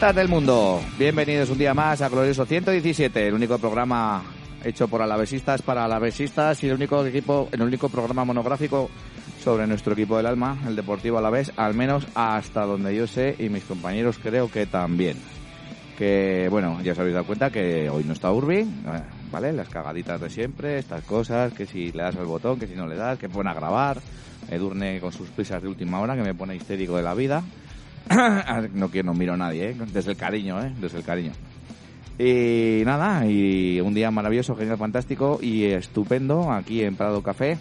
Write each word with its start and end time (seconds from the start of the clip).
Alavesistas 0.00 0.24
del 0.24 0.34
mundo, 0.34 0.80
bienvenidos 0.98 1.50
un 1.50 1.58
día 1.58 1.74
más 1.74 2.00
a 2.00 2.08
Glorioso 2.08 2.46
117, 2.46 3.28
el 3.28 3.34
único 3.34 3.58
programa 3.58 4.22
hecho 4.64 4.88
por 4.88 5.02
alavesistas 5.02 5.60
para 5.60 5.84
alavesistas 5.84 6.64
y 6.64 6.68
el 6.68 6.76
único 6.76 7.04
equipo, 7.04 7.50
el 7.52 7.60
único 7.60 7.90
programa 7.90 8.24
monográfico 8.24 8.88
sobre 9.44 9.66
nuestro 9.66 9.92
equipo 9.92 10.16
del 10.16 10.24
alma, 10.24 10.56
el 10.66 10.74
Deportivo 10.74 11.18
Alavés, 11.18 11.52
al 11.54 11.74
menos 11.74 12.06
hasta 12.14 12.64
donde 12.64 12.96
yo 12.96 13.06
sé 13.06 13.36
y 13.38 13.50
mis 13.50 13.64
compañeros 13.64 14.18
creo 14.22 14.50
que 14.50 14.64
también. 14.64 15.18
Que 15.98 16.48
bueno, 16.50 16.80
ya 16.82 16.92
os 16.92 16.98
habéis 16.98 17.12
dado 17.12 17.26
cuenta 17.26 17.50
que 17.50 17.90
hoy 17.90 18.02
no 18.04 18.14
está 18.14 18.32
Urbi, 18.32 18.66
¿vale? 19.30 19.52
Las 19.52 19.68
cagaditas 19.68 20.18
de 20.18 20.30
siempre, 20.30 20.78
estas 20.78 21.04
cosas, 21.04 21.52
que 21.52 21.66
si 21.66 21.92
le 21.92 22.04
das 22.04 22.16
al 22.16 22.24
botón, 22.24 22.58
que 22.58 22.66
si 22.66 22.74
no 22.74 22.86
le 22.86 22.96
das, 22.96 23.18
que 23.18 23.28
pone 23.28 23.50
a 23.50 23.54
grabar, 23.54 24.00
Edurne 24.48 24.98
con 24.98 25.12
sus 25.12 25.28
prisas 25.28 25.60
de 25.60 25.68
última 25.68 26.00
hora, 26.00 26.16
que 26.16 26.22
me 26.22 26.34
pone 26.34 26.56
histérico 26.56 26.96
de 26.96 27.02
la 27.02 27.12
vida. 27.12 27.42
no 28.74 28.88
quiero, 28.88 29.06
no 29.06 29.14
miro 29.14 29.34
a 29.34 29.36
nadie, 29.36 29.70
¿eh? 29.70 29.76
desde 29.92 30.12
el 30.12 30.16
cariño, 30.16 30.60
¿eh? 30.62 30.72
desde 30.80 30.98
el 30.98 31.04
cariño. 31.04 31.32
Y 32.18 32.82
nada, 32.84 33.26
y 33.26 33.80
un 33.80 33.94
día 33.94 34.10
maravilloso, 34.10 34.54
genial, 34.54 34.76
fantástico 34.76 35.38
y 35.40 35.64
estupendo 35.64 36.52
aquí 36.52 36.82
en 36.82 36.96
Prado 36.96 37.22
Café, 37.22 37.56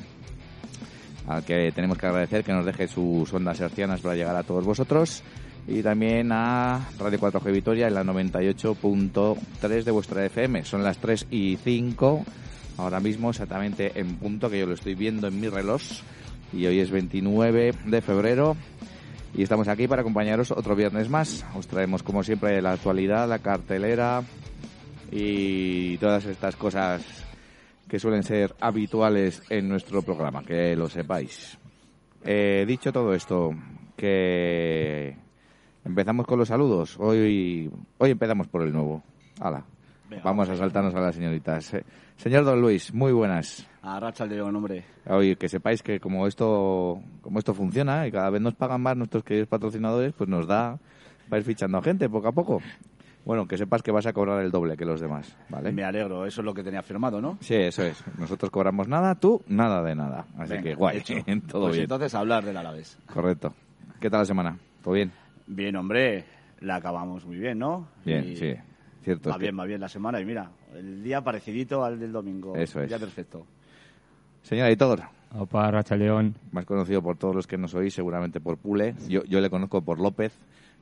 al 1.27 1.45
que 1.45 1.71
tenemos 1.71 1.97
que 1.97 2.07
agradecer 2.07 2.43
que 2.43 2.51
nos 2.51 2.65
deje 2.65 2.87
sus 2.87 3.31
ondas 3.33 3.59
hercianas 3.61 4.01
para 4.01 4.15
llegar 4.15 4.35
a 4.35 4.43
todos 4.43 4.65
vosotros. 4.65 5.23
Y 5.67 5.83
también 5.83 6.31
a 6.31 6.89
Radio 6.97 7.19
4G 7.19 7.51
Vitoria 7.53 7.87
en 7.87 7.93
la 7.93 8.03
98.3 8.03 9.83
de 9.83 9.91
vuestra 9.91 10.25
FM. 10.25 10.65
Son 10.65 10.83
las 10.83 10.97
3 10.97 11.27
y 11.29 11.57
5 11.63 12.25
ahora 12.79 12.99
mismo, 12.99 13.29
exactamente 13.29 13.91
en 13.95 14.15
punto, 14.15 14.49
que 14.49 14.59
yo 14.59 14.65
lo 14.65 14.73
estoy 14.73 14.95
viendo 14.95 15.27
en 15.27 15.39
mi 15.39 15.47
reloj. 15.47 15.81
Y 16.51 16.65
hoy 16.65 16.79
es 16.79 16.89
29 16.89 17.75
de 17.85 18.01
febrero 18.01 18.57
y 19.33 19.43
estamos 19.43 19.67
aquí 19.67 19.87
para 19.87 20.01
acompañaros 20.01 20.51
otro 20.51 20.75
viernes 20.75 21.09
más. 21.09 21.45
Os 21.55 21.67
traemos, 21.67 22.03
como 22.03 22.23
siempre, 22.23 22.61
la 22.61 22.73
actualidad, 22.73 23.27
la 23.27 23.39
cartelera 23.39 24.23
y 25.11 25.97
todas 25.97 26.25
estas 26.25 26.55
cosas 26.55 27.03
que 27.87 27.99
suelen 27.99 28.23
ser 28.23 28.55
habituales 28.59 29.41
en 29.49 29.67
nuestro 29.67 30.01
programa, 30.01 30.43
que 30.43 30.75
lo 30.75 30.89
sepáis. 30.89 31.57
Eh, 32.23 32.65
dicho 32.67 32.91
todo 32.91 33.13
esto, 33.13 33.51
que 33.97 35.15
empezamos 35.83 36.25
con 36.25 36.39
los 36.39 36.47
saludos. 36.47 36.97
Hoy, 36.99 37.71
hoy 37.97 38.11
empezamos 38.11 38.47
por 38.47 38.61
el 38.61 38.71
nuevo. 38.71 39.03
Hala. 39.39 39.63
Vamos 40.23 40.49
a 40.49 40.55
saltarnos 40.55 40.93
a 40.95 40.99
las 40.99 41.15
señoritas. 41.15 41.71
Señor 42.17 42.43
Don 42.43 42.61
Luis, 42.61 42.93
muy 42.93 43.11
buenas. 43.11 43.67
A 43.81 43.99
Racha 43.99 44.25
de 44.25 44.41
hombre. 44.41 44.83
Oye, 45.07 45.35
que 45.35 45.47
sepáis 45.47 45.81
que 45.81 45.99
como 45.99 46.27
esto, 46.27 47.01
como 47.21 47.39
esto 47.39 47.53
funciona 47.53 48.05
y 48.07 48.11
cada 48.11 48.29
vez 48.29 48.41
nos 48.41 48.55
pagan 48.55 48.81
más 48.81 48.97
nuestros 48.97 49.23
queridos 49.23 49.47
patrocinadores, 49.47 50.13
pues 50.13 50.29
nos 50.29 50.47
da 50.47 50.77
para 51.29 51.39
ir 51.39 51.45
fichando 51.45 51.77
a 51.77 51.81
gente 51.81 52.09
poco 52.09 52.27
a 52.27 52.31
poco. 52.31 52.61
Bueno, 53.25 53.47
que 53.47 53.57
sepas 53.57 53.83
que 53.83 53.91
vas 53.91 54.05
a 54.07 54.13
cobrar 54.13 54.41
el 54.41 54.49
doble 54.49 54.75
que 54.75 54.85
los 54.85 54.99
demás, 55.01 55.37
¿vale? 55.49 55.71
Me 55.71 55.83
alegro, 55.83 56.25
eso 56.25 56.41
es 56.41 56.45
lo 56.45 56.53
que 56.53 56.63
tenía 56.63 56.81
firmado, 56.81 57.21
¿no? 57.21 57.37
Sí, 57.41 57.53
eso 57.55 57.83
es. 57.83 58.03
Nosotros 58.17 58.49
cobramos 58.49 58.87
nada, 58.87 59.13
tú 59.15 59.43
nada 59.47 59.83
de 59.83 59.93
nada. 59.93 60.25
Así 60.37 60.57
que 60.61 60.73
guay, 60.73 61.01
todo 61.47 61.63
pues 61.63 61.73
bien. 61.73 61.83
entonces 61.83 62.15
hablar 62.15 62.43
del 62.43 62.57
Alavés. 62.57 62.97
Correcto. 63.13 63.53
¿Qué 63.99 64.09
tal 64.09 64.21
la 64.21 64.25
semana? 64.25 64.57
¿Todo 64.81 64.93
bien? 64.95 65.11
Bien, 65.45 65.75
hombre, 65.75 66.25
la 66.61 66.77
acabamos 66.77 67.25
muy 67.25 67.37
bien, 67.37 67.59
¿no? 67.59 67.87
Bien, 68.05 68.23
Y 68.29 68.35
sí. 68.37 68.55
Cierto. 69.03 69.29
Va 69.29 69.35
que- 69.37 69.43
bien, 69.43 69.59
va 69.59 69.65
bien 69.65 69.79
la 69.81 69.89
semana 69.89 70.19
y 70.21 70.25
mira, 70.25 70.49
el 70.75 71.03
día 71.03 71.21
parecidito 71.21 71.83
al 71.83 71.99
del 71.99 72.11
domingo. 72.11 72.55
Eso 72.55 72.81
es. 72.81 72.89
Ya 72.89 72.99
perfecto. 72.99 73.45
Señor 74.43 74.67
editor, 74.67 75.01
Opa, 75.37 75.69
Racha 75.71 75.95
León. 75.95 76.35
más 76.51 76.65
conocido 76.65 77.01
por 77.01 77.17
todos 77.17 77.35
los 77.35 77.47
que 77.47 77.57
nos 77.57 77.73
oís, 77.75 77.93
seguramente 77.93 78.39
por 78.39 78.57
Pule. 78.57 78.95
Yo, 79.07 79.23
yo 79.25 79.39
le 79.41 79.49
conozco 79.49 79.81
por 79.81 79.99
López, 79.99 80.33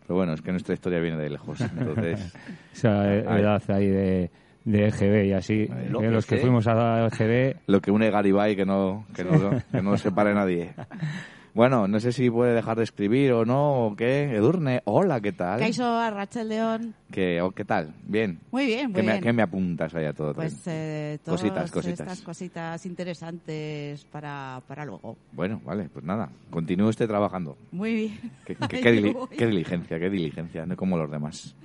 pero 0.05 0.15
bueno, 0.15 0.33
es 0.33 0.41
que 0.41 0.51
nuestra 0.51 0.73
historia 0.73 0.99
viene 0.99 1.17
de 1.17 1.29
lejos. 1.31 1.59
Entonces, 1.61 2.33
Esa 2.73 3.13
edad 3.39 3.61
ahí 3.69 3.87
de, 3.87 4.31
de 4.63 4.87
EGB 4.87 5.25
y 5.25 5.33
así. 5.33 5.67
Eh, 5.69 5.89
los 5.91 6.25
que 6.25 6.35
¿eh? 6.35 6.39
fuimos 6.39 6.67
a 6.67 7.07
EGB, 7.07 7.57
lo 7.67 7.81
que 7.81 7.91
une 7.91 8.09
Garibay 8.09 8.55
que 8.55 8.65
no, 8.65 9.05
que 9.13 9.23
no, 9.23 9.51
que 9.71 9.81
no 9.81 9.97
separe 9.97 10.33
nadie. 10.33 10.73
Bueno, 11.57 11.87
no 11.87 11.99
sé 11.99 12.11
si 12.11 12.29
puede 12.29 12.53
dejar 12.53 12.77
de 12.77 12.83
escribir 12.83 13.31
o 13.33 13.43
no, 13.43 13.87
o 13.87 13.95
qué. 13.95 14.25
Edurne, 14.35 14.83
hola, 14.85 15.19
¿qué 15.21 15.31
tal? 15.31 15.59
Caixo 15.59 15.85
Arracha 15.87 16.43
León. 16.43 16.93
¿Qué, 17.11 17.41
o 17.41 17.49
¿Qué 17.49 17.65
tal? 17.65 17.95
Bien. 18.03 18.37
Muy 18.51 18.67
bien, 18.67 18.91
muy 18.91 18.93
¿Qué 18.93 19.01
me, 19.01 19.11
bien. 19.13 19.23
qué 19.23 19.33
me 19.33 19.41
apuntas 19.41 19.95
ahí 19.95 20.05
a 20.05 20.13
todo? 20.13 20.35
Pues 20.35 20.61
eh, 20.67 21.17
todas 21.25 21.41
Cositas, 21.41 21.71
cositas. 21.71 21.99
estas 22.01 22.21
cositas 22.21 22.85
interesantes 22.85 24.05
para, 24.05 24.61
para 24.67 24.85
luego. 24.85 25.17
Bueno, 25.31 25.59
vale, 25.65 25.89
pues 25.91 26.05
nada, 26.05 26.29
continúe 26.51 26.89
usted 26.89 27.07
trabajando. 27.07 27.57
Muy 27.71 27.91
bien. 27.95 28.31
Qué, 28.45 28.53
qué- 28.69 28.75
Ahí 28.77 28.83
qué 28.83 28.93
dili- 29.01 29.13
voy. 29.13 29.27
qué 29.35 29.47
diligencia, 29.47 29.97
qué 29.97 30.11
diligencia, 30.11 30.63
no 30.67 30.75
como 30.77 30.95
los 30.95 31.09
demás. 31.09 31.55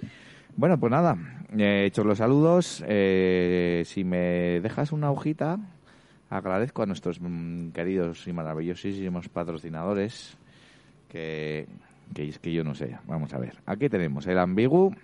Bueno, 0.56 0.80
pues 0.80 0.90
nada, 0.90 1.18
eh, 1.54 1.84
hechos 1.86 2.06
los 2.06 2.16
saludos, 2.16 2.82
eh, 2.88 3.82
si 3.84 4.04
me 4.04 4.58
dejas 4.62 4.90
una 4.90 5.10
hojita, 5.10 5.58
agradezco 6.36 6.82
a 6.82 6.86
nuestros 6.86 7.20
mm, 7.20 7.70
queridos 7.70 8.26
y 8.26 8.32
maravillosísimos 8.32 9.28
patrocinadores, 9.28 10.36
que, 11.08 11.66
que 12.14 12.28
es 12.28 12.38
que 12.38 12.52
yo 12.52 12.64
no 12.64 12.74
sé, 12.74 12.96
vamos 13.06 13.32
a 13.34 13.38
ver. 13.38 13.56
Aquí 13.66 13.88
tenemos 13.88 14.26
el 14.26 14.38
Ambigu. 14.38 14.94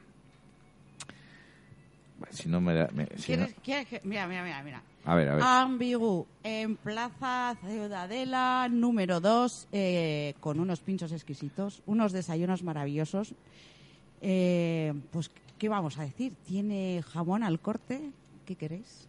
Si 2.30 2.48
no 2.48 2.60
me, 2.60 2.74
da- 2.74 2.88
me- 2.94 3.06
si 3.16 3.36
no- 3.36 3.44
¿Quieres- 3.46 3.54
quieres 3.62 3.86
que- 3.88 4.00
Mira, 4.04 4.26
mira, 4.26 4.42
mira, 4.42 4.62
mira. 4.62 4.82
a 5.04 5.14
ver, 5.14 5.28
a 5.28 5.34
ver. 5.36 5.42
Ambigu, 5.44 6.26
en 6.42 6.76
Plaza 6.76 7.56
Ciudadela 7.66 8.68
número 8.70 9.20
2, 9.20 9.68
con 10.40 10.60
unos 10.60 10.80
pinchos 10.80 11.12
exquisitos, 11.12 11.82
unos 11.86 12.12
desayunos 12.12 12.62
maravillosos. 12.62 13.34
Eh, 14.20 14.92
pues, 15.12 15.30
¿qué 15.58 15.68
vamos 15.68 15.96
a 15.98 16.02
decir? 16.02 16.32
Tiene 16.46 17.02
jamón 17.06 17.42
al 17.44 17.60
corte, 17.60 18.10
¿qué 18.44 18.56
queréis? 18.56 19.07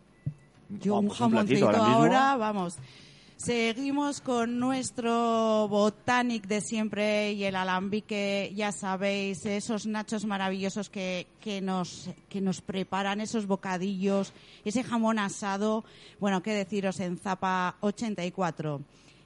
Yo 0.70 1.00
un 1.00 1.08
pues 1.08 1.20
un 1.20 1.32
jamoncito 1.32 1.66
ahora 1.66 1.80
mismo. 1.80 1.96
ahora, 1.96 2.36
vamos. 2.38 2.78
Seguimos 3.38 4.20
con 4.20 4.60
nuestro 4.60 5.68
Botanic 5.70 6.46
de 6.46 6.60
siempre 6.60 7.32
y 7.32 7.46
el 7.46 7.56
alambique, 7.56 8.52
ya 8.54 8.74
sabéis, 8.74 9.46
esos 9.46 9.86
nachos 9.86 10.26
maravillosos 10.26 10.90
que, 10.90 11.26
que, 11.40 11.62
nos, 11.62 12.10
que 12.28 12.42
nos 12.42 12.60
preparan, 12.60 13.22
esos 13.22 13.48
bocadillos, 13.48 14.34
ese 14.66 14.84
jamón 14.84 15.20
asado, 15.20 15.86
bueno, 16.20 16.44
qué 16.44 16.54
deciros, 16.54 17.00
en 17.00 17.18
Zapa 17.18 17.78
84. 17.80 18.82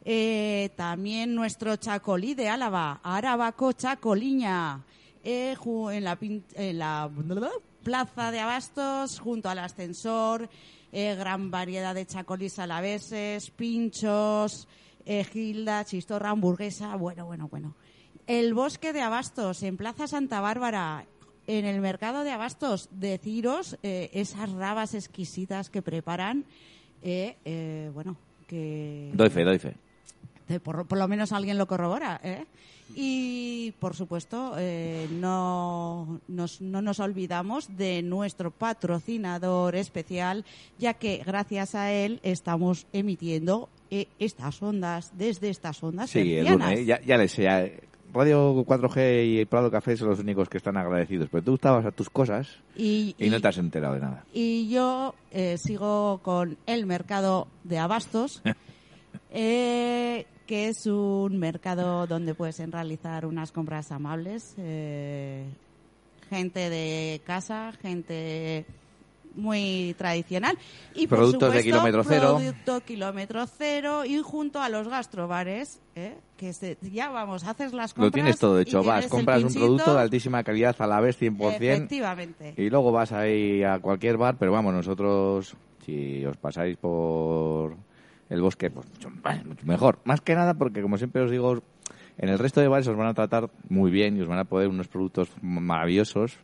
Eh, 0.05 0.69
también 0.75 1.33
nuestro 1.33 1.75
chacolí 1.77 2.35
de 2.35 2.49
Álava, 2.49 2.99
Arabaco 3.03 3.71
Chacoliña, 3.71 4.83
eh, 5.23 5.55
en 5.91 6.03
la, 6.03 6.19
en 6.21 6.77
la 6.77 7.09
plaza 7.81 8.31
de 8.31 8.39
Abastos, 8.39 9.19
junto 9.19 9.49
al 9.49 9.57
ascensor, 9.57 10.49
eh, 10.93 11.15
gran 11.15 11.51
variedad 11.51 11.93
de 11.93 12.05
chacolís 12.05 12.59
alaveses, 12.59 13.49
pinchos, 13.51 14.67
eh, 15.05 15.23
gilda, 15.25 15.83
chistorra, 15.83 16.29
hamburguesa, 16.29 16.95
bueno, 16.95 17.25
bueno, 17.25 17.49
bueno. 17.49 17.75
El 18.27 18.53
bosque 18.53 18.93
de 18.93 19.01
Abastos, 19.01 19.63
en 19.63 19.75
Plaza 19.75 20.07
Santa 20.07 20.39
Bárbara, 20.39 21.05
en 21.47 21.65
el 21.65 21.81
mercado 21.81 22.23
de 22.23 22.31
Abastos, 22.31 22.87
deciros 22.91 23.77
eh, 23.83 24.09
esas 24.13 24.51
rabas 24.51 24.93
exquisitas 24.93 25.69
que 25.69 25.81
preparan, 25.81 26.45
eh, 27.01 27.35
eh, 27.43 27.91
bueno, 27.93 28.15
que... 28.47 29.11
Doy 29.13 29.29
fe, 29.29 29.43
doy 29.43 29.59
fe. 29.59 29.75
Por, 30.61 30.87
por 30.87 30.97
lo 30.97 31.07
menos 31.07 31.31
alguien 31.31 31.57
lo 31.57 31.67
corrobora, 31.67 32.19
¿eh? 32.23 32.45
Y, 32.95 33.73
por 33.79 33.95
supuesto, 33.95 34.53
eh, 34.57 35.07
no, 35.11 36.19
nos, 36.27 36.61
no 36.61 36.81
nos 36.81 36.99
olvidamos 36.99 37.75
de 37.77 38.01
nuestro 38.01 38.51
patrocinador 38.51 39.75
especial, 39.75 40.45
ya 40.79 40.93
que 40.93 41.21
gracias 41.25 41.75
a 41.75 41.91
él 41.91 42.19
estamos 42.23 42.85
emitiendo 42.93 43.69
eh, 43.91 44.07
estas 44.19 44.61
ondas, 44.61 45.11
desde 45.17 45.49
estas 45.49 45.81
ondas 45.83 46.09
Sí, 46.09 46.35
el 46.35 46.47
lunes, 46.47 46.85
ya, 46.85 47.01
ya 47.01 47.17
le 47.17 47.27
sé. 47.27 47.43
ya, 47.43 47.65
Radio 48.13 48.63
4G 48.63 49.41
y 49.41 49.45
Prado 49.45 49.71
Café 49.71 49.97
son 49.97 50.09
los 50.09 50.19
únicos 50.19 50.47
que 50.47 50.57
están 50.57 50.77
agradecidos, 50.77 51.29
pero 51.31 51.43
tú 51.43 51.55
estabas 51.55 51.83
a 51.83 51.91
tus 51.91 52.11
cosas 52.11 52.47
Y, 52.75 53.15
y 53.17 53.29
no 53.31 53.41
te 53.41 53.47
has 53.47 53.57
enterado 53.57 53.95
de 53.95 54.01
nada. 54.01 54.23
y 54.31 54.69
yo 54.69 55.15
eh, 55.31 55.57
sigo 55.57 56.19
con 56.21 56.57
el 56.67 56.85
mercado 56.85 57.47
de 57.63 57.79
abastos, 57.79 58.43
eh, 59.31 60.25
que 60.53 60.67
es 60.67 60.85
un 60.85 61.39
mercado 61.39 62.05
donde 62.05 62.35
puedes 62.35 62.59
realizar 62.69 63.25
unas 63.25 63.51
compras 63.51 63.91
amables. 63.91 64.53
eh, 64.59 65.45
gente 66.29 66.69
de 66.69 67.21
casa, 67.25 67.71
gente 67.81 68.63
muy 69.33 69.95
tradicional. 69.97 70.55
Y 70.93 71.07
por 71.07 71.17
Productos 71.17 71.55
de 71.55 71.63
kilómetro 71.63 72.03
cero. 72.03 72.35
Producto 72.37 72.81
kilómetro 72.81 73.47
cero 73.47 74.05
y 74.05 74.19
junto 74.19 74.61
a 74.61 74.69
los 74.69 74.87
gastrobares, 74.87 75.79
¿eh? 75.95 76.17
que 76.37 76.53
se- 76.53 76.77
ya 76.83 77.09
vamos, 77.09 77.43
haces 77.45 77.73
las 77.73 77.95
compras. 77.95 78.09
Lo 78.09 78.11
tienes 78.11 78.37
todo 78.37 78.59
hecho. 78.59 78.83
Vas, 78.83 79.07
compras 79.07 79.43
un 79.43 79.55
producto 79.55 79.95
de 79.95 80.01
altísima 80.01 80.43
calidad 80.43 80.75
a 80.77 80.85
la 80.85 80.99
vez 80.99 81.17
100% 81.19 81.55
Efectivamente. 81.55 82.53
y 82.57 82.69
luego 82.69 82.91
vas 82.91 83.11
ahí 83.11 83.63
a 83.63 83.79
cualquier 83.79 84.17
bar, 84.17 84.35
pero 84.37 84.51
vamos, 84.51 84.71
nosotros, 84.71 85.55
si 85.83 86.23
os 86.27 86.37
pasáis 86.37 86.77
por 86.77 87.75
el 88.33 88.41
bosque, 88.41 88.69
pues 88.71 88.85
mucho, 88.89 89.09
mucho 89.09 89.65
mejor. 89.65 89.99
Más 90.05 90.21
que 90.21 90.35
nada 90.35 90.53
porque, 90.55 90.81
como 90.81 90.97
siempre 90.97 91.21
os 91.21 91.31
digo, 91.31 91.61
En 92.17 92.29
el 92.29 92.37
resto 92.37 92.61
de 92.61 92.67
bares 92.67 92.87
os 92.87 92.95
van 92.95 93.07
a 93.07 93.13
tratar 93.13 93.49
muy 93.69 93.89
bien 93.89 94.15
y 94.17 94.21
os 94.21 94.27
van 94.27 94.37
a 94.39 94.43
poner 94.45 94.67
unos 94.67 94.87
productos 94.87 95.31
maravillosos, 95.41 96.37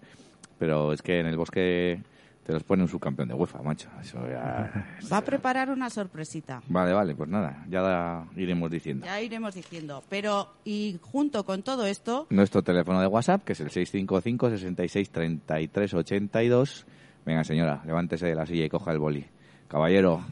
pero 0.57 0.91
es 0.93 1.01
que 1.03 1.19
en 1.19 1.27
el 1.27 1.37
bosque 1.37 2.01
te 2.43 2.53
los 2.53 2.63
pone 2.63 2.81
un 2.81 2.89
subcampeón 2.89 3.27
de 3.27 3.35
UEFA, 3.35 3.61
macho. 3.61 3.87
Eso 4.01 4.17
ya... 4.27 4.71
Va 5.13 5.17
a 5.17 5.21
preparar 5.25 5.69
una 5.69 5.91
sorpresita. 5.91 6.63
Vale, 6.67 6.91
vale, 6.93 7.13
pues 7.13 7.29
nada, 7.29 7.63
ya 7.69 7.81
da- 7.83 8.25
iremos 8.35 8.71
diciendo. 8.71 9.05
Ya 9.05 9.21
iremos 9.21 9.53
diciendo. 9.53 10.03
Pero, 10.09 10.53
y 10.65 10.97
junto 11.03 11.43
con 11.45 11.61
todo 11.61 11.85
esto, 11.85 12.25
Nuestro 12.31 12.63
teléfono 12.63 12.99
de 13.01 13.05
WhatsApp, 13.07 13.43
que 13.43 13.53
es 13.53 13.59
el 13.59 13.69
655 13.69 14.49
66 14.49 15.09
33 15.11 15.93
82. 15.93 16.85
Venga, 17.27 17.43
señora, 17.43 17.83
levántese 17.85 18.25
de 18.25 18.33
la 18.35 18.47
silla 18.47 18.65
y 18.65 18.69
coja 18.69 18.91
el 18.91 18.97
boli. 18.97 19.23
Caballero, 19.67 20.23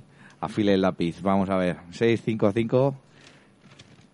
afile 0.42 0.74
el 0.74 0.82
lápiz. 0.82 1.22
Vamos 1.22 1.50
a 1.50 1.58
ver. 1.58 1.78
655 1.92 2.96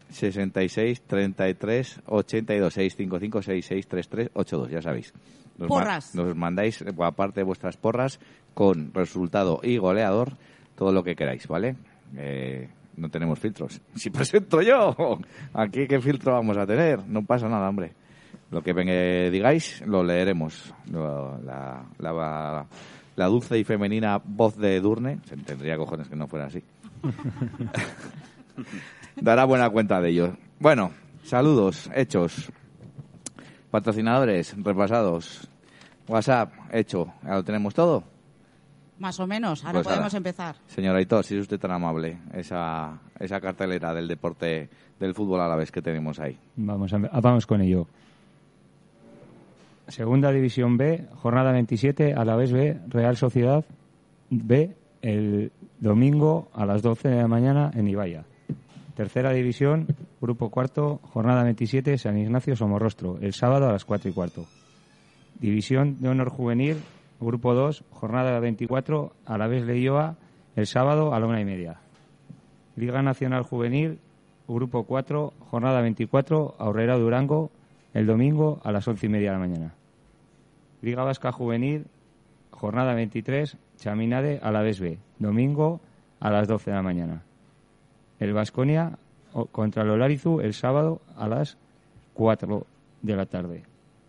66 0.10 1.02
33 1.08 2.02
82. 2.06 2.74
655 2.74 3.42
66 3.42 3.88
33 3.88 4.30
82. 4.34 4.70
Ya 4.72 4.81
sabéis. 4.81 5.14
Nos 5.58 5.70
ma- 5.70 5.75
Porras. 5.75 6.16
nos 6.16 6.36
mandáis, 6.36 6.81
eh, 6.81 6.86
aparte 7.00 7.40
de 7.42 7.44
vuestras 7.44 7.78
porras, 7.78 8.20
con 8.54 8.94
resultado 8.94 9.60
y 9.64 9.78
goleador, 9.78 10.34
todo 10.75 10.92
lo 10.92 11.04
que 11.04 11.16
queráis, 11.16 11.48
¿vale? 11.48 11.75
Eh, 12.18 12.68
no 12.98 13.10
tenemos 13.10 13.40
filtros. 13.40 13.80
Si 13.96 14.10
presento 14.10 14.62
yo, 14.62 14.96
aquí 15.54 15.88
qué 15.88 16.00
filtro 16.00 16.34
vamos 16.34 16.58
a 16.58 16.66
tener. 16.66 17.06
No 17.08 17.24
pasa 17.24 17.48
nada, 17.48 17.69
hombre. 17.69 17.94
Lo 18.52 18.62
que 18.62 18.74
digáis 19.31 19.81
lo 19.86 20.04
leeremos. 20.04 20.74
Lo- 20.92 21.40
La, 21.42 21.84
la, 22.00 22.66
la 23.15 23.27
dulce 23.27 23.57
y 23.60 23.63
femenina 23.63 24.21
voz 24.24 24.57
de 24.57 24.80
Durne, 24.80 25.19
se 25.25 25.38
tendría 25.38 25.77
cojones 25.77 26.07
que 26.10 26.15
no 26.15 26.27
fuera 26.27 26.45
así. 26.45 26.63
Dará 29.15 29.45
buena 29.45 29.69
cuenta 29.69 30.01
de 30.01 30.10
ello. 30.10 30.38
Bueno, 30.60 30.92
saludos, 31.24 31.89
hechos. 31.95 32.51
Patrocinadores, 33.71 34.56
repasados. 34.63 35.48
WhatsApp, 36.07 36.51
hecho. 36.71 37.13
Ya 37.24 37.36
lo 37.36 37.44
tenemos 37.44 37.74
todo. 37.74 38.04
más 39.00 39.19
o 39.19 39.27
menos, 39.27 39.63
ahora 39.63 39.74
Pues 39.81 39.88
podemos 39.88 40.13
empezar. 40.13 40.56
Señor 40.68 40.95
Aitor, 40.95 41.24
si 41.24 41.36
es 41.36 41.42
usted 41.42 41.59
tan 41.59 41.71
amable, 41.71 42.18
esa, 42.33 43.00
esa 43.19 43.39
cartelera 43.42 43.94
del 43.94 44.07
deporte, 44.07 44.69
del 45.00 45.13
fútbol 45.13 45.42
a 45.42 45.48
la 45.48 45.56
vez 45.56 45.71
que 45.71 45.81
tenemos 45.81 46.19
ahí. 46.19 46.38
Vamos, 46.56 46.94
a, 46.94 46.98
vamos 46.98 47.45
con 47.45 47.62
ello. 47.62 47.88
Segunda 49.88 50.31
División 50.31 50.77
B, 50.77 51.07
jornada 51.15 51.51
27, 51.51 52.13
a 52.13 52.24
la 52.24 52.35
vez 52.35 52.51
B, 52.51 52.80
Real 52.88 53.18
Sociedad 53.18 53.65
B, 54.30 54.75
el 55.01 55.51
domingo 55.80 56.50
a 56.53 56.65
las 56.65 56.81
12 56.81 57.09
de 57.09 57.18
la 57.18 57.27
mañana 57.27 57.71
en 57.74 57.88
Ibaya. 57.88 58.25
Tercera 58.95 59.31
División, 59.31 59.88
Grupo 60.21 60.50
Cuarto, 60.50 61.00
jornada 61.03 61.44
27, 61.44 61.97
San 61.97 62.18
Ignacio 62.18 62.56
Somorrostro, 62.56 63.18
el 63.21 63.33
sábado 63.33 63.68
a 63.68 63.71
las 63.71 63.85
4 63.85 64.09
y 64.09 64.13
cuarto. 64.13 64.45
División 65.39 66.00
de 66.00 66.09
Honor 66.09 66.30
Juvenil, 66.30 66.77
Grupo 67.19 67.53
2, 67.53 67.83
jornada 67.89 68.39
24, 68.39 69.13
a 69.25 69.38
la 69.38 69.47
vez 69.47 69.65
Leioa, 69.65 70.15
el 70.56 70.68
sábado 70.68 71.13
a 71.13 71.19
la 71.19 71.25
una 71.25 71.41
y 71.41 71.45
media. 71.45 71.81
Liga 72.75 73.01
Nacional 73.01 73.44
Juvenil, 73.44 74.00
Grupo 74.47 74.83
4, 74.85 75.33
jornada 75.39 75.81
24, 75.81 76.56
Aurrera 76.59 76.97
Durango, 76.97 77.51
el 77.94 78.06
domingo 78.06 78.60
a 78.63 78.72
las 78.72 78.88
once 78.88 79.06
y 79.06 79.10
media 79.10 79.31
de 79.31 79.38
la 79.38 79.48
mañana. 79.48 79.74
Liga 80.81 81.04
Vasca 81.04 81.31
Juvenil, 81.31 81.86
jornada 82.51 82.94
23, 82.94 83.57
Chaminade 83.78 84.40
a 84.42 84.51
la 84.51 84.62
vez 84.62 84.80
B, 84.80 84.98
domingo 85.19 85.80
a 86.19 86.30
las 86.30 86.48
12 86.48 86.72
de 86.72 86.75
la 86.75 86.84
mañana. 86.84 87.24
El 88.19 88.34
Vasconia 88.34 88.98
contra 89.51 89.84
el 89.84 89.90
Olarizu 89.90 90.40
el 90.40 90.54
sábado 90.54 91.01
a 91.18 91.28
las 91.28 91.57
4 92.13 92.66
de 93.01 93.16
la 93.16 93.25
tarde. 93.25 93.63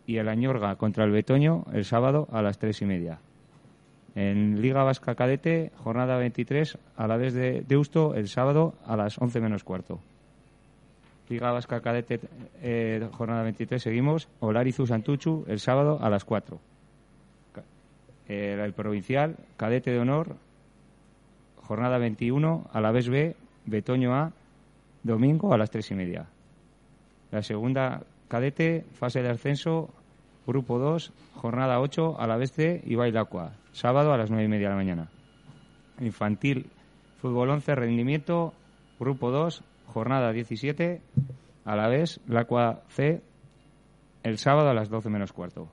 Y 0.07 0.19
el 0.19 0.29
Añorga 0.29 0.77
contra 0.77 1.05
el 1.05 1.11
Betoño 1.11 1.65
el 1.73 1.85
sábado 1.85 2.29
a 2.31 2.43
las 2.43 2.59
3 2.59 2.83
y 2.83 2.85
media. 2.85 3.19
En 4.15 4.61
Liga 4.63 4.85
Vasca 4.85 5.15
Cadete, 5.15 5.73
jornada 5.83 6.17
23, 6.19 6.79
a 6.97 7.07
la 7.09 7.17
vez 7.17 7.35
de 7.35 7.65
Deusto, 7.67 8.15
el 8.15 8.29
sábado 8.29 8.75
a 8.87 8.97
las 8.97 9.19
11 9.19 9.41
menos 9.41 9.65
cuarto. 9.65 9.99
Liga 11.29 11.53
Vasca 11.53 11.81
Cadete, 11.81 12.21
eh, 12.63 13.09
jornada 13.13 13.43
23, 13.43 13.83
seguimos. 13.83 14.29
Olarizu 14.41 14.87
Santuchu, 14.87 15.45
el 15.49 15.59
sábado 15.59 15.99
a 16.03 16.11
las 16.11 16.25
4. 16.25 16.61
Ca- 17.53 17.63
eh, 18.29 18.61
el 18.63 18.73
provincial, 18.75 19.37
Cadete 19.57 19.91
de 19.91 20.01
Honor, 20.01 20.37
jornada 21.63 21.99
21, 21.99 22.67
a 22.73 22.81
la 22.81 22.93
vez 22.93 23.09
B, 23.09 23.37
Betoño 23.67 24.15
A, 24.15 24.33
domingo 25.03 25.55
a 25.55 25.59
las 25.59 25.71
3 25.71 25.91
y 25.93 25.95
media. 25.95 26.27
La 27.31 27.43
segunda 27.43 28.03
cadete, 28.29 28.85
fase 28.93 29.23
de 29.23 29.31
ascenso, 29.31 29.89
grupo 30.47 30.79
2, 30.79 31.13
jornada 31.37 31.81
8, 31.81 32.21
a 32.21 32.27
la 32.27 32.37
vez 32.37 32.53
C 32.53 32.83
y 32.85 32.95
Bailacua, 32.97 33.53
sábado 33.73 34.13
a 34.13 34.19
las 34.19 34.31
9 34.31 34.45
y 34.45 34.49
media 34.49 34.69
de 34.69 34.75
la 34.75 34.77
mañana. 34.77 35.09
Infantil, 36.01 36.67
fútbol 37.19 37.49
11, 37.51 37.75
rendimiento, 37.75 38.53
grupo 39.01 39.31
2, 39.31 39.63
jornada 39.95 40.33
17, 40.33 41.01
a 41.65 41.77
la 41.77 41.89
vez 41.89 42.21
Lacua 42.27 42.83
C, 42.89 43.23
el 44.25 44.39
sábado 44.39 44.69
a 44.71 44.75
las 44.75 44.91
12 44.91 45.09
menos 45.09 45.33
cuarto. 45.33 45.69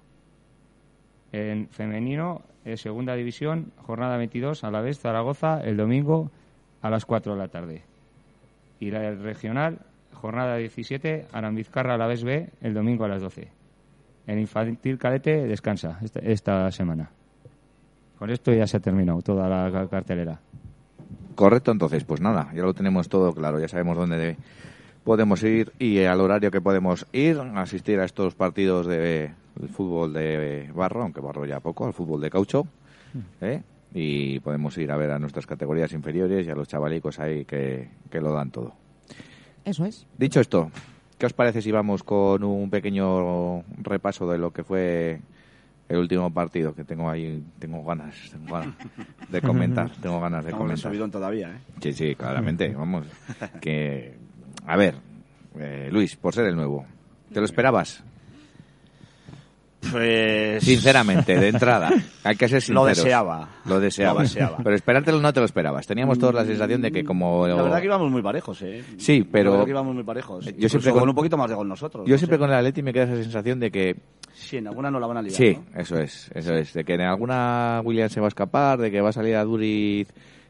En 1.32 1.68
femenino, 1.70 2.42
eh, 2.66 2.78
segunda 2.78 3.16
división, 3.16 3.72
jornada 3.78 4.18
22, 4.18 4.64
a 4.64 4.72
la 4.72 4.82
vez 4.82 5.00
Zaragoza, 5.00 5.62
el 5.64 5.76
domingo 5.76 6.30
a 6.84 6.90
las 6.90 7.06
4 7.06 7.34
de 7.34 7.40
la 7.40 7.48
tarde. 7.48 7.82
Y 8.80 8.92
la 8.92 9.12
regional, 9.16 9.80
jornada 10.14 10.58
17, 10.58 11.26
Arambizcarra 11.32 11.96
a 11.96 11.98
la 11.98 12.08
vez 12.08 12.24
B, 12.24 12.50
el 12.62 12.74
domingo 12.74 13.06
a 13.06 13.08
las 13.08 13.22
12. 13.22 13.48
El 14.28 14.40
infantil 14.40 14.98
cadete 15.00 15.48
descansa 15.48 15.98
esta, 16.04 16.20
esta 16.20 16.72
semana. 16.72 17.10
Con 18.20 18.30
esto 18.30 18.54
ya 18.54 18.68
se 18.68 18.78
ha 18.78 18.80
terminado 18.80 19.22
toda 19.24 19.50
la 19.50 19.72
ca- 19.72 19.88
cartelera. 19.88 20.40
Correcto, 21.36 21.72
entonces, 21.72 22.04
pues 22.04 22.22
nada, 22.22 22.52
ya 22.54 22.62
lo 22.64 22.74
tenemos 22.74 23.10
todo 23.10 23.34
claro, 23.34 23.60
ya 23.60 23.68
sabemos 23.68 23.98
dónde 23.98 24.18
de- 24.18 24.38
podemos 25.04 25.42
ir 25.44 25.72
y 25.80 26.04
al 26.04 26.22
horario 26.22 26.52
que 26.52 26.62
podemos 26.62 27.08
ir, 27.14 27.40
asistir 27.56 28.00
a 28.00 28.06
estos 28.06 28.36
partidos 28.36 28.86
de 28.86 29.32
fútbol 29.74 30.14
de 30.14 30.70
barro, 30.76 31.02
aunque 31.04 31.22
barro 31.22 31.46
ya 31.46 31.60
poco, 31.60 31.86
al 31.88 31.94
fútbol 31.94 32.22
de 32.22 32.30
caucho, 32.30 32.68
¿eh? 33.42 33.64
y 33.94 34.40
podemos 34.42 34.78
ir 34.78 34.92
a 34.92 34.98
ver 34.98 35.12
a 35.12 35.20
nuestras 35.20 35.46
categorías 35.48 35.92
inferiores 35.94 36.46
y 36.46 36.50
a 36.52 36.56
los 36.56 36.68
chavalicos 36.68 37.20
ahí 37.20 37.46
que, 37.46 37.90
que 38.10 38.22
lo 38.22 38.32
dan 38.34 38.52
todo. 38.52 38.74
Eso 39.66 39.86
es. 39.86 40.06
Dicho 40.18 40.40
esto, 40.40 40.72
¿qué 41.18 41.26
os 41.26 41.34
parece 41.34 41.62
si 41.62 41.72
vamos 41.72 42.04
con 42.04 42.44
un 42.44 42.70
pequeño 42.70 43.64
repaso 43.82 44.30
de 44.30 44.38
lo 44.38 44.52
que 44.52 44.64
fue 44.64 45.20
el 45.92 45.98
último 45.98 46.32
partido? 46.34 46.74
Que 46.74 46.84
tengo 46.84 47.10
ahí, 47.10 47.44
tengo 47.60 47.84
ganas, 47.84 48.16
tengo 48.32 48.54
ganas 48.54 48.76
de 49.30 49.42
comentar, 49.42 49.92
tengo 50.02 50.20
ganas 50.20 50.46
de 50.46 50.52
comentar. 50.52 50.92
subidón 50.92 51.12
todavía, 51.12 51.50
¿eh? 51.52 51.60
Sí, 51.82 51.94
sí, 51.94 52.16
claramente, 52.16 52.70
vamos. 52.70 53.06
Que, 53.60 54.16
a 54.66 54.78
ver, 54.78 54.96
eh, 55.58 55.90
Luis, 55.92 56.16
por 56.16 56.34
ser 56.34 56.46
el 56.46 56.56
nuevo, 56.56 56.86
¿te 57.34 57.40
lo 57.40 57.46
esperabas? 57.46 58.04
Pues... 59.92 60.64
Sinceramente, 60.64 61.38
de 61.40 61.48
entrada, 61.48 61.90
hay 62.24 62.36
que 62.36 62.48
ser 62.48 62.58
Lo 62.70 62.86
sinceros. 62.86 62.98
deseaba. 62.98 63.50
Lo 63.66 63.80
deseaba. 63.80 64.14
Lo 64.14 64.20
deseaba. 64.22 64.58
Pero 64.64 64.76
esperártelo 64.76 65.20
no 65.20 65.34
te 65.34 65.40
lo 65.40 65.46
esperabas. 65.46 65.88
Teníamos 65.88 66.20
todos 66.20 66.34
la 66.36 66.46
sensación 66.46 66.82
de 66.82 66.92
que 66.92 67.04
como... 67.04 67.48
La 67.48 67.62
verdad 67.62 67.80
que 67.80 67.86
íbamos 67.86 68.12
muy 68.12 68.22
parejos, 68.22 68.62
¿eh? 68.62 68.84
Sí, 68.98 69.24
pero- 69.30 69.46
La 69.46 69.52
verdad 69.52 69.66
que 69.66 69.72
íbamos 69.72 69.96
muy 69.96 70.04
parejos. 70.04 70.46
Yo 70.46 70.52
Incluso 70.52 70.70
siempre 70.70 70.92
con... 70.92 71.00
con- 71.02 71.10
un 71.10 71.16
poquito 71.16 71.38
más 71.38 71.50
de 71.50 71.56
gol 71.56 71.68
nosotros. 71.68 72.06
Yo 72.08 72.14
no 72.14 72.18
siempre 72.18 72.36
sé. 72.38 72.40
con 72.40 72.50
el 72.50 72.56
Atleti 72.56 72.84
me 72.84 72.94
queda 72.94 73.04
esa 73.06 73.16
sensación 73.16 73.60
de 73.60 73.72
que 73.72 73.96
Sí, 74.34 74.58
en 74.58 74.68
alguna 74.68 74.90
no 74.92 75.00
la 75.00 75.08
van 75.08 75.18
a 75.18 75.22
liar, 75.22 75.34
Sí, 75.34 75.58
¿no? 75.74 75.80
eso 75.82 75.98
es, 76.00 76.30
eso 76.34 76.54
es. 76.56 76.74
De 76.74 76.84
que 76.84 76.94
en 76.94 77.02
alguna 77.02 77.82
William 77.84 78.10
se 78.10 78.20
va 78.22 78.28
a 78.28 78.30
escapar, 78.30 78.80
de 78.80 78.90
que 78.92 79.02
va 79.02 79.10
a 79.10 79.14
salir 79.14 79.36
a 79.36 79.44
Duriz 79.44 80.08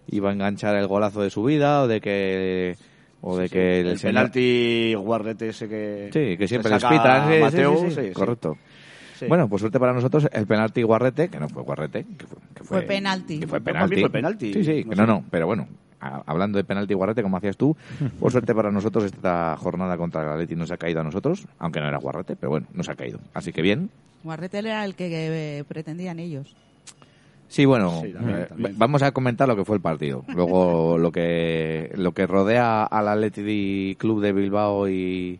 y 0.08 0.20
va 0.20 0.30
a 0.30 0.34
enganchar 0.34 0.76
el 0.76 0.88
golazo 0.88 1.22
de 1.22 1.30
su 1.30 1.44
vida, 1.44 1.82
o 1.84 1.88
de 1.88 2.00
que 2.00 2.76
o 3.22 3.38
de 3.38 3.48
Sí, 3.48 3.54
que 3.54 3.80
el, 3.82 3.98
señor- 4.00 4.02
penalti 4.32 4.94
guardete 4.96 5.50
ese 5.50 5.68
que... 5.70 6.10
Sí, 6.12 6.38
que 6.38 6.48
siempre 6.48 6.70
le 6.72 6.76
les 6.78 6.86
pitan. 6.86 7.28
sí, 7.30 7.58
sí, 7.58 7.64
sí, 7.64 7.90
sí, 7.90 7.96
sí, 8.02 8.08
sí. 8.08 8.14
correcto. 8.14 8.58
Sí. 9.22 9.28
Bueno, 9.28 9.48
pues 9.48 9.60
suerte 9.62 9.80
para 9.80 9.94
nosotros 9.94 10.28
el 10.32 10.46
penalti 10.48 10.82
guarrete, 10.84 11.30
que 11.30 11.40
no 11.40 11.48
fue 11.48 11.64
guarrete, 11.64 12.06
que 12.18 12.26
fue, 12.28 12.38
que 12.56 12.64
Fue 12.64 12.82
penalti. 12.82 13.40
Que 13.40 13.48
fue 13.48 13.62
Para 13.62 13.74
penalti. 13.86 13.96
mí 13.96 14.02
fue 14.02 14.10
penalti, 14.10 14.54
Sí, 14.54 14.64
sí, 14.64 14.84
no 14.84 14.90
que 14.92 14.96
no, 14.96 15.06
no, 15.06 15.24
pero 15.32 15.46
bueno, 15.48 15.68
a- 16.00 16.24
hablando 16.26 16.58
de 16.58 16.64
penalti 16.64 16.94
guarrete, 16.94 17.22
como 17.24 17.38
hacías 17.38 17.56
tú, 17.58 17.76
por 18.20 18.32
suerte 18.32 18.54
para 18.56 18.72
nosotros 18.72 19.06
esta 19.06 19.56
jornada 19.58 19.96
contra 19.98 20.24
el 20.24 20.30
Atleti 20.30 20.56
nos 20.56 20.72
ha 20.72 20.78
caído 20.78 21.02
a 21.02 21.04
nosotros, 21.04 21.46
aunque 21.60 21.80
no 21.80 21.88
era 21.88 21.98
guarrete, 22.00 22.36
pero 22.36 22.50
bueno, 22.50 22.68
nos 22.74 22.90
ha 22.90 22.96
caído. 22.96 23.20
Así 23.34 23.52
que 23.54 23.62
bien, 23.62 23.90
Guarretel 24.24 24.66
era 24.68 24.86
el 24.86 24.94
que 24.96 25.60
eh, 25.60 25.64
pretendían 25.64 26.20
ellos. 26.20 26.56
Sí, 27.48 27.66
bueno, 27.66 28.02
Sí, 28.02 28.14
también, 28.14 28.48
eh, 28.50 28.74
vamos 28.78 29.02
a 29.04 29.12
comentar 29.12 29.48
lo 29.48 29.56
que 29.58 29.66
fue 29.66 29.76
el 29.76 29.82
partido. 29.82 30.24
Luego 30.34 30.98
lo 31.00 31.12
que 31.12 31.92
lo 31.96 32.14
que 32.14 32.26
rodea 32.26 32.84
al 32.86 33.08
Athletic 33.10 33.98
Club 33.98 34.22
de 34.22 34.32
Bilbao 34.32 34.88
y, 34.88 35.40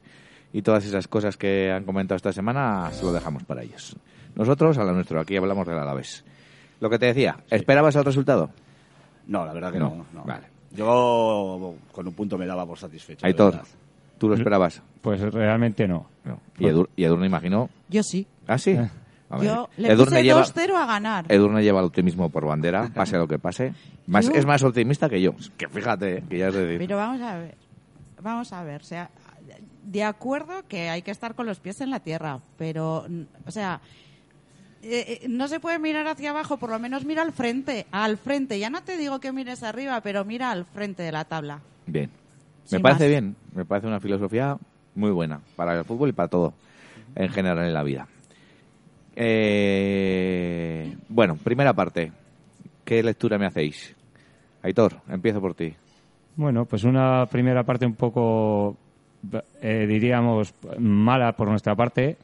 y 0.54 0.62
todas 0.62 0.86
esas 0.86 1.08
cosas 1.08 1.38
que 1.38 1.72
han 1.72 1.84
comentado 1.84 2.16
esta 2.18 2.34
semana 2.34 2.90
se 2.92 3.04
lo 3.04 3.12
dejamos 3.14 3.44
para 3.44 3.64
ellos. 3.64 3.96
Nosotros 4.36 4.78
a 4.78 4.84
lo 4.84 4.94
nuestro, 4.94 5.20
aquí 5.20 5.36
hablamos 5.38 5.68
del 5.68 5.78
Alavés. 5.78 6.24
Lo 6.80 6.90
que 6.90 6.98
te 7.00 7.08
decía, 7.08 7.38
¿esperabas 7.50 7.96
el 7.96 8.06
resultado? 8.06 8.50
No, 9.28 9.46
la 9.46 9.54
verdad 9.54 9.72
que 9.72 9.80
No, 9.80 9.90
no. 9.90 10.06
no. 10.14 10.24
vale. 10.24 10.48
Yo 10.72 11.76
con 11.92 12.08
un 12.08 12.14
punto 12.14 12.38
me 12.38 12.46
daba 12.46 12.66
por 12.66 12.78
satisfecho. 12.78 13.26
Aitor, 13.26 13.52
verdad. 13.54 13.68
¿Tú 14.18 14.30
lo 14.30 14.36
esperabas? 14.36 14.82
Pues 15.02 15.20
realmente 15.34 15.88
no. 15.88 16.08
No. 16.24 16.40
Y, 16.60 16.66
Edur- 16.66 16.90
y 16.96 17.04
Edurne, 17.04 17.26
imagino. 17.26 17.70
Yo 17.90 18.04
sí. 18.04 18.26
¿Ah, 18.48 18.58
sí? 18.58 18.72
Eh. 18.72 18.90
A 19.30 19.38
ver, 19.38 19.46
Yo 19.48 19.70
le 19.78 19.88
Edurne 19.92 20.12
puse 20.18 20.24
lleva, 20.24 20.44
2-0 20.44 20.76
a 20.76 20.86
ganar. 20.86 21.26
Edurne 21.30 21.64
lleva 21.64 21.80
el 21.80 21.86
optimismo 21.86 22.30
por 22.30 22.46
bandera, 22.46 22.90
pase 22.94 23.18
lo 23.18 23.28
que 23.28 23.40
pase. 23.40 23.74
Más, 24.08 24.28
es 24.30 24.46
más 24.46 24.62
optimista 24.64 25.08
que 25.10 25.22
yo. 25.22 25.32
Que 25.58 25.68
fíjate, 25.70 26.24
que 26.30 26.38
ya 26.38 26.50
es 26.50 26.54
decir. 26.54 26.78
Pero 26.80 26.98
vamos 26.98 27.22
a 27.22 27.38
ver. 27.38 27.56
Vamos 28.22 28.52
a 28.54 28.64
ver. 28.64 28.82
O 28.82 28.84
sea, 28.84 29.10
de 29.84 30.04
acuerdo 30.04 30.68
que 30.68 30.90
hay 30.90 31.02
que 31.02 31.12
estar 31.12 31.36
con 31.36 31.46
los 31.46 31.60
pies 31.60 31.82
en 31.82 31.90
la 31.90 32.00
tierra, 32.00 32.40
pero, 32.58 33.06
o 33.46 33.52
sea, 33.52 33.82
eh, 34.84 35.20
eh, 35.24 35.28
no 35.28 35.48
se 35.48 35.60
puede 35.60 35.80
mirar 35.80 36.08
hacia 36.08 36.32
abajo, 36.32 36.58
por 36.58 36.70
lo 36.70 36.80
menos 36.80 37.06
mira 37.06 37.22
al 37.22 37.32
frente, 37.34 37.86
al 37.92 38.18
frente. 38.18 38.58
Ya 38.60 38.70
no 38.70 38.84
te 38.84 38.98
digo 38.98 39.20
que 39.20 39.32
mires 39.32 39.64
arriba, 39.64 40.02
pero 40.02 40.26
mira 40.26 40.52
al 40.52 40.66
frente 40.66 41.04
de 41.04 41.12
la 41.12 41.26
tabla. 41.26 41.60
Bien. 41.86 42.10
Me 42.10 42.78
Sin 42.78 42.82
parece 42.82 43.04
más. 43.04 43.10
bien. 43.10 43.36
Me 43.54 43.66
parece 43.66 43.88
una 43.88 44.00
filosofía 44.00 44.58
muy 44.96 45.12
buena 45.12 45.42
para 45.56 45.78
el 45.78 45.86
fútbol 45.86 46.10
y 46.10 46.14
para 46.14 46.30
todo 46.30 46.54
en 47.16 47.30
general 47.30 47.66
en 47.66 47.74
la 47.74 47.84
vida. 47.84 48.08
Eh, 49.16 50.96
bueno, 51.10 51.36
primera 51.36 51.74
parte. 51.74 52.12
¿Qué 52.84 53.04
lectura 53.04 53.38
me 53.38 53.46
hacéis? 53.46 53.96
Aitor, 54.64 55.02
empiezo 55.10 55.40
por 55.42 55.54
ti. 55.54 55.74
Bueno, 56.36 56.66
pues 56.66 56.84
una 56.84 57.26
primera 57.28 57.64
parte 57.64 57.86
un 57.86 57.96
poco, 57.96 58.78
eh, 59.62 59.86
diríamos, 59.88 60.54
mala 60.80 61.34
por 61.34 61.48
nuestra 61.50 61.76
parte. 61.76 62.18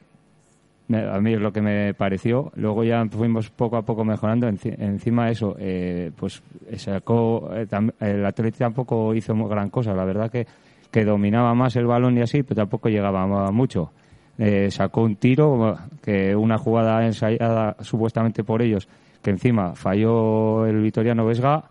A 0.90 1.20
mí 1.20 1.34
es 1.34 1.40
lo 1.40 1.52
que 1.52 1.60
me 1.60 1.92
pareció. 1.92 2.50
Luego 2.56 2.82
ya 2.82 3.04
fuimos 3.10 3.50
poco 3.50 3.76
a 3.76 3.82
poco 3.82 4.04
mejorando. 4.04 4.48
Enci- 4.48 4.74
encima 4.78 5.28
eso, 5.30 5.54
eh, 5.58 6.10
pues 6.16 6.42
sacó. 6.76 7.50
eh, 7.54 7.66
el 8.00 8.24
Atlético 8.24 8.64
tampoco 8.64 9.14
hizo 9.14 9.34
gran 9.48 9.68
cosa. 9.68 9.92
La 9.92 10.06
verdad 10.06 10.30
que, 10.30 10.46
que 10.90 11.04
dominaba 11.04 11.54
más 11.54 11.76
el 11.76 11.86
balón 11.86 12.16
y 12.16 12.22
así, 12.22 12.42
pero 12.42 12.62
tampoco 12.62 12.88
llegaba 12.88 13.50
mucho. 13.52 13.90
Eh, 14.38 14.70
sacó 14.70 15.02
un 15.02 15.16
tiro, 15.16 15.76
que 16.02 16.34
una 16.34 16.56
jugada 16.56 17.04
ensayada 17.04 17.76
supuestamente 17.80 18.42
por 18.42 18.62
ellos, 18.62 18.88
que 19.20 19.30
encima 19.30 19.74
falló 19.74 20.64
el 20.64 20.80
Vitoriano 20.80 21.26
Vesga 21.26 21.64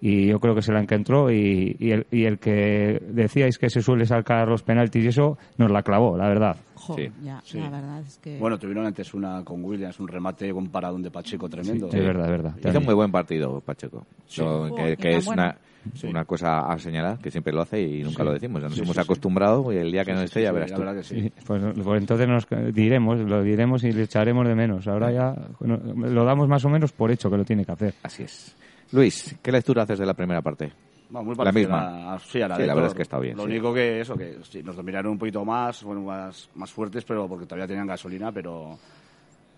y 0.00 0.26
yo 0.28 0.40
creo 0.40 0.54
que 0.54 0.62
se 0.62 0.72
la 0.72 0.80
encontró 0.80 1.30
y, 1.30 1.76
y 1.78 1.90
el, 1.90 2.06
y 2.10 2.24
el 2.24 2.38
que 2.38 3.02
decíais 3.10 3.58
que 3.58 3.68
se 3.68 3.82
suele 3.82 4.06
sacar 4.06 4.48
los 4.48 4.62
penaltis 4.62 5.04
y 5.04 5.08
eso 5.08 5.36
nos 5.58 5.70
la 5.70 5.82
clavó, 5.82 6.16
la 6.16 6.28
verdad. 6.28 6.56
Jo, 6.74 6.94
Sí, 6.96 7.10
ya, 7.22 7.40
sí. 7.44 7.58
la 7.58 7.68
verdad 7.68 8.00
es 8.00 8.16
que... 8.18 8.38
Bueno, 8.38 8.58
tuvieron 8.58 8.86
antes 8.86 9.12
una 9.12 9.44
con 9.44 9.62
Williams, 9.62 10.00
un 10.00 10.08
remate 10.08 10.50
con 10.52 10.68
paradón 10.68 11.02
de 11.02 11.10
Pacheco 11.10 11.48
tremendo. 11.48 11.88
Es 11.88 11.92
verdad, 11.94 12.24
es 12.24 12.30
verdad. 12.30 12.54
Hizo 12.58 12.78
un 12.78 12.84
muy 12.86 12.94
buen 12.94 13.12
partido, 13.12 13.60
Pacheco. 13.60 14.06
Yo- 14.30 14.74
que, 14.74 15.16
es 15.16 15.26
una, 15.26 15.56
una 16.04 16.24
cosa 16.24 16.60
a 16.72 16.78
señalar, 16.78 17.18
que 17.18 17.30
siempre 17.30 17.52
lo 17.52 17.60
hace 17.60 17.82
y 17.82 18.02
nunca 18.02 18.18
Sí. 18.22 18.24
lo 18.24 18.32
decimos. 18.32 18.62
Ya 18.62 18.68
nos 18.68 18.76
Sí, 18.76 18.80
hemos 18.82 18.96
sí, 18.96 19.02
sí. 19.02 19.04
acostumbrado 19.04 19.70
y 19.72 19.76
el 19.76 19.92
día 19.92 20.04
que 20.06 20.12
no 20.12 20.18
Sí, 20.20 20.24
esté 20.24 20.40
sí, 20.40 20.44
ya 20.44 20.48
sí, 20.50 20.54
verás 20.54 20.72
tú. 20.72 20.82
que 20.96 21.02
sí. 21.02 21.20
Sí, 21.20 21.32
pues, 21.46 21.62
pues 21.84 22.00
entonces 22.00 22.26
nos 22.28 22.46
diremos, 22.74 23.18
lo 23.20 23.42
diremos 23.42 23.84
y 23.84 23.92
le 23.92 24.04
echaremos 24.04 24.48
de 24.48 24.54
menos. 24.54 24.88
Ahora 24.88 25.12
ya 25.12 25.34
bueno, 25.58 25.78
lo 25.94 26.24
damos 26.24 26.48
más 26.48 26.64
o 26.64 26.70
menos 26.70 26.92
por 26.92 27.10
hecho 27.10 27.30
que 27.30 27.36
lo 27.36 27.44
tiene 27.44 27.66
que 27.66 27.72
hacer. 27.72 27.94
Así 28.02 28.22
es. 28.22 28.56
Luis, 28.92 29.36
¿qué 29.42 29.52
lectura 29.52 29.82
haces 29.82 29.98
de 29.98 30.06
la 30.06 30.14
primera 30.14 30.42
parte? 30.42 30.72
Va, 31.14 31.22
muy 31.22 31.34
La 31.36 31.52
misma. 31.52 32.14
a- 32.14 32.18
sí, 32.18 32.40
a 32.42 32.48
la 32.48 32.56
Sí, 32.56 32.62
de 32.62 32.68
la 32.68 32.74
verdad 32.74 32.90
es 32.90 32.94
que 32.94 33.02
está 33.02 33.18
bien, 33.18 33.36
Lo 33.36 33.42
sí. 33.44 33.48
único 33.48 33.72
que 33.74 34.00
eso, 34.00 34.16
que 34.16 34.36
sí, 34.50 34.62
nos 34.62 34.76
dominaron 34.76 35.12
un 35.12 35.18
poquito 35.18 35.44
más, 35.44 35.78
fueron 35.80 36.04
más, 36.04 36.48
más 36.54 36.70
fuertes, 36.70 37.04
pero 37.04 37.28
porque 37.28 37.46
todavía 37.46 37.66
tenían 37.66 37.86
gasolina, 37.86 38.32
pero 38.32 38.78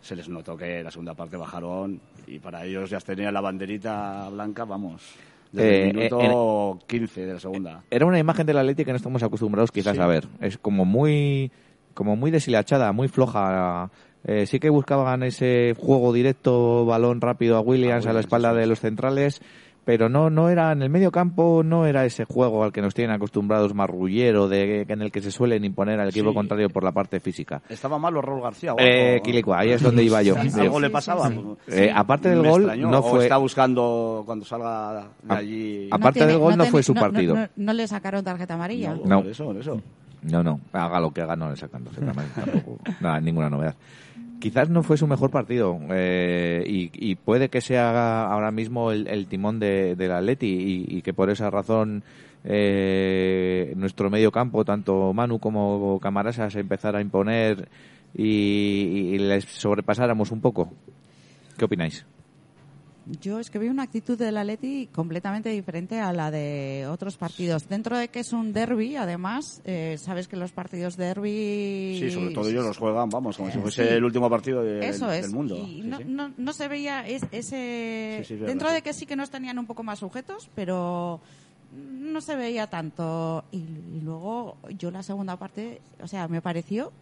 se 0.03 0.17
les 0.17 0.29
notó 0.29 0.57
que 0.57 0.83
la 0.83 0.91
segunda 0.91 1.15
parte 1.15 1.37
bajaron 1.37 2.01
y 2.27 2.39
para 2.39 2.65
ellos 2.65 2.91
ya 2.91 2.99
tenían 3.01 3.33
la 3.35 3.41
banderita 3.41 4.29
blanca, 4.31 4.65
vamos, 4.65 5.03
desde 5.53 5.71
Eh, 5.71 5.81
el 5.89 5.95
minuto 5.95 6.79
15 6.87 7.27
de 7.27 7.35
la 7.35 7.41
segunda. 7.41 7.83
Era 7.91 8.07
una 8.07 8.19
imagen 8.19 8.47
del 8.47 8.59
Atleti 8.59 8.85
que 8.85 8.91
no 8.93 8.97
estamos 8.97 9.23
acostumbrados 9.23 9.71
quizás 9.71 9.99
a 9.99 10.07
ver. 10.07 10.27
Es 10.41 10.59
como 10.59 10.85
muy 10.85 11.51
como 11.95 12.17
muy 12.17 12.31
deshilachada, 12.31 12.93
muy 12.93 13.09
floja. 13.09 13.91
Eh, 14.25 14.47
sí 14.47 14.61
que 14.61 14.71
buscaban 14.71 15.23
ese 15.25 15.75
juego 15.79 16.12
directo, 16.12 16.85
balón 16.87 17.21
rápido 17.21 17.57
a 17.57 17.61
Williams, 17.61 18.07
A 18.07 18.11
a 18.11 18.12
la 18.12 18.21
espalda 18.21 18.55
de 18.55 18.67
los 18.67 18.79
centrales, 18.81 19.43
pero 19.85 20.09
no 20.09 20.31
no 20.31 20.49
era 20.49 20.71
en 20.71 20.81
el 20.83 20.91
medio 20.91 21.11
campo, 21.11 21.62
no 21.64 21.87
era 21.87 22.05
ese 22.05 22.25
juego 22.25 22.62
al 22.62 22.73
que 22.73 22.81
nos 22.81 22.95
tienen 22.95 23.17
acostumbrados 23.17 23.75
marrullero, 23.75 24.47
de, 24.47 24.83
en 24.88 25.02
el 25.02 25.11
que 25.11 25.21
se 25.21 25.33
suelen 25.33 25.64
imponer 25.64 25.99
al 25.99 26.11
equipo 26.11 26.29
Sí. 26.29 26.35
contrario 26.37 26.71
por 26.71 26.85
la 26.85 26.93
parte 26.93 27.19
física. 27.19 27.62
Estaba 27.69 27.99
malo 27.99 28.23
Raúl 28.23 28.43
García. 28.43 28.75
o 28.75 28.76
Eh, 28.79 29.14
algo? 29.14 29.23
Quilicua, 29.25 29.59
ahí 29.59 29.71
es 29.73 29.83
donde 29.83 30.05
iba 30.05 30.23
yo. 30.23 30.37
¿Algo 30.57 30.79
le 30.79 30.91
pasaba? 30.91 31.29
sí, 31.29 31.35
Eh, 31.67 31.91
aparte 31.93 32.29
del 32.29 32.43
me 32.43 32.49
gol, 32.49 32.61
extrañó, 32.62 32.91
no 32.93 32.99
o 33.00 33.02
fue- 33.02 33.25
está 33.25 33.38
buscando 33.38 34.23
cuando 34.25 34.45
salga 34.45 35.09
de 35.21 35.35
A- 35.35 35.38
allí. 35.38 35.88
a- 35.91 35.97
aparte 35.97 36.25
del 36.26 36.38
gol, 36.38 36.52
no 36.52 36.59
tiene- 36.59 36.71
fue 36.71 36.83
su 36.85 36.95
no- 36.95 37.00
partido. 37.00 37.35
No, 37.35 37.41
no- 37.41 37.49
no 37.57 37.73
le 37.73 37.88
sacaron 37.88 38.23
tarjeta 38.23 38.55
amarilla. 38.55 38.95
No, 38.95 39.05
No. 39.05 39.23
Por 39.23 39.31
eso, 39.33 39.45
por 39.47 39.57
eso. 39.57 39.81
No, 40.23 40.41
no, 40.45 40.61
haga 40.73 41.00
lo 41.00 41.11
que 41.11 41.23
haga, 41.23 41.35
no 41.35 41.50
le 41.50 41.57
sacan 41.57 41.83
tarjeta, 41.83 42.12
tampoco. 42.62 42.79
Nada, 43.00 43.19
ninguna 43.21 43.50
novedad. 43.50 43.75
Quizás 44.43 44.69
no 44.69 44.83
fue 44.83 44.97
su 44.97 45.07
mejor 45.07 45.31
partido 45.31 45.79
eh, 45.91 46.65
y, 46.67 47.15
puede 47.15 47.49
que 47.49 47.61
sea 47.61 48.25
ahora 48.25 48.51
mismo 48.51 48.91
el, 48.91 49.29
timón 49.29 49.61
de, 49.61 49.95
del 49.95 50.11
Atleti 50.11 50.49
y, 50.49 50.97
y 50.99 51.03
que 51.03 51.15
por 51.15 51.31
esa 51.31 51.49
razón 51.49 52.03
eh, 52.43 53.73
nuestro 53.77 54.11
medio 54.11 54.33
campo, 54.33 54.65
tanto 54.65 55.13
Manu 55.13 55.39
como 55.39 56.01
Camarasa, 56.01 56.51
se 56.51 56.59
empezara 56.59 56.99
a 56.99 57.03
imponer 57.03 57.69
y, 58.17 59.13
y 59.13 59.19
les 59.19 59.45
sobrepasáramos 59.45 60.33
un 60.33 60.41
poco. 60.41 60.73
¿Qué 61.57 61.65
opináis? 61.65 62.05
Yo 63.21 63.40
es 63.40 63.50
que 63.50 63.59
veo 63.59 63.73
una 63.73 63.82
actitud 63.82 64.16
del 64.16 64.37
Atleti 64.37 64.87
completamente 64.92 65.49
diferente 65.49 65.99
a 65.99 66.12
la 66.12 66.30
de 66.30 66.87
otros 66.88 67.16
partidos. 67.16 67.68
Dentro 67.68 67.99
de 67.99 68.06
que 68.09 68.21
es 68.21 68.32
un 68.32 68.52
derby, 68.52 68.94
además, 68.94 69.61
eh, 69.64 69.97
sabes 69.99 70.28
que 70.28 70.37
los 70.37 70.52
partidos 70.52 70.97
derby... 70.97 71.97
Sí, 71.99 72.11
sobre 72.12 72.32
todo 72.32 72.49
ellos 72.49 72.64
los 72.64 72.78
juegan, 72.78 73.09
vamos, 73.11 73.37
como 73.37 73.50
si 73.50 73.59
fuese 73.59 73.88
Sí. 73.88 73.94
el 73.94 74.04
último 74.04 74.30
partido 74.30 74.62
de- 74.62 74.88
Eso 74.88 75.09
del, 75.09 75.16
es. 75.18 75.26
del 75.26 75.35
mundo. 75.35 75.56
Y 75.56 75.82
Sí, 75.82 75.82
no, 75.85 75.99
sí. 75.99 76.04
no- 76.06 76.32
no 76.37 76.52
se 76.52 76.68
veía 76.68 77.04
es- 77.09 77.26
ese... 77.32 78.18
Sí, 78.21 78.25
sí, 78.28 78.35
es 78.35 78.40
verdad, 78.40 78.47
Dentro 78.52 78.68
sí. 78.68 78.75
de 78.75 78.82
que 78.82 78.92
sí 78.92 79.04
que 79.06 79.16
nos 79.16 79.30
tenían 79.30 79.59
un 79.59 79.66
poco 79.66 79.82
más 79.82 79.99
sujetos, 79.99 80.49
pero 80.54 81.21
no 81.75 82.21
se 82.21 82.37
veía 82.37 82.68
tanto. 82.68 83.42
Y, 83.50 83.56
y 83.56 84.00
luego 84.04 84.59
yo 84.78 84.92
la 84.92 85.02
segunda 85.02 85.37
parte, 85.37 85.80
o 86.00 86.06
sea, 86.06 86.28
me 86.28 86.40
pareció... 86.40 86.92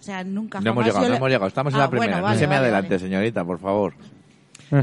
O 0.00 0.02
sea, 0.02 0.22
nunca 0.22 0.60
No 0.60 0.70
hemos 0.70 0.84
llegado, 0.84 1.02
yo 1.02 1.08
no 1.08 1.12
le- 1.12 1.16
hemos 1.18 1.28
llegado. 1.28 1.46
Estamos 1.48 1.72
en 1.74 1.78
Ah, 1.80 1.82
la 1.84 1.90
primera. 1.90 2.06
bueno, 2.12 2.16
no 2.18 2.22
vale, 2.28 2.38
se 2.38 2.46
me 2.46 2.54
vale, 2.54 2.66
adelante, 2.66 2.88
vale. 2.90 2.98
señorita, 3.00 3.44
por 3.44 3.58
favor. 3.58 3.94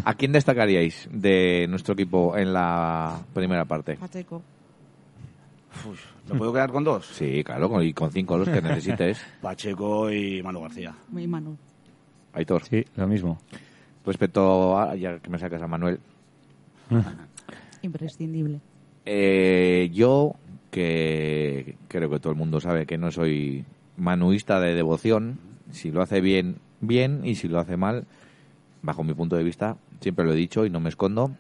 ¿A 0.04 0.14
quién 0.16 0.32
destacaríais 0.32 1.08
de 1.12 1.68
nuestro 1.70 1.94
equipo 1.94 2.36
en 2.38 2.54
la 2.54 3.20
primera 3.34 3.66
parte? 3.66 3.96
Pacheco. 3.98 4.42
¿Me 6.30 6.36
puedo 6.38 6.54
quedar 6.54 6.72
con 6.72 6.84
dos? 6.84 7.06
Sí, 7.06 7.44
claro, 7.44 7.70
con- 7.70 7.84
y 7.84 7.94
con 7.94 8.12
cinco 8.12 8.38
los 8.38 8.48
que 8.50 8.62
necesites. 8.62 9.20
Pacheco 9.42 10.12
y 10.12 10.42
Manu 10.42 10.62
García. 10.62 10.96
Mi 11.12 11.28
Manu. 11.28 11.58
Aitor. 12.34 12.64
Sí, 12.64 12.84
lo 12.96 13.08
mismo. 13.08 13.40
Respecto 14.06 14.78
a, 14.80 14.96
ya 14.96 15.20
que 15.20 15.30
me 15.30 15.38
sacas 15.40 15.62
a 15.62 15.68
Manuel, 15.68 16.00
Imprescindible. 17.82 18.60
eh, 19.06 19.90
yo, 19.94 20.36
que 20.72 21.76
creo 21.88 22.10
que 22.10 22.20
todo 22.20 22.32
el 22.34 22.38
mundo 22.38 22.60
sabe 22.60 22.86
que 22.86 22.98
no 22.98 23.12
soy 23.12 23.66
manuista 23.98 24.60
de 24.60 24.74
devoción, 24.76 25.40
si 25.72 25.92
lo 25.92 26.02
hace 26.02 26.22
bien, 26.22 26.58
bien, 26.82 27.22
y 27.26 27.36
si 27.36 27.48
lo 27.48 27.60
hace 27.60 27.78
mal, 27.78 28.06
bajo 28.86 29.04
mi 29.04 29.14
punto 29.14 29.36
de 29.36 29.44
vista, 29.44 29.78
siempre 30.00 30.26
lo 30.26 30.34
he 30.34 30.36
dicho 30.36 30.66
y 30.66 30.70
no 30.70 30.80
me 30.80 30.90
escondo, 30.90 31.32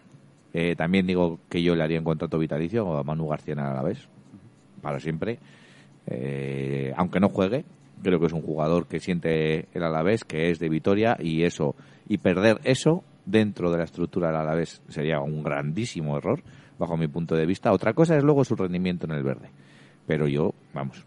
eh, 0.54 0.76
también 0.76 1.06
digo 1.06 1.40
que 1.50 1.62
yo 1.62 1.76
le 1.76 1.84
haría 1.84 2.00
un 2.00 2.06
contrato 2.06 2.38
vitalicio 2.40 2.98
a 2.98 3.04
Manu 3.04 3.28
García 3.28 3.54
en 3.54 3.60
el 3.60 3.66
Alavés, 3.66 4.08
para 4.82 5.00
siempre, 5.00 5.40
Eh, 6.08 6.94
aunque 6.98 7.20
no 7.20 7.30
juegue, 7.30 7.66
creo 8.04 8.20
que 8.20 8.28
es 8.28 8.34
un 8.34 8.44
jugador 8.44 8.86
que 8.86 9.00
siente 9.00 9.68
el 9.74 9.84
Alavés, 9.84 10.24
que 10.24 10.52
es 10.52 10.60
de 10.60 10.70
Vitoria, 10.70 11.18
y 11.20 11.42
eso, 11.42 11.76
y 12.08 12.20
perder 12.20 12.60
eso 12.64 13.04
dentro 13.26 13.72
de 13.72 13.80
la 13.80 13.86
estructura 13.86 14.28
del 14.28 14.38
Alavés 14.38 14.84
sería 14.88 15.20
un 15.20 15.42
grandísimo 15.42 16.16
error, 16.16 16.44
bajo 16.78 16.96
mi 16.96 17.08
punto 17.08 17.36
de 17.36 17.48
vista. 17.48 17.72
Otra 17.72 17.94
cosa 17.94 18.16
es 18.16 18.24
luego 18.24 18.44
su 18.44 18.56
rendimiento 18.56 19.08
en 19.08 19.14
el 19.14 19.24
verde. 19.24 19.50
Pero 20.06 20.28
yo, 20.28 20.54
vamos. 20.76 21.04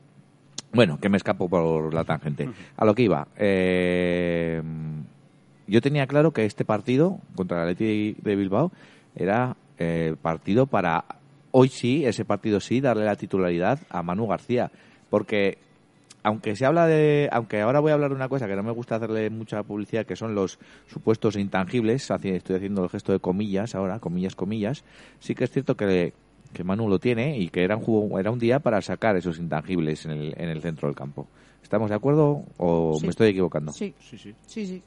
Bueno, 0.73 0.99
que 0.99 1.09
me 1.09 1.17
escapo 1.17 1.49
por 1.49 1.95
la 1.95 2.03
tangente. 2.03 2.49
A 2.77 2.85
lo 2.85 2.93
que 2.93 3.05
iba. 3.05 3.29
eh, 3.37 4.61
yo 5.69 5.81
tenía 5.81 6.07
claro 6.07 6.33
que 6.33 6.45
este 6.45 6.65
partido 6.65 7.19
contra 7.37 7.59
el 7.63 7.71
Atleti 7.71 8.17
de 8.23 8.37
Bilbao 8.37 8.73
era 9.15 9.57
eh, 9.79 10.17
partido 10.21 10.67
para 10.67 11.05
hoy 11.51 11.69
sí, 11.69 12.05
ese 12.05 12.25
partido 12.25 12.61
sí, 12.61 12.81
darle 12.81 13.05
la 13.05 13.17
titularidad 13.17 13.79
a 13.91 14.03
Manu 14.03 14.27
García. 14.27 14.71
Porque 15.11 15.59
aunque 16.23 16.57
se 16.57 16.67
habla 16.67 16.87
de, 16.87 17.29
aunque 17.33 17.61
ahora 17.61 17.81
voy 17.81 17.91
a 17.91 17.95
hablar 17.95 18.11
de 18.11 18.17
una 18.17 18.29
cosa 18.29 18.47
que 18.47 18.57
no 18.57 18.63
me 18.63 18.73
gusta 18.73 18.97
hacerle 18.97 19.31
mucha 19.31 19.63
publicidad, 19.63 20.05
que 20.05 20.17
son 20.17 20.35
los 20.35 20.59
supuestos 20.87 21.37
intangibles, 21.37 22.11
estoy 22.11 22.57
haciendo 22.57 22.85
el 22.85 22.91
gesto 22.91 23.13
de 23.13 23.21
comillas 23.21 23.75
ahora, 23.75 23.99
comillas, 23.99 24.35
comillas, 24.35 24.85
sí 25.21 25.35
que 25.35 25.45
es 25.45 25.51
cierto 25.51 25.77
que, 25.77 26.13
que 26.53 26.65
Manu 26.65 26.89
lo 26.89 26.99
tiene 26.99 27.39
y 27.39 27.49
que 27.49 27.63
era 27.63 27.77
un, 27.77 28.19
era 28.19 28.31
un 28.31 28.39
día 28.39 28.59
para 28.59 28.83
sacar 28.83 29.17
esos 29.17 29.39
intangibles 29.39 30.05
en 30.05 30.11
el, 30.13 30.35
en 30.37 30.49
el 30.51 30.61
centro 30.61 30.89
del 30.89 30.97
campo. 30.97 31.27
¿Estamos 31.63 31.89
de 31.89 31.97
acuerdo 31.97 32.45
o 32.59 32.95
Sí. 32.99 33.07
me 33.07 33.11
estoy 33.11 33.29
equivocando? 33.31 33.73
Sí, 33.73 33.95
Sí, 34.01 34.19
sí. 34.19 34.35
sí, 34.47 34.67
sí. 34.67 34.83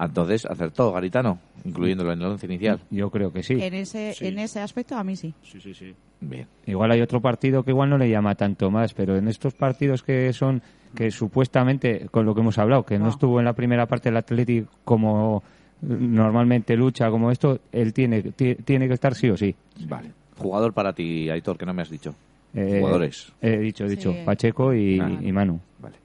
Entonces 0.00 0.46
acertó 0.46 0.92
Garitano, 0.92 1.38
incluyéndolo 1.64 2.12
en 2.12 2.20
el 2.20 2.26
once 2.26 2.46
inicial. 2.46 2.78
Yo 2.90 3.10
creo 3.10 3.32
que 3.32 3.42
sí. 3.42 3.54
En 3.60 3.74
ese, 3.74 4.12
Sí. 4.14 4.26
en 4.28 4.38
ese 4.38 4.60
aspecto 4.60 4.96
a 4.96 5.02
mí 5.02 5.16
sí. 5.16 5.34
Sí, 5.42 5.60
sí, 5.60 5.74
sí. 5.74 5.94
Bien. 6.20 6.46
Igual 6.66 6.92
hay 6.92 7.00
otro 7.00 7.20
partido 7.20 7.62
que 7.64 7.72
igual 7.72 7.90
no 7.90 7.98
le 7.98 8.08
llama 8.08 8.34
tanto 8.36 8.70
más, 8.70 8.94
pero 8.94 9.16
en 9.16 9.26
estos 9.28 9.54
partidos 9.54 10.02
que 10.02 10.32
son, 10.32 10.62
que 10.94 11.10
supuestamente, 11.10 12.06
con 12.10 12.26
lo 12.26 12.34
que 12.34 12.40
hemos 12.42 12.58
hablado, 12.58 12.84
que 12.84 12.98
no, 12.98 13.06
No. 13.06 13.10
estuvo 13.10 13.38
en 13.40 13.44
la 13.44 13.52
primera 13.54 13.86
parte 13.86 14.08
del 14.08 14.16
Athletic 14.18 14.66
como 14.84 15.42
normalmente 15.82 16.76
lucha, 16.76 17.10
como 17.10 17.30
esto, 17.30 17.60
él 17.72 17.92
tiene, 17.92 18.22
ti- 18.22 18.56
tiene 18.56 18.88
que 18.88 18.94
estar 18.94 19.14
sí 19.14 19.28
o 19.30 19.36
sí. 19.36 19.54
Vale. 19.86 20.12
Jugador 20.36 20.72
para 20.72 20.92
ti, 20.92 21.28
Aitor, 21.30 21.56
que 21.58 21.66
no 21.66 21.74
me 21.74 21.82
has 21.82 21.90
dicho. 21.90 22.14
Eh, 22.54 22.78
Jugadores. 22.80 23.32
He 23.42 23.58
dicho, 23.58 23.84
he 23.84 23.88
dicho, 23.88 24.12
Sí. 24.12 24.18
Pacheco 24.24 24.72
y, 24.74 24.98
Ah. 25.00 25.18
y 25.20 25.32
Manu. 25.32 25.60
Vale. 25.80 25.96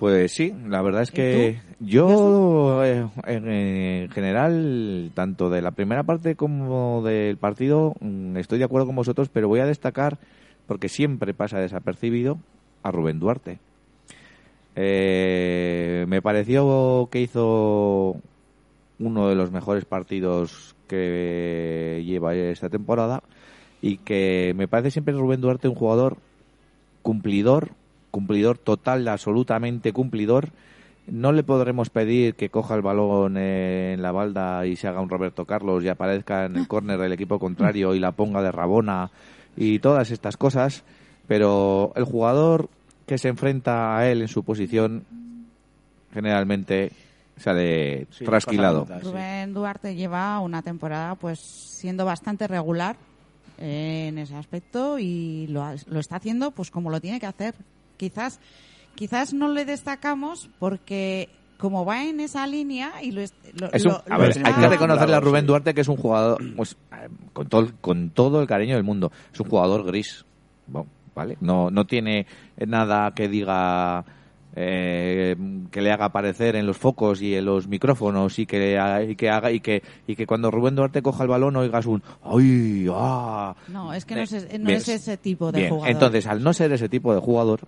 Pues 0.00 0.32
sí, 0.32 0.54
la 0.66 0.80
verdad 0.80 1.02
es 1.02 1.10
¿Y 1.10 1.12
que 1.12 1.60
yo, 1.78 2.82
eh, 2.82 3.06
en, 3.26 3.48
en 3.48 4.10
general, 4.10 5.12
tanto 5.14 5.50
de 5.50 5.60
la 5.60 5.72
primera 5.72 6.04
parte 6.04 6.36
como 6.36 7.02
del 7.02 7.36
partido, 7.36 7.94
mm, 8.00 8.38
estoy 8.38 8.58
de 8.58 8.64
acuerdo 8.64 8.86
con 8.86 8.96
vosotros, 8.96 9.28
pero 9.28 9.46
voy 9.46 9.60
a 9.60 9.66
destacar, 9.66 10.18
porque 10.66 10.88
siempre 10.88 11.34
pasa 11.34 11.58
desapercibido, 11.58 12.38
a 12.82 12.90
Rubén 12.90 13.20
Duarte. 13.20 13.58
Eh, 14.74 16.06
me 16.08 16.22
pareció 16.22 17.08
que 17.12 17.20
hizo 17.20 18.16
uno 18.98 19.28
de 19.28 19.34
los 19.34 19.50
mejores 19.50 19.84
partidos 19.84 20.74
que 20.88 22.02
lleva 22.06 22.34
esta 22.34 22.70
temporada 22.70 23.22
y 23.82 23.98
que 23.98 24.54
me 24.56 24.66
parece 24.66 24.92
siempre 24.92 25.12
Rubén 25.12 25.42
Duarte 25.42 25.68
un 25.68 25.74
jugador 25.74 26.16
cumplidor, 27.02 27.72
cumplidor 28.10 28.58
total, 28.58 29.06
absolutamente 29.08 29.92
cumplidor. 29.92 30.48
No 31.06 31.32
le 31.32 31.42
podremos 31.42 31.90
pedir 31.90 32.34
que 32.34 32.50
coja 32.50 32.74
el 32.76 32.82
balón 32.82 33.36
en 33.36 34.00
la 34.02 34.12
balda 34.12 34.64
y 34.66 34.76
se 34.76 34.86
haga 34.86 35.00
un 35.00 35.08
Roberto 35.08 35.44
Carlos 35.44 35.82
y 35.82 35.88
aparezca 35.88 36.44
en 36.44 36.56
el 36.56 36.68
córner 36.68 36.98
del 36.98 37.12
equipo 37.12 37.38
contrario 37.38 37.94
y 37.94 37.98
la 38.00 38.12
ponga 38.12 38.42
de 38.42 38.52
Rabona 38.52 39.10
y 39.56 39.78
todas 39.80 40.10
estas 40.12 40.36
cosas, 40.36 40.84
pero 41.26 41.92
el 41.96 42.04
jugador 42.04 42.68
que 43.06 43.18
se 43.18 43.28
enfrenta 43.28 43.96
a 43.98 44.08
él 44.08 44.22
en 44.22 44.28
su 44.28 44.44
posición 44.44 45.04
generalmente 46.12 46.92
sale 47.36 48.06
Sí, 48.10 48.24
trasquilado. 48.24 48.86
Rubén 49.02 49.54
Duarte 49.54 49.94
lleva 49.94 50.38
una 50.40 50.62
temporada 50.62 51.14
pues 51.14 51.40
siendo 51.40 52.04
bastante 52.04 52.46
regular 52.46 52.96
en 53.58 54.18
ese 54.18 54.36
aspecto 54.36 54.98
y 54.98 55.46
lo, 55.48 55.62
ha- 55.64 55.74
lo 55.86 56.00
está 56.00 56.16
haciendo 56.16 56.50
pues 56.50 56.70
como 56.70 56.90
lo 56.90 57.00
tiene 57.00 57.18
que 57.20 57.26
hacer. 57.26 57.54
Quizás 58.00 58.40
quizás 58.94 59.32
no 59.34 59.48
le 59.48 59.64
destacamos 59.66 60.48
porque 60.58 61.28
como 61.58 61.84
va 61.84 62.04
en 62.04 62.20
esa 62.20 62.46
línea 62.46 63.02
y 63.02 63.10
lo, 63.12 63.20
es- 63.20 63.34
lo- 63.60 63.70
Es 63.72 63.84
un- 63.84 63.92
lo- 63.92 64.02
a 64.08 64.14
lo 64.16 64.18
ver, 64.18 64.30
está- 64.30 64.48
hay 64.48 64.54
que 64.54 64.68
reconocerle 64.68 65.14
a 65.16 65.20
Rubén. 65.20 65.46
Duarte 65.46 65.74
que 65.74 65.82
es 65.82 65.88
un 65.88 65.96
jugador, 65.98 66.40
pues, 66.56 66.76
con, 67.34 67.46
todo, 67.48 67.68
con 67.82 68.08
todo 68.10 68.40
el 68.40 68.46
cariño 68.46 68.74
del 68.76 68.84
mundo, 68.84 69.12
es 69.32 69.38
un 69.40 69.48
jugador 69.48 69.84
gris. 69.84 70.24
¿vale? 71.14 71.36
No, 71.40 71.70
no 71.70 71.84
tiene 71.86 72.26
nada 72.66 73.12
que 73.14 73.28
diga 73.28 74.04
eh, 74.56 75.36
que 75.70 75.80
le 75.82 75.92
haga 75.92 76.06
aparecer 76.06 76.56
en 76.56 76.66
los 76.66 76.76
focos 76.78 77.20
y 77.22 77.34
en 77.34 77.44
los 77.44 77.68
micrófonos 77.68 78.38
y 78.38 78.46
que, 78.46 78.78
y 79.08 79.16
que 79.16 79.28
haga 79.30 79.50
y 79.52 79.60
que 79.60 79.82
y 80.06 80.16
que 80.16 80.26
cuando 80.26 80.50
Rubén 80.50 80.74
Duarte 80.76 81.02
coja 81.02 81.24
el 81.24 81.28
balón 81.28 81.56
oigas 81.56 81.86
un 81.86 82.02
¡ay! 82.24 82.86
¡ah! 82.92 83.54
No, 83.68 83.92
es 83.92 84.04
que 84.04 84.14
no, 84.16 84.22
es, 84.22 84.58
no 84.60 84.70
es 84.70 84.88
ese 84.88 85.16
tipo 85.16 85.52
de 85.52 85.58
Bien, 85.60 85.70
jugador. 85.70 85.90
entonces 85.92 86.26
al 86.26 86.42
no 86.42 86.52
ser 86.52 86.72
ese 86.72 86.88
tipo 86.88 87.14
de 87.14 87.20
jugador 87.20 87.60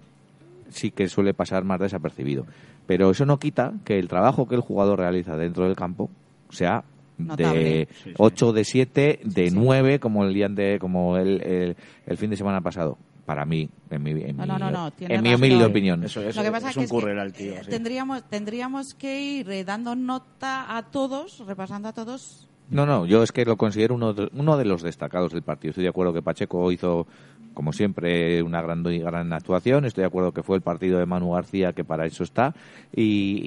sí 0.72 0.90
que 0.90 1.08
suele 1.08 1.35
pasar 1.35 1.64
más 1.64 1.80
desapercibido. 1.80 2.46
Pero 2.87 3.11
eso 3.11 3.24
no 3.26 3.38
quita 3.38 3.72
que 3.85 3.98
el 3.98 4.08
trabajo 4.08 4.48
que 4.48 4.54
el 4.56 4.61
jugador 4.61 4.98
realiza 4.98 5.37
dentro 5.37 5.64
del 5.64 5.76
campo 5.76 6.11
sea 6.50 6.85
Notable. 7.18 7.62
de 7.62 7.88
Sí, 7.92 8.11
sí. 8.11 8.14
8, 8.18 8.52
de 8.52 8.64
7, 8.64 9.20
de 9.24 9.50
sí. 9.50 9.56
9, 9.56 10.00
como 10.00 10.24
el 10.24 10.35
día 10.35 10.48
de, 10.48 10.78
como 10.80 11.16
el, 11.16 11.40
el, 11.42 11.76
el 12.06 12.16
fin 12.16 12.30
de 12.30 12.37
semana 12.37 12.61
pasado. 12.61 12.98
Para 13.24 13.44
mí, 13.44 13.68
en 13.88 14.02
mi, 14.02 14.11
en 14.11 14.37
No, 14.37 14.42
mi, 14.42 14.48
no, 14.58 14.70
no, 14.72 14.92
en 14.98 15.22
mi 15.22 15.32
humilde 15.35 15.64
opinión. 15.64 16.02
Eso 16.02 16.20
es, 16.22 16.35
Lo 16.35 16.42
que 16.42 16.50
pasa 16.50 16.70
es 16.70 16.74
que 16.74 16.80
un 16.80 16.85
es 16.87 16.90
que, 16.90 16.94
currer 16.96 17.18
al 17.20 17.32
tío. 17.32 17.52
eh, 17.54 17.61
sí. 17.62 17.70
tendríamos 17.70 18.24
tendríamos 18.28 18.94
que 18.94 19.22
ir 19.22 19.48
eh, 19.50 19.62
dando 19.64 19.94
nota 19.94 20.76
a 20.76 20.90
todos, 20.90 21.44
repasando 21.46 21.87
a 21.88 21.92
todos. 21.92 22.48
No, 22.68 22.85
no, 22.85 23.06
yo 23.06 23.22
es 23.22 23.30
que 23.30 23.44
lo 23.44 23.56
considero 23.56 23.94
uno 23.94 24.12
de, 24.12 24.28
uno 24.35 24.56
de 24.56 24.64
los 24.64 24.82
destacados 24.82 25.32
del 25.32 25.42
partido. 25.42 25.70
Estoy 25.70 25.85
de 25.85 25.90
acuerdo 25.90 26.12
que 26.12 26.20
Pacheco 26.22 26.72
hizo, 26.72 27.06
como 27.55 27.73
siempre, 27.73 28.43
una 28.43 28.61
gran, 28.62 28.83
gran 28.83 29.33
actuación. 29.33 29.85
Estoy 29.85 30.03
de 30.03 30.07
acuerdo 30.09 30.33
que 30.33 30.43
fue 30.43 30.57
el 30.57 30.62
partido 30.62 30.99
de 30.99 31.07
Manu 31.07 31.33
García, 31.33 31.73
que 31.73 31.85
para 31.85 32.07
eso 32.07 32.25
está. 32.25 32.55
Y, 32.95 33.41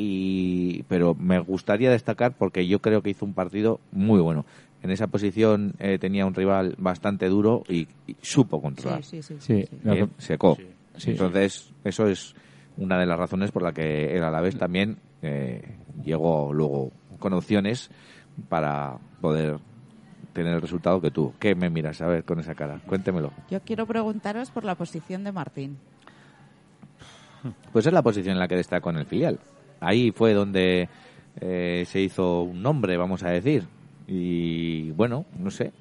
y- 0.79 0.83
pero 0.87 1.15
me 1.15 1.39
gustaría 1.39 1.89
destacar 1.91 2.33
porque 2.37 2.67
yo 2.67 2.79
creo 2.79 3.01
que 3.01 3.09
hizo 3.11 3.25
un 3.25 3.33
partido 3.33 3.79
muy 3.91 4.19
bueno. 4.21 4.45
En 4.83 4.91
esa 4.91 5.07
posición 5.07 5.73
eh, 5.79 5.97
tenía 5.99 6.25
un 6.25 6.33
rival 6.35 6.75
bastante 6.77 7.27
duro 7.27 7.63
y, 7.67 7.87
y 8.05 8.15
supo 8.21 8.61
controlar. 8.61 9.03
Sí, 9.03 9.21
sí, 9.23 9.35
sí. 9.39 9.63
Sí, 9.63 9.79
que- 9.83 10.07
secó. 10.17 10.55
Sí. 10.55 10.67
Sí. 10.97 11.11
Entonces, 11.11 11.73
eso 11.83 12.07
es 12.07 12.35
una 12.77 12.97
de 12.99 13.05
las 13.05 13.17
razones 13.17 13.51
por 13.51 13.63
la 13.63 13.73
que 13.73 14.15
el 14.15 14.23
Alavés 14.23 14.57
también 14.57 14.97
eh, 15.21 15.61
llegó 16.03 16.53
luego 16.53 16.91
con 17.19 17.33
opciones 17.33 17.89
para 18.49 18.97
poder 19.21 19.57
tener 20.35 20.53
el 20.53 20.61
resultado 20.61 21.01
que 21.01 21.09
tuvo. 21.09 21.33
¿Qué 21.39 21.55
me 21.55 21.69
miras 21.69 22.01
a 22.01 22.07
ver 22.07 22.25
con 22.25 22.39
esa 22.39 22.53
cara? 22.53 22.79
Cuéntemelo. 22.85 23.31
Yo 23.49 23.61
quiero 23.61 23.87
preguntaros 23.87 24.51
por 24.51 24.65
la 24.65 24.75
posición 24.75 25.23
de 25.23 25.31
Martín. 25.31 25.77
Pues 27.71 27.85
es 27.85 27.93
la 27.93 28.01
posición 28.01 28.33
en 28.33 28.39
la 28.39 28.47
que 28.47 28.57
destacó 28.57 28.89
en 28.89 28.97
el 28.97 29.05
filial. 29.05 29.39
Ahí 29.79 30.11
fue 30.11 30.33
donde 30.33 30.89
eh, 31.39 31.85
se 31.87 32.01
hizo 32.01 32.41
un 32.43 32.61
nombre, 32.61 32.97
vamos 32.97 33.23
a 33.23 33.29
decir. 33.29 33.65
Y 34.07 34.91
bueno, 34.91 35.25
no 35.39 35.49
sé. 35.51 35.71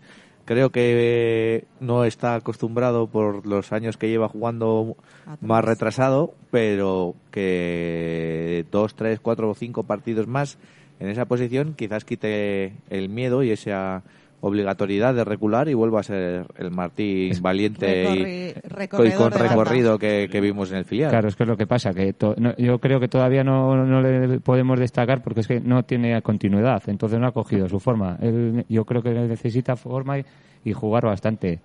Creo 0.45 0.71
que 0.71 1.65
no 1.81 2.05
está 2.05 2.35
acostumbrado 2.37 3.09
por 3.09 3.47
los 3.47 3.73
años 3.73 3.97
que 3.97 4.09
lleva 4.09 4.29
jugando 4.29 4.97
Atrás. 5.23 5.43
más 5.43 5.65
retrasado, 5.65 6.35
pero 6.51 7.15
que 7.31 8.67
dos, 8.71 8.95
tres, 8.95 9.21
cuatro 9.21 9.51
o 9.51 9.55
cinco 9.55 9.83
partidos 9.85 10.29
más 10.29 10.59
en 11.01 11.09
esa 11.09 11.25
posición 11.25 11.75
quizás 11.75 12.05
quite 12.05 12.75
el 12.91 13.09
miedo 13.09 13.43
y 13.43 13.51
esa 13.51 14.05
obligatoriedad 14.47 15.15
de 15.15 15.25
recular 15.25 15.69
y 15.69 15.75
vuelva 15.75 16.01
a 16.01 16.03
ser 16.03 16.47
el 16.59 16.71
Martín 16.71 17.33
valiente 17.41 17.87
y- 18.03 18.07
Recorri- 18.07 18.55
y, 18.65 18.69
recorredor 18.69 19.33
con 19.33 19.41
recorrido 19.49 19.99
que, 19.99 20.29
que 20.31 20.41
vimos 20.41 20.71
en 20.71 20.79
el 20.79 20.85
filial. 20.85 21.11
Claro, 21.11 21.29
es 21.29 21.37
que 21.37 21.45
es 21.45 21.49
lo 21.49 21.57
que 21.57 21.67
pasa, 21.67 21.93
que 21.95 22.13
to- 22.13 22.35
no- 22.39 22.55
yo 22.57 22.79
creo 22.79 23.01
que 23.01 23.09
todavía 23.09 23.43
no, 23.43 23.75
no 23.87 24.01
le 24.03 24.41
podemos 24.41 24.79
destacar 24.79 25.23
porque 25.23 25.41
es 25.41 25.49
que 25.49 25.61
no 25.61 25.83
tiene 25.85 26.21
continuidad, 26.23 26.83
entonces 26.89 27.19
no 27.19 27.27
ha 27.27 27.33
cogido 27.33 27.69
su 27.69 27.81
forma. 27.81 28.19
Él, 28.21 28.67
yo 28.69 28.85
creo 28.85 29.03
que 29.03 29.11
necesita 29.11 29.77
forma 29.77 30.19
y, 30.19 30.25
y 30.65 30.73
jugar 30.73 31.05
bastante, 31.07 31.61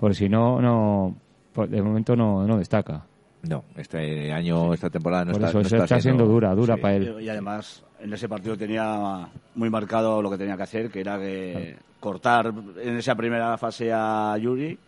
porque 0.00 0.14
si 0.14 0.28
no, 0.28 0.60
no 0.62 1.14
por- 1.52 1.68
de 1.68 1.82
momento 1.82 2.16
no, 2.16 2.46
no 2.46 2.56
destaca. 2.58 3.04
No, 3.48 3.64
este 3.76 4.32
año, 4.32 4.72
esta 4.74 4.90
temporada 4.90 5.24
no 5.26 5.32
por 5.32 5.40
está, 5.42 5.48
eso 5.50 5.58
no 5.58 5.68
se 5.68 5.76
está 5.76 5.84
está 5.84 6.00
siendo 6.00 6.24
dura, 6.26 6.54
dura 6.54 6.76
Sí, 6.76 6.80
para 6.80 6.94
él. 6.96 7.16
Y 7.20 7.28
además, 7.28 7.82
en 8.00 8.12
ese 8.12 8.28
partido 8.28 8.56
tenía 8.56 9.28
muy 9.54 9.70
marcado 9.70 10.22
lo 10.22 10.30
que 10.30 10.38
tenía 10.38 10.56
que 10.56 10.62
hacer, 10.62 10.90
que 10.90 11.00
era 11.00 11.18
que 11.18 11.76
cortar 12.00 12.52
en 12.82 12.96
esa 12.96 13.14
primera 13.14 13.56
fase 13.56 13.90
a 13.92 14.36
Yuri 14.38 14.78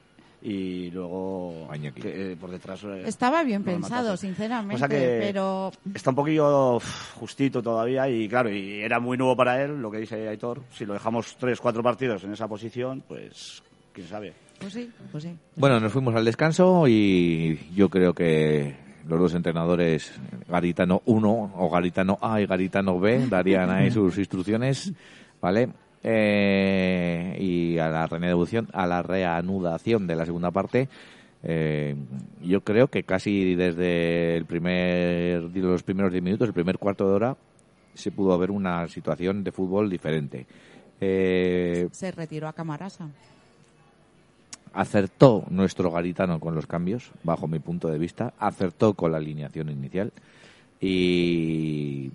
y 0.43 0.91
luego 0.91 1.67
que, 1.95 2.33
eh, 2.33 2.37
por 2.39 2.51
detrás. 2.51 2.85
eh, 2.85 3.03
Estaba 3.07 3.43
bien 3.43 3.65
pensado, 3.65 4.05
matase. 4.11 4.27
sinceramente, 4.27 4.75
O 4.77 4.79
sea 4.79 4.89
que 4.89 5.19
pero 5.21 5.73
Está 5.95 6.11
un 6.11 6.17
poquillo 6.17 6.79
justito 7.19 7.63
todavía 7.63 8.09
y 8.09 8.29
claro, 8.29 8.51
y 8.51 8.81
era 8.81 9.01
muy 9.01 9.17
nuevo 9.17 9.35
para 9.35 9.63
él, 9.63 9.81
lo 9.81 9.91
que 9.91 9.99
dice 9.99 10.29
Aitor. 10.29 10.61
Si 10.73 10.85
lo 10.85 10.93
dejamos 10.93 11.37
tres, 11.39 11.59
cuatro 11.61 11.83
partidos 11.83 12.23
en 12.25 12.33
esa 12.33 12.47
posición, 12.47 13.03
pues 13.09 13.63
quién 13.93 14.07
sabe. 14.07 14.35
Pues 14.61 14.73
sí, 14.73 14.91
pues 15.13 15.25
sí. 15.25 15.37
Bueno, 15.57 15.81
nos 15.81 15.93
fuimos 15.93 16.15
al 16.15 16.25
descanso 16.25 16.87
y 16.89 17.59
yo 17.75 17.89
creo 17.89 18.15
que 18.15 18.75
los 19.09 19.21
dos 19.21 19.35
entrenadores, 19.35 20.13
Garitano 20.49 21.03
1 21.07 21.53
o 21.57 21.71
Garitano 21.71 22.19
A 22.21 22.41
y 22.41 22.47
Garitano 22.47 22.99
B, 22.99 23.27
darían 23.29 23.71
ahí 23.71 23.91
sus 23.91 24.19
instrucciones, 24.19 24.93
¿vale? 25.41 25.69
Eh, 26.03 27.37
y 27.41 27.79
a 27.79 27.89
la 27.89 28.07
reanudación, 28.07 28.69
a 28.73 28.87
la 28.87 29.03
reanudación 29.03 30.07
de 30.07 30.17
la 30.17 30.25
segunda 30.25 30.51
parte, 30.51 30.89
eh, 31.43 31.95
yo 32.43 32.63
creo 32.63 32.89
que 32.89 33.05
casi 33.05 33.55
desde 33.55 34.37
el 34.37 34.47
primer, 34.47 35.43
los 35.55 35.83
primeros 35.83 36.13
10 36.13 36.25
minutos, 36.25 36.49
el 36.49 36.55
primer 36.55 36.79
cuarto 36.79 37.09
de 37.09 37.15
hora, 37.15 37.37
se 37.95 38.11
pudo 38.11 38.37
ver 38.39 38.51
una 38.51 38.87
situación 38.89 39.45
de 39.45 39.53
fútbol 39.53 39.89
diferente. 39.89 40.47
Eh, 41.01 41.89
Se 41.93 42.11
retiró 42.11 42.49
a 42.49 42.53
Camarasa. 42.53 43.09
Acertó 44.77 45.45
nuestro 45.49 45.91
Garitano 45.91 46.39
con 46.39 46.55
los 46.55 46.67
cambios, 46.67 47.11
bajo 47.25 47.49
mi 47.49 47.59
punto 47.59 47.89
de 47.89 47.99
vista, 47.99 48.35
acertó 48.39 48.93
con 48.93 49.11
la 49.11 49.17
alineación 49.17 49.71
inicial 49.71 50.13
y 50.81 52.13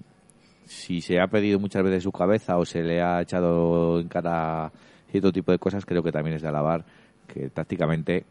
si 0.68 1.02
se 1.02 1.20
ha 1.20 1.26
pedido 1.26 1.60
muchas 1.60 1.84
veces 1.84 2.04
su 2.04 2.12
cabeza 2.12 2.58
o 2.58 2.66
se 2.66 2.84
le 2.84 3.02
ha 3.02 3.20
echado 3.20 4.00
en 4.00 4.08
cara 4.08 4.72
cierto 5.10 5.32
tipo 5.32 5.52
de 5.52 5.58
cosas, 5.58 5.88
creo 5.88 6.04
que 6.04 6.12
también 6.12 6.36
es 6.36 6.44
de 6.44 6.50
alabar 6.50 6.86
que 7.28 7.50
tácticamente 7.50 8.26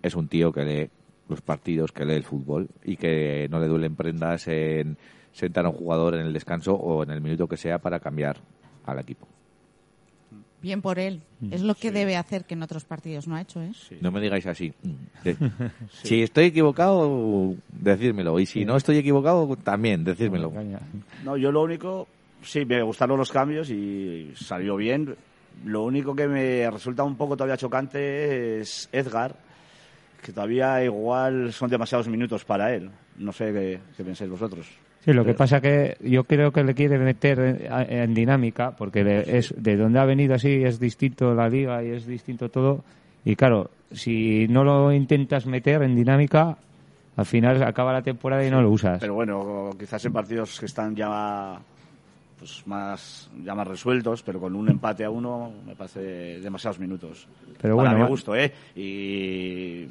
es 0.00 0.14
un 0.14 0.28
tío 0.28 0.52
que 0.52 0.64
lee 0.64 0.90
los 1.28 1.40
partidos, 1.40 1.90
que 1.90 2.04
lee 2.04 2.14
el 2.14 2.24
fútbol 2.24 2.68
y 2.84 2.96
que 2.96 3.48
no 3.50 3.58
le 3.58 3.66
duelen 3.66 3.96
prendas 3.96 4.46
en 4.46 4.96
sentar 5.32 5.66
a 5.66 5.70
un 5.70 5.76
jugador 5.76 6.14
en 6.14 6.26
el 6.26 6.32
descanso 6.32 6.74
o 6.74 7.02
en 7.02 7.10
el 7.10 7.20
minuto 7.20 7.48
que 7.48 7.56
sea 7.56 7.78
para 7.78 7.98
cambiar 7.98 8.36
al 8.86 9.00
equipo. 9.00 9.26
Bien 10.64 10.80
por 10.80 10.98
él. 10.98 11.20
Es 11.50 11.60
lo 11.60 11.74
que 11.74 11.92
debe 11.92 12.16
hacer 12.16 12.46
que 12.46 12.54
en 12.54 12.62
otros 12.62 12.84
partidos 12.84 13.28
no 13.28 13.36
ha 13.36 13.42
hecho, 13.42 13.60
¿eh? 13.62 13.70
No 14.00 14.10
me 14.10 14.18
digáis 14.20 14.46
así. 14.46 14.72
De- 15.22 15.36
Si 16.02 16.22
estoy 16.22 16.46
equivocado, 16.46 17.54
decírmelo. 17.68 18.40
Y 18.40 18.46
si 18.46 18.64
no 18.64 18.74
estoy 18.76 18.96
equivocado, 18.96 19.54
también 19.56 20.04
decírmelo. 20.04 20.50
No, 21.22 21.36
yo 21.36 21.52
lo 21.52 21.62
único, 21.62 22.08
sí, 22.42 22.64
me 22.64 22.82
gustaron 22.82 23.18
los 23.18 23.30
cambios 23.30 23.68
y 23.68 24.32
salió 24.36 24.76
bien. 24.76 25.14
Lo 25.66 25.84
único 25.84 26.16
que 26.16 26.26
me 26.26 26.70
resulta 26.70 27.04
un 27.04 27.16
poco 27.16 27.36
todavía 27.36 27.58
chocante 27.58 28.60
es 28.60 28.88
Edgar, 28.90 29.36
que 30.22 30.32
todavía 30.32 30.82
igual 30.82 31.52
son 31.52 31.68
demasiados 31.68 32.08
minutos 32.08 32.42
para 32.46 32.74
él. 32.74 32.90
No 33.18 33.32
sé 33.32 33.52
qué, 33.52 33.80
qué 33.98 34.02
pensáis 34.02 34.30
vosotros. 34.30 34.66
Sí, 35.04 35.12
lo 35.12 35.24
que 35.24 35.34
pasa 35.34 35.60
que 35.60 35.98
yo 36.00 36.24
creo 36.24 36.50
que 36.50 36.64
le 36.64 36.74
quiere 36.74 36.98
meter 36.98 37.38
en, 37.38 37.92
en 37.92 38.14
dinámica, 38.14 38.70
porque 38.70 39.04
de, 39.04 39.38
es, 39.38 39.54
de 39.56 39.76
donde 39.76 39.98
ha 39.98 40.06
venido 40.06 40.34
así 40.34 40.64
es 40.64 40.80
distinto 40.80 41.34
la 41.34 41.48
liga 41.48 41.84
y 41.84 41.90
es 41.90 42.06
distinto 42.06 42.48
todo. 42.48 42.82
Y 43.22 43.36
claro, 43.36 43.70
si 43.92 44.46
no 44.48 44.64
lo 44.64 44.92
intentas 44.92 45.44
meter 45.44 45.82
en 45.82 45.94
dinámica, 45.94 46.56
al 47.16 47.26
final 47.26 47.62
acaba 47.62 47.92
la 47.92 48.00
temporada 48.00 48.46
y 48.46 48.50
no 48.50 48.62
lo 48.62 48.70
usas. 48.70 48.98
Pero 49.00 49.14
bueno, 49.14 49.70
quizás 49.78 50.02
en 50.06 50.12
partidos 50.12 50.58
que 50.58 50.66
están 50.66 50.96
ya 50.96 51.58
pues 52.38 52.66
más 52.66 53.30
ya 53.44 53.54
más 53.54 53.66
resueltos, 53.66 54.22
pero 54.22 54.40
con 54.40 54.56
un 54.56 54.70
empate 54.70 55.04
a 55.04 55.10
uno 55.10 55.52
me 55.66 55.76
parece 55.76 56.40
demasiados 56.40 56.78
minutos. 56.78 57.28
Pero 57.60 57.76
Para 57.76 57.90
bueno, 57.90 58.04
mi 58.04 58.10
gusto, 58.10 58.34
¿eh? 58.34 58.52
Y 58.74 59.86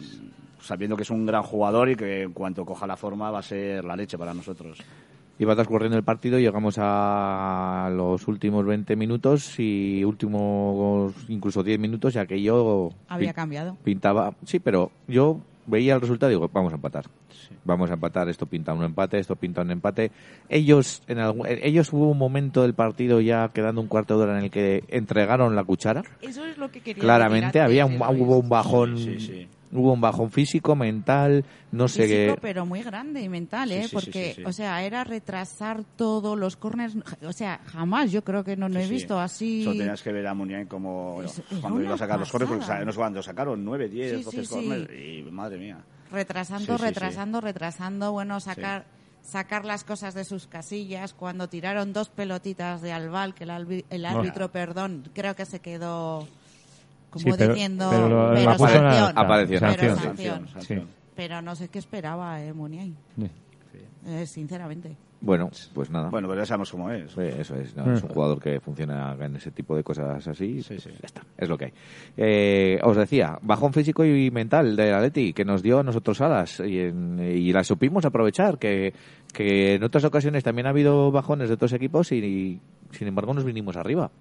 sabiendo 0.63 0.95
que 0.95 1.04
es 1.04 1.10
un 1.10 1.26
gran 1.26 1.43
jugador 1.43 1.89
y 1.89 1.95
que 1.95 2.23
en 2.23 2.32
cuanto 2.34 2.65
coja 2.65 2.88
la 2.88 2.97
forma 2.97 3.30
va 3.32 3.39
a 3.39 3.43
ser 3.43 3.84
la 3.86 3.95
leche 3.95 4.17
para 4.17 4.34
nosotros. 4.34 4.80
Iba 5.39 5.56
transcurriendo 5.56 5.97
el 5.97 6.04
partido, 6.04 6.38
llegamos 6.39 6.76
a 6.80 7.89
los 7.91 8.28
últimos 8.28 8.65
20 8.65 8.95
minutos 8.95 9.60
y 9.60 10.04
últimos 10.04 11.13
incluso 11.28 11.63
10 11.63 11.80
minutos 11.80 12.15
y 12.15 12.19
aquello 12.19 12.89
Había 13.08 13.32
pin- 13.32 13.36
cambiado. 13.36 13.78
pintaba. 13.84 14.34
Sí, 14.45 14.60
pero 14.60 14.91
yo 15.08 15.39
veía 15.65 15.95
el 15.95 16.02
resultado 16.02 16.32
y 16.32 16.36
digo, 16.36 16.49
vamos 16.54 16.71
a 16.73 16.76
empatar. 16.76 17.06
Vamos 17.65 17.89
a 17.89 17.93
empatar, 17.93 18.28
esto 18.30 18.45
pinta 18.45 18.73
un 18.73 18.84
empate, 18.84 19.17
esto 19.19 19.36
pinta 19.38 19.62
un 19.62 19.71
empate. 19.71 20.12
Ellos, 20.49 21.02
en 21.08 21.19
algún- 21.19 21.47
ellos 21.47 21.91
hubo 21.93 22.10
un 22.12 22.17
momento 22.17 22.62
del 22.62 22.73
partido 22.73 23.21
ya 23.21 23.49
quedando 23.54 23.80
un 23.82 23.88
cuarto 23.88 24.17
de 24.17 24.23
hora 24.26 24.38
en 24.38 24.45
el 24.45 24.52
que 24.52 24.84
entregaron 24.89 25.56
la 25.56 25.63
cuchara. 25.63 26.04
Eso 26.21 26.45
es 26.45 26.58
lo 26.58 26.69
que 26.71 26.82
quería 26.82 27.02
Claramente 27.02 27.62
había 27.62 27.86
un, 27.86 27.95
hubo 27.95 28.38
un 28.38 28.49
bajón, 28.49 28.97
Sí, 28.97 29.19
sí, 29.19 29.19
sí. 29.19 29.47
Hubo 29.74 29.94
un 29.94 30.02
bajón 30.02 30.32
físico, 30.32 30.76
mental, 30.76 31.44
no 31.72 31.88
sé 31.88 32.04
Físico, 32.04 32.36
qué. 32.36 32.42
pero 32.42 32.66
muy 32.66 32.82
grande 32.84 33.22
y 33.22 33.30
mental, 33.30 33.70
Sí, 33.70 33.76
¿eh? 33.76 33.82
sí, 33.84 33.88
sí, 33.90 33.94
Porque, 33.96 34.34
sí, 34.36 34.42
sí. 34.42 34.44
o 34.46 34.54
sea, 34.54 34.84
era 34.84 35.04
retrasar 35.04 35.84
todo, 35.96 36.36
los 36.36 36.56
corners, 36.58 36.96
o 37.26 37.34
sea, 37.34 37.60
jamás 37.66 38.12
yo 38.12 38.24
creo 38.24 38.44
que 38.44 38.56
no 38.56 38.70
lo 38.70 38.80
he 38.80 38.88
visto 38.88 39.20
así. 39.20 39.64
Solo 39.64 39.78
tenías 39.78 40.02
que 40.02 40.12
ver 40.12 40.28
a 40.28 40.34
Muniain 40.34 40.68
como 40.68 41.22
Es- 41.24 41.42
cuando 41.62 41.82
iba 41.82 41.96
a 41.96 41.98
sacar 41.98 42.20
los 42.20 42.32
corners, 42.32 42.50
porque 42.50 42.62
pasada. 42.62 42.80
sa- 42.80 42.86
no 42.86 42.92
sé 42.92 42.98
cuándo 42.98 43.24
sacaron, 43.24 43.66
9, 43.66 43.90
10, 43.90 44.18
Sí, 44.18 44.24
12 44.24 44.44
sí, 44.44 44.48
corners, 44.50 44.88
sí. 44.90 44.96
y 45.28 45.32
madre 45.32 45.58
mía. 45.58 45.78
retrasando, 46.12 46.74
Sí, 46.74 46.78
sí, 46.78 46.84
retrasando, 46.86 47.42
retrasando, 47.42 48.12
bueno, 48.12 48.40
sacar 48.40 48.86
sacar 49.24 49.64
las 49.64 49.86
cosas 49.86 50.14
de 50.14 50.26
sus 50.26 50.48
casillas 50.48 51.14
cuando 51.14 51.48
tiraron 51.48 51.94
dos 51.94 52.10
pelotitas 52.10 52.82
de 52.82 52.92
Albal 52.92 53.34
que 53.34 53.46
el, 53.46 53.52
albi- 53.52 53.86
el 53.90 54.06
árbitro, 54.06 54.52
perdón, 54.52 55.10
creo 55.14 55.34
que 55.34 55.46
se 55.46 55.62
quedó 55.62 56.28
como 57.13 57.23
Sí, 57.26 57.32
pero- 57.38 57.54
diciendo 57.54 57.88
pero 57.91 58.10
lo- 58.10 58.34
pero 58.34 58.45
la- 58.52 58.58
sanción, 58.58 59.13
Apareció. 59.17 59.60
pero 59.60 59.69
sanción. 59.71 59.97
sanción. 59.99 60.47
sanción. 60.49 60.88
Pero 61.15 61.41
no 61.41 61.56
sé 61.56 61.67
qué 61.69 61.80
esperaba 61.80 62.41
eh, 62.41 62.52
Muniain, 62.54 62.95
Sí. 63.17 63.30
eh, 64.08 64.26
sinceramente. 64.26 64.95
Bueno, 65.21 65.49
pues 65.73 65.89
nada. 65.89 66.10
Bueno, 66.10 66.28
pero 66.28 66.41
ya 66.41 66.45
sabemos 66.45 66.69
cómo 66.69 66.91
es. 66.91 67.10
Sí, 67.13 67.21
eso 67.21 67.56
es, 67.56 67.73
no, 67.78 67.93
es 67.93 68.04
un 68.04 68.10
jugador 68.10 68.41
que 68.41 68.60
funciona 68.60 69.15
en 69.21 69.38
ese 69.38 69.52
tipo 69.52 69.73
de 69.73 69.82
cosas 69.82 70.28
así. 70.28 70.62
Sí, 70.62 70.78
sí. 70.80 70.89
Ya 70.89 71.06
está, 71.06 71.21
es 71.38 71.47
lo 71.47 71.58
que 71.58 71.65
hay. 71.65 71.73
Eh, 72.17 72.80
os 72.84 72.97
decía, 72.97 73.39
bajón 73.41 73.71
físico 73.71 74.04
y 74.04 74.30
mental 74.32 74.76
del 74.76 74.93
Atleti 74.93 75.32
que 75.32 75.45
nos 75.45 75.63
dio 75.63 75.80
a 75.80 75.84
nosotros 75.84 76.19
alas 76.19 76.60
y, 76.60 76.78
en- 76.80 77.19
y 77.21 77.54
la 77.54 77.63
supimos 77.63 78.04
aprovechar. 78.04 78.58
Que, 78.58 78.93
que 79.32 79.76
en 79.76 79.84
otras 79.86 80.04
ocasiones 80.04 80.43
también 80.43 80.65
ha 80.65 80.71
habido 80.71 81.10
bajones 81.10 81.47
de 81.47 81.54
otros 81.54 81.71
equipos 81.71 82.12
y, 82.12 82.60
sin 82.91 83.08
embargo 83.08 83.34
nos 83.34 83.45
vinimos 83.45 83.78
arriba. 83.78 84.12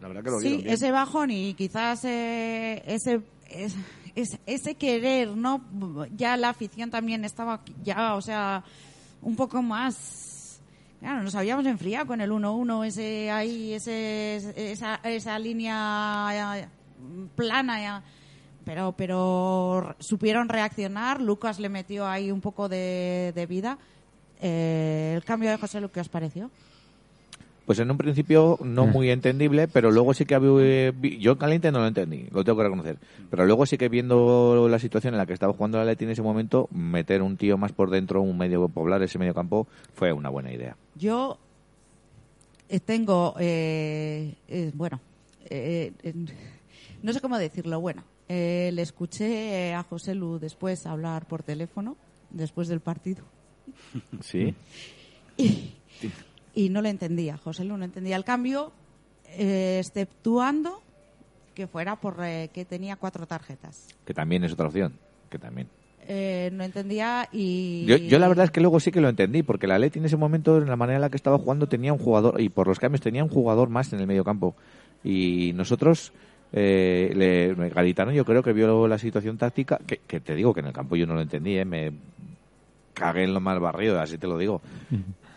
La 0.00 0.08
verdad 0.08 0.22
que 0.24 0.30
lo 0.30 0.40
Sí, 0.40 0.56
bien. 0.58 0.68
ese 0.68 0.90
bajón 0.90 1.30
y 1.30 1.54
quizás 1.54 2.04
eh, 2.04 2.82
ese, 2.86 3.20
es- 3.48 3.76
es- 4.14 4.38
ese 4.46 4.74
querer, 4.74 5.28
¿no? 5.36 5.64
Ya 6.16 6.36
la 6.36 6.50
afición 6.50 6.90
también 6.90 7.24
estaba 7.24 7.60
ya, 7.82 8.14
o 8.14 8.20
sea, 8.20 8.64
un 9.22 9.36
poco 9.36 9.62
más... 9.62 10.60
Claro, 11.00 11.22
nos 11.22 11.34
habíamos 11.34 11.66
enfriado 11.66 12.06
con 12.06 12.20
el 12.22 12.30
1-1, 12.30 12.86
ese 12.86 13.30
ahí, 13.30 13.74
ese, 13.74 14.36
esa, 14.72 14.96
esa 15.04 15.38
línea 15.38 16.60
eh, 16.62 16.68
plana, 17.36 17.78
ya. 17.80 18.02
pero 18.64 18.94
pero 18.96 19.94
supieron 19.98 20.48
reaccionar. 20.48 21.20
Lucas 21.20 21.58
le 21.60 21.68
metió 21.68 22.06
ahí 22.06 22.30
un 22.30 22.40
poco 22.40 22.70
de, 22.70 23.32
de 23.34 23.44
vida. 23.46 23.76
Eh, 24.40 25.12
el 25.14 25.24
cambio 25.24 25.50
de 25.50 25.58
José 25.58 25.78
Lu, 25.80 25.90
¿qué 25.90 26.00
os 26.00 26.08
pareció? 26.08 26.50
Pues 27.66 27.78
en 27.78 27.90
un 27.90 27.96
principio 27.96 28.58
no 28.62 28.86
muy 28.86 29.10
entendible, 29.10 29.68
pero 29.68 29.90
luego 29.90 30.12
sí 30.12 30.26
que 30.26 30.34
había, 30.34 30.50
eh, 30.58 30.92
yo 31.18 31.32
en 31.32 31.38
caliente 31.38 31.72
no 31.72 31.80
lo 31.80 31.86
entendí, 31.86 32.26
lo 32.30 32.44
tengo 32.44 32.58
que 32.58 32.64
reconocer. 32.64 32.98
Pero 33.30 33.46
luego 33.46 33.64
sí 33.64 33.78
que 33.78 33.88
viendo 33.88 34.68
la 34.68 34.78
situación 34.78 35.14
en 35.14 35.18
la 35.18 35.26
que 35.26 35.32
estaba 35.32 35.52
jugando 35.54 35.78
el 35.78 35.88
Atleti 35.88 36.04
en 36.04 36.10
ese 36.10 36.22
momento, 36.22 36.68
meter 36.70 37.22
un 37.22 37.36
tío 37.36 37.56
más 37.56 37.72
por 37.72 37.90
dentro, 37.90 38.20
un 38.20 38.36
medio 38.36 38.68
poblar 38.68 39.02
ese 39.02 39.18
medio 39.18 39.34
campo, 39.34 39.66
fue 39.94 40.12
una 40.12 40.28
buena 40.28 40.52
idea. 40.52 40.76
Yo 40.94 41.38
eh, 42.68 42.80
tengo, 42.80 43.34
eh, 43.38 44.34
eh, 44.48 44.70
bueno, 44.74 45.00
eh, 45.46 45.92
eh, 46.02 46.14
no 47.02 47.12
sé 47.12 47.20
cómo 47.20 47.38
decirlo, 47.38 47.80
bueno, 47.80 48.02
eh, 48.28 48.70
le 48.72 48.82
escuché 48.82 49.74
a 49.74 49.82
José 49.82 50.14
Lu 50.14 50.38
después 50.38 50.86
hablar 50.86 51.26
por 51.26 51.42
teléfono, 51.42 51.96
después 52.30 52.68
del 52.68 52.80
partido, 52.80 53.24
¿Sí? 54.20 54.54
y 55.36 55.72
no 56.70 56.82
le 56.82 56.90
entendía, 56.90 57.36
José 57.36 57.64
Lu 57.64 57.76
no 57.76 57.84
entendía 57.84 58.16
el 58.16 58.24
cambio, 58.24 58.72
eh, 59.28 59.78
exceptuando 59.80 60.80
que 61.54 61.66
fuera 61.66 61.96
por 61.96 62.16
eh, 62.22 62.50
que 62.52 62.64
tenía 62.64 62.96
cuatro 62.96 63.26
tarjetas. 63.26 63.88
Que 64.04 64.14
también 64.14 64.44
es 64.44 64.52
otra 64.52 64.66
opción, 64.66 64.94
que 65.30 65.38
también. 65.38 65.68
Eh, 66.06 66.50
no 66.52 66.64
entendía 66.64 67.28
y... 67.32 67.86
Yo, 67.86 67.96
yo 67.96 68.18
la 68.18 68.28
verdad 68.28 68.44
es 68.44 68.50
que 68.50 68.60
luego 68.60 68.78
sí 68.78 68.92
que 68.92 69.00
lo 69.00 69.08
entendí, 69.08 69.42
porque 69.42 69.66
la 69.66 69.78
Leti 69.78 69.98
en 69.98 70.04
ese 70.04 70.16
momento, 70.16 70.58
en 70.58 70.68
la 70.68 70.76
manera 70.76 70.96
en 70.96 71.00
la 71.00 71.10
que 71.10 71.16
estaba 71.16 71.38
jugando, 71.38 71.66
tenía 71.66 71.92
un 71.92 71.98
jugador, 71.98 72.40
y 72.40 72.50
por 72.50 72.66
los 72.66 72.78
cambios 72.78 73.00
tenía 73.00 73.24
un 73.24 73.30
jugador 73.30 73.70
más 73.70 73.92
en 73.92 74.00
el 74.00 74.06
medio 74.06 74.24
campo. 74.24 74.54
Y 75.02 75.52
nosotros, 75.54 76.12
eh, 76.52 77.10
le, 77.14 77.54
Garitano 77.70 78.12
yo 78.12 78.24
creo 78.24 78.42
que 78.42 78.52
vio 78.52 78.86
la 78.86 78.98
situación 78.98 79.38
táctica, 79.38 79.78
que, 79.86 79.98
que 80.06 80.20
te 80.20 80.34
digo 80.34 80.52
que 80.52 80.60
en 80.60 80.66
el 80.66 80.72
campo 80.72 80.96
yo 80.96 81.06
no 81.06 81.14
lo 81.14 81.22
entendí, 81.22 81.56
¿eh? 81.56 81.64
me 81.64 81.92
cagué 82.92 83.24
en 83.24 83.32
lo 83.32 83.40
mal 83.40 83.58
barrido, 83.60 83.98
así 83.98 84.18
te 84.18 84.26
lo 84.26 84.36
digo. 84.36 84.60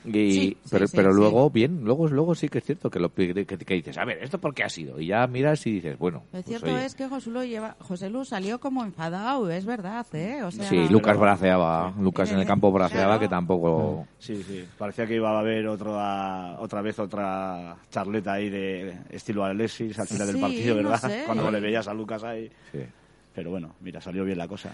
Y, 0.06 0.32
Sí, 0.32 0.58
pero 0.70 0.88
sí, 0.88 0.96
pero 0.96 1.12
sí. 1.12 1.18
luego, 1.20 1.50
bien, 1.50 1.82
luego, 1.84 2.08
luego 2.08 2.34
sí 2.36 2.48
que 2.50 2.60
es 2.60 2.64
cierto 2.64 2.90
que, 2.90 3.00
lo, 3.00 3.14
que, 3.14 3.46
que 3.46 3.74
dices, 3.74 3.98
a 3.98 4.06
ver, 4.06 4.20
¿esto 4.24 4.40
por 4.40 4.54
qué 4.54 4.64
ha 4.64 4.70
sido? 4.70 5.00
Y 5.00 5.08
ya 5.08 5.28
miras 5.28 5.66
y 5.68 5.72
dices, 5.72 5.98
bueno. 5.98 6.20
Lo 6.26 6.32
pues, 6.32 6.46
cierto 6.46 6.68
oye. 6.68 6.86
es 6.86 6.96
que 6.96 7.08
José 7.08 7.30
Lu, 7.30 7.44
lleva, 7.44 7.76
José 7.80 8.10
Lu 8.10 8.24
salió 8.24 8.60
como 8.60 8.84
enfadado, 8.84 9.50
es 9.52 9.66
verdad, 9.66 10.06
¿eh? 10.14 10.44
O 10.44 10.52
sea, 10.52 10.66
Sí, 10.70 10.88
Lucas 10.90 11.18
braceaba, 11.18 11.94
Lucas 12.00 12.32
en 12.32 12.40
el 12.40 12.46
campo 12.46 12.72
braceaba 12.72 13.06
Claro. 13.06 13.20
que 13.20 13.28
tampoco... 13.28 14.08
Sí, 14.20 14.42
sí. 14.44 14.66
Parecía 14.78 15.06
que 15.06 15.16
iba 15.16 15.32
a 15.32 15.40
haber 15.40 15.68
otra, 15.68 16.58
otra 16.60 16.82
vez 16.82 17.00
otra 17.00 17.76
charleta 17.92 18.34
ahí 18.34 18.50
de 18.50 18.96
estilo 19.10 19.44
Alexis 19.44 19.98
al 20.00 20.08
final 20.08 20.28
del 20.28 20.40
partido, 20.40 20.76
no 20.82 20.90
¿verdad? 20.90 21.10
sé. 21.10 21.24
Cuando 21.26 21.52
le 21.52 21.60
veías 21.60 21.88
a 21.88 21.94
Lucas 21.94 22.24
ahí. 22.24 22.50
Sí. 22.72 22.80
Pero 23.36 23.52
bueno, 23.52 23.76
mira, 23.82 24.02
salió 24.02 24.24
bien 24.24 24.38
la 24.38 24.48
cosa. 24.48 24.72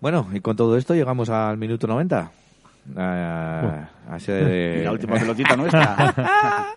Bueno, 0.00 0.28
y 0.32 0.40
con 0.40 0.56
todo 0.56 0.76
esto 0.76 0.94
llegamos 0.94 1.30
al 1.30 1.56
minuto 1.56 1.86
90. 1.86 2.30
A, 2.96 3.88
a 4.08 4.16
ese, 4.16 4.78
Y 4.80 4.84
la 4.84 4.92
última 4.92 5.16
pelotita 5.16 5.56
nuestra. 5.56 5.96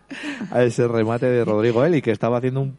a 0.52 0.64
ese 0.64 0.88
remate 0.88 1.26
de 1.26 1.44
Rodrigo 1.44 1.84
Eli, 1.84 2.02
que 2.02 2.12
estaba 2.12 2.38
haciendo 2.38 2.62
un 2.62 2.78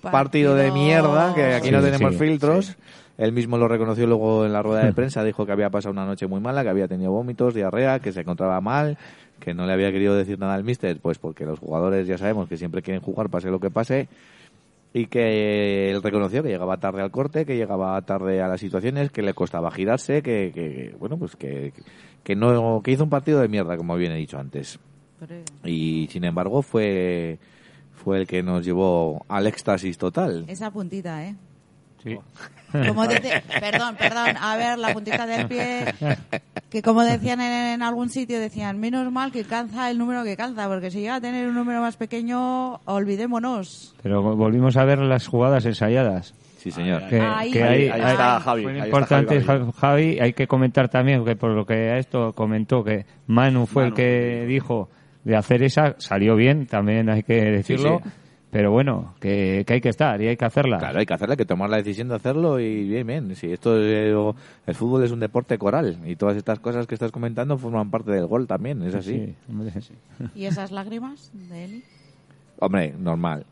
partido 0.00 0.54
de 0.54 0.70
mierda, 0.70 1.34
que 1.34 1.54
aquí 1.54 1.70
no 1.70 1.80
Sí, 1.80 1.90
tenemos 1.90 2.12
sí, 2.12 2.18
filtros. 2.18 2.76
Él 3.16 3.32
mismo 3.32 3.58
lo 3.58 3.66
reconoció 3.66 4.06
luego 4.06 4.46
en 4.46 4.52
la 4.52 4.62
rueda 4.62 4.84
de 4.84 4.92
prensa, 4.94 5.24
dijo 5.24 5.44
que 5.44 5.52
había 5.52 5.70
pasado 5.70 5.92
una 5.92 6.06
noche 6.06 6.26
muy 6.26 6.40
mala, 6.40 6.62
que 6.62 6.68
había 6.68 6.86
tenido 6.86 7.10
vómitos, 7.10 7.54
diarrea, 7.54 7.98
que 7.98 8.12
se 8.12 8.20
encontraba 8.20 8.60
mal, 8.60 8.96
que 9.40 9.54
no 9.54 9.66
le 9.66 9.72
había 9.72 9.90
querido 9.90 10.14
decir 10.14 10.38
nada 10.38 10.54
al 10.54 10.64
míster, 10.64 10.98
pues 11.02 11.18
porque 11.18 11.44
los 11.44 11.58
jugadores 11.58 12.06
ya 12.06 12.16
sabemos 12.16 12.48
que 12.48 12.56
siempre 12.56 12.82
quieren 12.82 13.02
jugar, 13.02 13.28
pase 13.28 13.50
lo 13.50 13.58
que 13.58 13.70
pase, 13.70 14.08
y 14.92 15.06
que 15.06 15.90
él 15.90 16.02
reconoció 16.02 16.42
que 16.42 16.48
llegaba 16.48 16.78
tarde 16.78 17.02
al 17.02 17.10
corte, 17.10 17.44
que 17.44 17.56
llegaba 17.56 18.00
tarde 18.02 18.40
a 18.40 18.48
las 18.48 18.60
situaciones, 18.60 19.10
que 19.10 19.22
le 19.22 19.34
costaba 19.34 19.70
girarse, 19.72 20.22
que, 20.22 20.52
que 20.54 20.94
bueno, 20.98 21.18
pues 21.18 21.34
que, 21.36 21.72
que 22.22 22.36
no 22.36 22.82
que 22.82 22.92
hizo 22.92 23.04
un 23.04 23.10
partido 23.10 23.40
de 23.40 23.48
mierda, 23.48 23.76
como 23.76 23.96
bien 23.96 24.12
he 24.12 24.16
dicho 24.16 24.38
antes. 24.38 24.78
Y 25.64 26.08
sin 26.10 26.24
embargo 26.24 26.62
fue 26.62 27.38
fue 27.94 28.20
el 28.20 28.26
que 28.26 28.42
nos 28.42 28.64
llevó 28.64 29.24
al 29.28 29.46
éxtasis 29.46 29.98
total. 29.98 30.44
Esa 30.48 30.70
puntita, 30.70 31.24
¿eh? 31.24 31.34
Sí. 32.02 32.16
Como 32.70 33.06
dice, 33.06 33.42
perdón, 33.60 33.96
perdón, 33.96 34.36
a 34.40 34.56
ver, 34.56 34.78
la 34.78 34.92
puntita 34.92 35.26
del 35.26 35.48
pie. 35.48 35.84
Que 36.70 36.82
como 36.82 37.02
decían 37.02 37.40
en, 37.40 37.74
en 37.74 37.82
algún 37.82 38.10
sitio, 38.10 38.38
decían, 38.38 38.78
menos 38.78 39.10
mal 39.10 39.32
que 39.32 39.44
calza 39.44 39.90
el 39.90 39.98
número 39.98 40.22
que 40.22 40.36
calza, 40.36 40.68
porque 40.68 40.90
si 40.90 41.00
llega 41.00 41.16
a 41.16 41.20
tener 41.20 41.48
un 41.48 41.54
número 41.54 41.80
más 41.80 41.96
pequeño, 41.96 42.74
olvidémonos. 42.84 43.94
Pero 44.02 44.36
volvimos 44.36 44.76
a 44.76 44.84
ver 44.84 44.98
las 44.98 45.26
jugadas 45.26 45.64
ensayadas. 45.64 46.34
Sí, 46.70 46.82
señor. 46.82 47.06
Que, 47.08 47.20
Ahí. 47.20 47.50
que 47.50 47.62
Ahí- 47.62 47.88
ahí 47.88 48.00
hay- 48.00 48.10
está 48.12 48.40
Javi, 48.40 48.62
fue 48.62 48.72
ahí 48.72 48.76
está 48.78 48.86
importante 48.88 49.40
Javi 49.42 49.72
Javi, 49.78 50.18
hay 50.20 50.32
que 50.32 50.46
comentar 50.46 50.88
también 50.88 51.24
que 51.24 51.36
por 51.36 51.50
lo 51.50 51.64
que 51.66 51.74
a 51.90 51.98
esto 51.98 52.32
comentó 52.34 52.82
que 52.84 53.06
Manu 53.26 53.66
fue 53.66 53.84
el 53.84 53.88
Manu 53.90 53.96
que 53.96 54.44
dijo 54.46 54.88
de 55.24 55.36
hacer 55.36 55.62
esa, 55.62 55.94
salió 55.98 56.36
bien, 56.36 56.66
también 56.66 57.08
hay 57.10 57.22
que 57.22 57.34
decirlo, 57.34 58.00
sí. 58.02 58.10
pero 58.50 58.70
bueno, 58.70 59.14
que, 59.20 59.64
que 59.66 59.74
hay 59.74 59.80
que 59.80 59.90
estar 59.90 60.20
y 60.22 60.28
hay 60.28 60.36
que 60.36 60.44
hacerla. 60.46 60.78
Claro, 60.78 60.98
hay 61.00 61.04
que 61.06 61.12
hacerla, 61.12 61.34
hay 61.34 61.36
que 61.36 61.44
tomar 61.44 61.68
la 61.68 61.76
decisión 61.76 62.08
de 62.08 62.14
hacerlo 62.14 62.58
y 62.60 62.88
bien, 62.88 63.06
bien. 63.06 63.36
Si 63.36 63.52
esto 63.52 63.78
es- 63.78 64.14
el 64.66 64.74
fútbol 64.74 65.04
es 65.04 65.10
un 65.10 65.20
deporte 65.20 65.58
coral 65.58 65.98
y 66.06 66.16
todas 66.16 66.36
estas 66.36 66.58
cosas 66.60 66.86
que 66.86 66.94
estás 66.94 67.10
comentando 67.12 67.58
forman 67.58 67.90
parte 67.90 68.10
del 68.12 68.26
gol 68.26 68.46
también, 68.46 68.82
es 68.82 68.94
así. 68.94 69.12
Sí, 69.26 69.34
hombre, 69.50 69.70
sí. 69.82 69.92
¿Y 70.34 70.46
esas 70.46 70.70
lágrimas 70.70 71.30
de 71.34 71.64
Eli? 71.64 71.82
Hombre, 72.60 72.94
normal. 72.98 73.44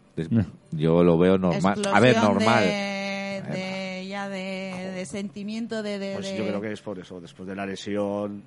Yo 0.72 1.02
lo 1.04 1.18
veo 1.18 1.38
normal. 1.38 1.78
A 1.92 2.00
ver, 2.00 2.10
Explosión 2.12 2.34
normal. 2.34 2.64
De, 2.64 3.42
de- 3.52 4.06
ya 4.08 4.28
de, 4.28 4.92
de 4.94 5.06
sentimiento 5.06 5.82
de... 5.82 5.98
de- 5.98 6.14
Pues 6.14 6.30
de- 6.30 6.38
yo 6.38 6.46
creo 6.46 6.60
que 6.60 6.72
es 6.72 6.80
por 6.80 6.98
eso. 6.98 7.20
Después 7.20 7.48
de 7.48 7.54
la 7.54 7.66
lesión, 7.66 8.42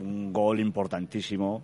un 0.00 0.32
gol 0.32 0.58
importantísimo. 0.60 1.62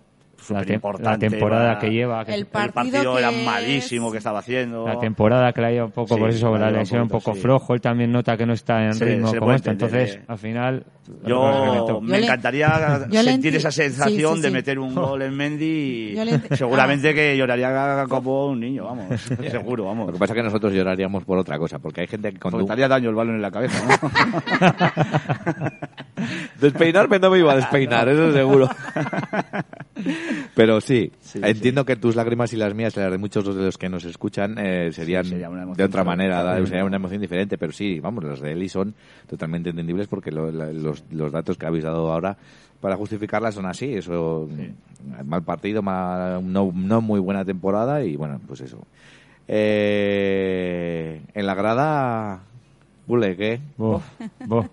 La, 0.49 1.17
temporada 1.17 1.67
para- 1.75 1.79
que 1.79 1.89
lleva, 1.91 2.25
que 2.25 2.33
El 2.33 2.39
El 2.41 2.45
partido 2.47 3.13
que 3.13 3.19
era 3.19 3.29
es- 3.31 3.45
malísimo 3.45 4.11
que 4.11 4.17
estaba 4.17 4.39
haciendo. 4.39 4.85
la 4.87 4.99
temporada 4.99 5.51
que 5.53 5.61
la 5.61 5.71
lleva 5.71 5.85
un 5.85 5.91
poco 5.91 6.15
Sí, 6.15 6.19
por 6.19 6.29
eso, 6.29 6.57
la 6.57 6.71
lesión 6.71 7.01
un 7.03 7.07
poco 7.09 7.33
sí. 7.33 7.41
flojo, 7.41 7.73
él 7.73 7.81
también 7.81 8.11
nota 8.11 8.35
que 8.37 8.45
no 8.45 8.53
está 8.53 8.85
en 8.85 8.93
Se- 8.93 9.05
ritmo 9.05 9.27
se 9.29 9.39
como 9.39 9.53
esto, 9.53 9.71
entonces 9.71 10.15
eh. 10.15 10.21
al 10.27 10.37
final 10.37 10.83
Yo 11.25 11.99
me 12.01 12.19
encantaría 12.23 13.05
yo 13.09 13.23
sentir 13.23 13.53
enti- 13.53 13.57
esa 13.57 13.71
sí, 13.71 13.81
sensación 13.83 14.35
sí, 14.37 14.41
de 14.41 14.51
meter 14.51 14.79
un 14.79 14.95
gol 14.95 15.21
en 15.21 15.35
Mendy 15.35 16.15
y 16.51 16.55
seguramente 16.55 17.13
que 17.13 17.35
lloraría 17.37 18.05
como 18.09 18.47
un 18.47 18.59
niño, 18.59 18.85
vamos. 18.85 19.21
Seguro, 19.51 19.83
Lo 19.83 19.89
vamos. 19.89 20.11
que 20.13 20.17
pasa 20.19 20.33
es 20.33 20.37
que 20.37 20.43
nosotros 20.43 20.73
lloraríamos 20.73 21.23
por 21.25 21.37
otra 21.37 21.57
cosa, 21.57 21.79
porque 21.79 22.01
hay 22.01 22.07
gente 22.07 22.31
que 22.31 22.39
cuando... 22.39 22.65
Haría 22.71 22.87
daño 22.87 23.09
el 23.09 23.15
balón 23.15 23.35
en 23.35 23.41
la 23.41 23.51
cabeza, 23.51 23.83
¿no? 23.85 24.09
Despeinarme 26.59 27.19
no 27.19 27.29
me 27.29 27.39
iba 27.39 27.51
a 27.51 27.55
despeinar, 27.57 28.07
eso 28.07 28.31
seguro. 28.31 28.69
Pero 30.55 30.79
sí, 30.81 31.11
Sí, 31.19 31.39
entiendo 31.43 31.85
que 31.85 31.95
tus 31.95 32.15
lágrimas 32.15 32.53
y 32.53 32.57
las 32.57 32.73
mías, 32.75 32.95
y 32.95 32.99
las 32.99 33.11
de 33.11 33.17
muchos 33.17 33.43
de 33.55 33.63
los 33.63 33.77
que 33.77 33.89
nos 33.89 34.05
escuchan, 34.05 34.57
eh, 34.59 34.91
serían 34.91 35.25
sería 35.25 35.49
de 35.77 35.83
otra 35.83 36.03
manera, 36.03 36.43
da- 36.43 36.55
sería 36.67 36.85
una 36.85 36.97
emoción 36.97 37.21
diferente. 37.21 37.57
Pero 37.57 37.71
sí, 37.71 37.99
vamos, 37.99 38.23
las 38.23 38.39
de 38.39 38.51
Eli 38.51 38.69
son 38.69 38.93
totalmente 39.27 39.69
entendibles 39.71 40.07
porque 40.07 40.31
lo- 40.31 40.51
la- 40.51 40.71
los, 40.71 41.03
los 41.11 41.31
datos 41.31 41.57
que 41.57 41.65
habéis 41.65 41.83
dado 41.83 42.11
ahora 42.11 42.37
para 42.79 42.95
justificarlas 42.95 43.55
son 43.55 43.65
así. 43.65 43.93
Eso, 43.93 44.47
mal 45.25 45.43
partido, 45.43 45.81
mal- 45.81 46.41
no, 46.51 46.71
no 46.73 47.01
muy 47.01 47.19
buena 47.19 47.43
temporada 47.45 48.03
y 48.03 48.15
bueno, 48.15 48.39
pues 48.47 48.61
eso. 48.61 48.79
Eh, 49.47 51.21
en 51.33 51.45
la 51.45 51.55
grada, 51.55 52.41
Bule, 53.07 53.35
¿qué? 53.35 53.59
Bo, 53.77 54.01
bo. 54.45 54.65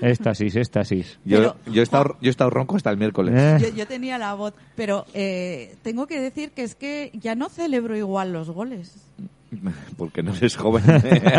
Éxtasis, 0.00 0.56
éxtasis. 0.56 1.18
Yo, 1.24 1.38
Pero- 1.38 1.56
yo, 1.66 1.80
he 1.80 1.84
estado, 1.84 2.16
yo 2.20 2.28
he 2.28 2.30
estado 2.30 2.50
ronco 2.50 2.76
hasta 2.76 2.90
el 2.90 2.96
miércoles. 2.96 3.34
Eh, 3.36 3.58
Yo, 3.70 3.76
yo 3.76 3.86
tenía 3.86 4.18
la 4.18 4.34
voz, 4.34 4.52
pero 4.74 5.06
eh, 5.14 5.76
tengo 5.82 6.06
que 6.06 6.20
decir 6.20 6.50
que 6.50 6.62
es 6.64 6.74
que 6.74 7.10
ya 7.14 7.34
no 7.34 7.48
celebro 7.48 7.96
igual 7.96 8.32
los 8.32 8.50
goles. 8.50 8.94
Porque 9.96 10.22
no 10.22 10.34
eres 10.34 10.56
joven. 10.56 10.82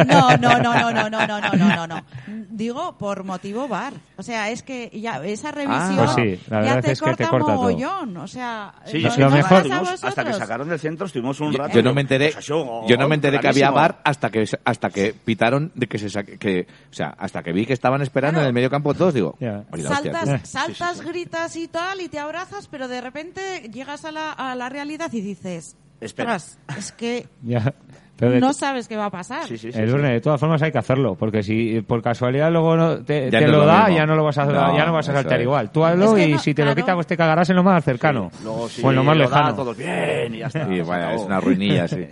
No, 0.07 0.37
no, 0.37 0.57
no, 0.59 0.59
no, 0.59 0.91
no, 0.91 1.09
no, 1.09 1.27
no, 1.27 1.39
no, 1.41 1.51
no, 1.51 1.75
no, 1.75 1.87
no. 1.87 2.03
Digo 2.49 2.97
por 2.97 3.23
motivo 3.23 3.67
bar. 3.67 3.93
O 4.17 4.23
sea, 4.23 4.49
es 4.49 4.63
que 4.63 4.89
ya 4.93 5.23
esa 5.23 5.51
revisión 5.51 5.97
Pues 5.97 6.11
sí, 6.11 6.39
la 6.49 6.63
ya 6.63 6.75
verdad 6.75 6.81
te 6.83 6.91
es 6.93 6.99
que 7.01 7.05
te 7.05 7.25
corta 7.25 7.29
corta 7.29 7.45
todo. 7.47 7.55
mogollón. 7.57 8.17
O 8.17 8.27
sea, 8.27 8.73
Sí, 8.85 9.03
no- 9.03 9.09
lo 9.17 9.29
no 9.29 9.35
mejor- 9.35 9.71
hasta 10.03 10.23
que 10.23 10.33
sacaron 10.33 10.69
del 10.69 10.79
centro 10.79 11.05
estuvimos 11.07 11.39
un 11.41 11.51
Yo, 11.51 11.57
rato. 11.59 11.73
yo 11.73 11.83
no 11.83 11.93
me 11.93 12.01
enteré, 12.01 12.31
Pues 12.31 12.45
eso, 12.45 12.85
yo 12.87 12.97
no 12.97 13.07
me 13.09 13.15
enteré 13.15 13.39
que 13.39 13.47
había 13.49 13.69
bar 13.71 13.99
hasta 14.03 14.29
que 14.29 14.47
hasta 14.63 14.89
que 14.89 15.13
pitaron 15.13 15.71
de 15.75 15.87
que 15.87 15.99
se 15.99 16.09
saque, 16.09 16.37
que, 16.37 16.67
o 16.89 16.93
sea, 16.93 17.13
hasta 17.17 17.43
que 17.43 17.51
vi 17.51 17.65
que 17.65 17.73
estaban 17.73 18.01
esperando 18.01 18.35
Claro. 18.37 18.45
en 18.45 18.47
el 18.47 18.53
medio 18.53 18.69
campo 18.69 18.93
todos, 18.93 19.13
digo, 19.13 19.35
Ya. 19.39 19.63
"Oye, 19.71 19.83
la 19.83 19.89
hostia, 19.91 20.11
Saltas, 20.13 20.41
tío". 20.43 20.45
saltas, 20.61 21.01
gritas 21.01 21.55
y 21.57 21.67
tal, 21.67 22.01
y 22.01 22.07
te 22.09 22.19
abrazas, 22.19 22.67
pero 22.67 22.87
de 22.87 23.01
repente 23.01 23.69
llegas 23.71 24.05
a 24.05 24.11
la, 24.11 24.31
a 24.31 24.55
la 24.55 24.69
realidad 24.69 25.11
y 25.13 25.21
dices, 25.21 25.75
Espera. 26.01 26.35
"Ostras, 26.35 26.59
es 26.77 26.91
que 26.91 27.27
ya. 27.43 27.73
Pero 28.17 28.31
de- 28.31 28.39
no 28.39 28.51
sabes 28.51 28.87
qué 28.87 28.97
va 28.97 29.05
a 29.05 29.09
pasar. 29.11 29.45
Sí, 29.45 29.59
sí, 29.59 29.71
sí, 29.71 29.77
el 29.79 29.91
de 30.01 30.21
todas 30.21 30.39
formas 30.39 30.59
hay 30.63 30.71
que 30.71 30.79
hacerlo, 30.79 31.13
porque 31.13 31.43
si 31.43 31.81
por 31.81 32.01
casualidad 32.01 32.51
luego 32.51 32.75
no 32.75 33.03
te, 33.03 33.29
Ya 33.29 33.37
te 33.39 33.45
no 33.45 33.51
lo 33.51 33.57
lo 33.59 33.65
da, 33.67 33.91
ya 33.91 34.07
no 34.07 34.15
lo 34.15 34.23
vas 34.23 34.37
a, 34.39 34.45
No, 34.45 34.75
ya 34.75 34.87
no 34.87 34.93
vas 34.93 35.07
a 35.09 35.13
saltar 35.13 35.39
es. 35.39 35.43
igual. 35.43 35.69
Tú 35.71 35.85
hazlo 35.85 36.05
Es 36.05 36.13
que 36.23 36.27
y 36.29 36.31
no- 36.33 36.39
si 36.39 36.53
te 36.55 36.65
lo 36.65 36.73
quita, 36.73 36.95
pues 36.95 37.05
te 37.05 37.15
cagarás 37.15 37.47
en 37.51 37.57
lo 37.57 37.63
más 37.63 37.83
cercano. 37.83 38.31
Luego 38.43 38.67
si 38.69 38.83
o 38.83 38.89
en 38.89 38.95
lo 38.95 39.03
más 39.03 39.15
da, 39.19 39.23
lejano. 39.23 39.53
todos 39.55 39.77
bien 39.77 40.33
y 40.33 40.39
ya 40.39 40.47
está. 40.47 40.67
Y 40.73 40.79
acabó. 40.79 40.95
es 41.15 41.21
una 41.21 41.39
ruinilla, 41.39 41.87
sí. 41.87 42.07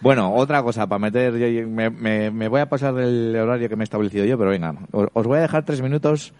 Bueno, 0.00 0.32
otra 0.34 0.62
cosa 0.62 0.86
para 0.86 0.98
meter, 0.98 1.36
yo- 1.36 1.46
yo- 1.48 1.66
me, 1.68 1.90
me- 1.90 2.30
me 2.30 2.48
voy 2.48 2.60
a 2.62 2.68
pasar 2.70 2.94
del 2.94 3.36
horario 3.36 3.68
que 3.68 3.76
me 3.76 3.82
he 3.82 3.84
establecido 3.84 4.24
yo, 4.24 4.38
pero 4.38 4.50
venga, 4.50 4.74
os, 4.92 5.06
os 5.12 5.26
voy 5.26 5.36
a 5.38 5.42
dejar 5.42 5.64
tres 5.66 5.82
minutos 5.82 6.32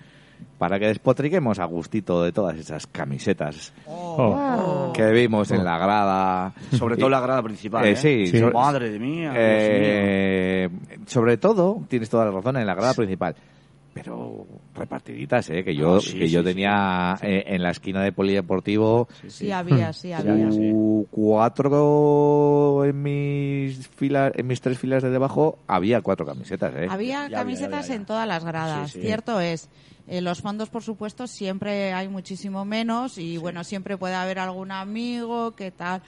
para 0.58 0.78
que 0.78 0.86
despotriquemos 0.88 1.58
a 1.58 1.64
gustito 1.64 2.22
de 2.22 2.32
todas 2.32 2.56
esas 2.58 2.86
camisetas 2.86 3.72
Oh. 3.86 4.92
que 4.94 5.10
vimos 5.12 5.50
en 5.52 5.64
la 5.64 5.78
grada. 5.78 6.52
Sobre 6.76 6.96
todo 6.96 7.08
la 7.08 7.20
grada 7.20 7.42
principal. 7.42 7.84
Eh, 7.86 7.92
¿eh? 7.92 7.96
sí, 7.96 8.26
Sí. 8.26 8.38
sobre- 8.38 8.52
Madre 8.54 8.90
de 8.90 8.98
mía. 8.98 9.32
Eh, 9.34 10.68
sobre 11.06 11.36
todo, 11.38 11.82
tienes 11.88 12.10
toda 12.10 12.24
la 12.26 12.30
razón 12.32 12.56
en 12.56 12.66
la 12.66 12.74
grada 12.74 12.94
principal. 12.94 13.34
Pero 13.92 14.46
repartiditas, 14.76 15.50
¿eh? 15.50 15.64
Que 15.64 15.74
yo, 15.74 15.96
Ah, 15.96 16.00
sí, 16.00 16.16
que 16.16 16.28
yo 16.28 16.40
sí, 16.40 16.44
tenía 16.44 17.16
eh, 17.22 17.42
en 17.48 17.60
la 17.60 17.70
esquina 17.70 18.00
de 18.04 18.12
polideportivo 18.12 19.08
Sí, 19.26 19.50
había, 19.50 19.92
sí, 19.92 20.12
había. 20.12 20.32
había, 20.32 20.52
sí. 20.52 20.70
u- 20.72 21.08
cuatro 21.10 22.84
en 22.84 23.02
mis 23.02 23.88
filas, 23.88 24.32
en 24.36 24.46
mis 24.46 24.60
tres 24.60 24.78
filas 24.78 25.02
de 25.02 25.10
debajo 25.10 25.58
había 25.66 26.00
cuatro 26.02 26.24
camisetas, 26.24 26.72
¿eh? 26.76 26.86
Había 26.88 27.28
Ya, 27.28 27.38
camisetas 27.38 27.86
ya, 27.88 27.94
ya. 27.94 27.94
en 28.00 28.04
todas 28.06 28.28
las 28.28 28.44
gradas. 28.44 28.90
Sí, 28.92 29.00
sí. 29.00 29.06
Cierto 29.06 29.40
es. 29.40 29.68
En 30.08 30.24
los 30.24 30.40
fondos, 30.40 30.68
por 30.70 30.82
supuesto, 30.82 31.26
siempre 31.26 31.92
hay 31.92 32.08
muchísimo 32.08 32.64
menos 32.64 33.18
y 33.18 33.36
bueno, 33.36 33.62
siempre 33.64 33.96
puede 33.96 34.14
haber 34.14 34.38
algún 34.38 34.72
amigo 34.72 35.52
que 35.54 35.70
tal. 35.70 36.02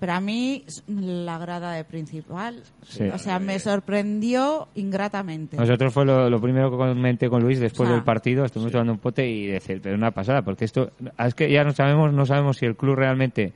Pero 0.00 0.14
a 0.14 0.20
mí 0.20 0.64
la 0.88 1.36
grada 1.38 1.72
de 1.74 1.84
principal, 1.84 2.62
Sí. 2.88 3.04
o 3.04 3.18
sea, 3.18 3.38
me 3.38 3.58
sorprendió 3.58 4.68
ingratamente. 4.74 5.58
Nosotros 5.58 5.92
fue 5.92 6.06
lo, 6.06 6.30
lo 6.30 6.40
primero 6.40 6.70
que 6.70 6.76
comenté 6.78 7.28
con 7.28 7.42
Luis 7.42 7.60
después 7.60 7.88
Ah. 7.90 7.92
del 7.92 8.02
partido, 8.02 8.44
estuvimos 8.46 8.72
tomando 8.72 8.94
un 8.94 8.98
pote 8.98 9.28
y 9.28 9.46
decir, 9.46 9.80
pero 9.82 9.96
una 9.96 10.10
pasada, 10.10 10.40
porque 10.42 10.64
esto, 10.64 10.90
es 11.18 11.34
que 11.34 11.50
ya 11.52 11.64
no 11.64 11.72
sabemos, 11.72 12.14
no 12.14 12.24
sabemos 12.24 12.56
si 12.56 12.64
el 12.66 12.76
club 12.76 12.94
realmente 12.96 13.52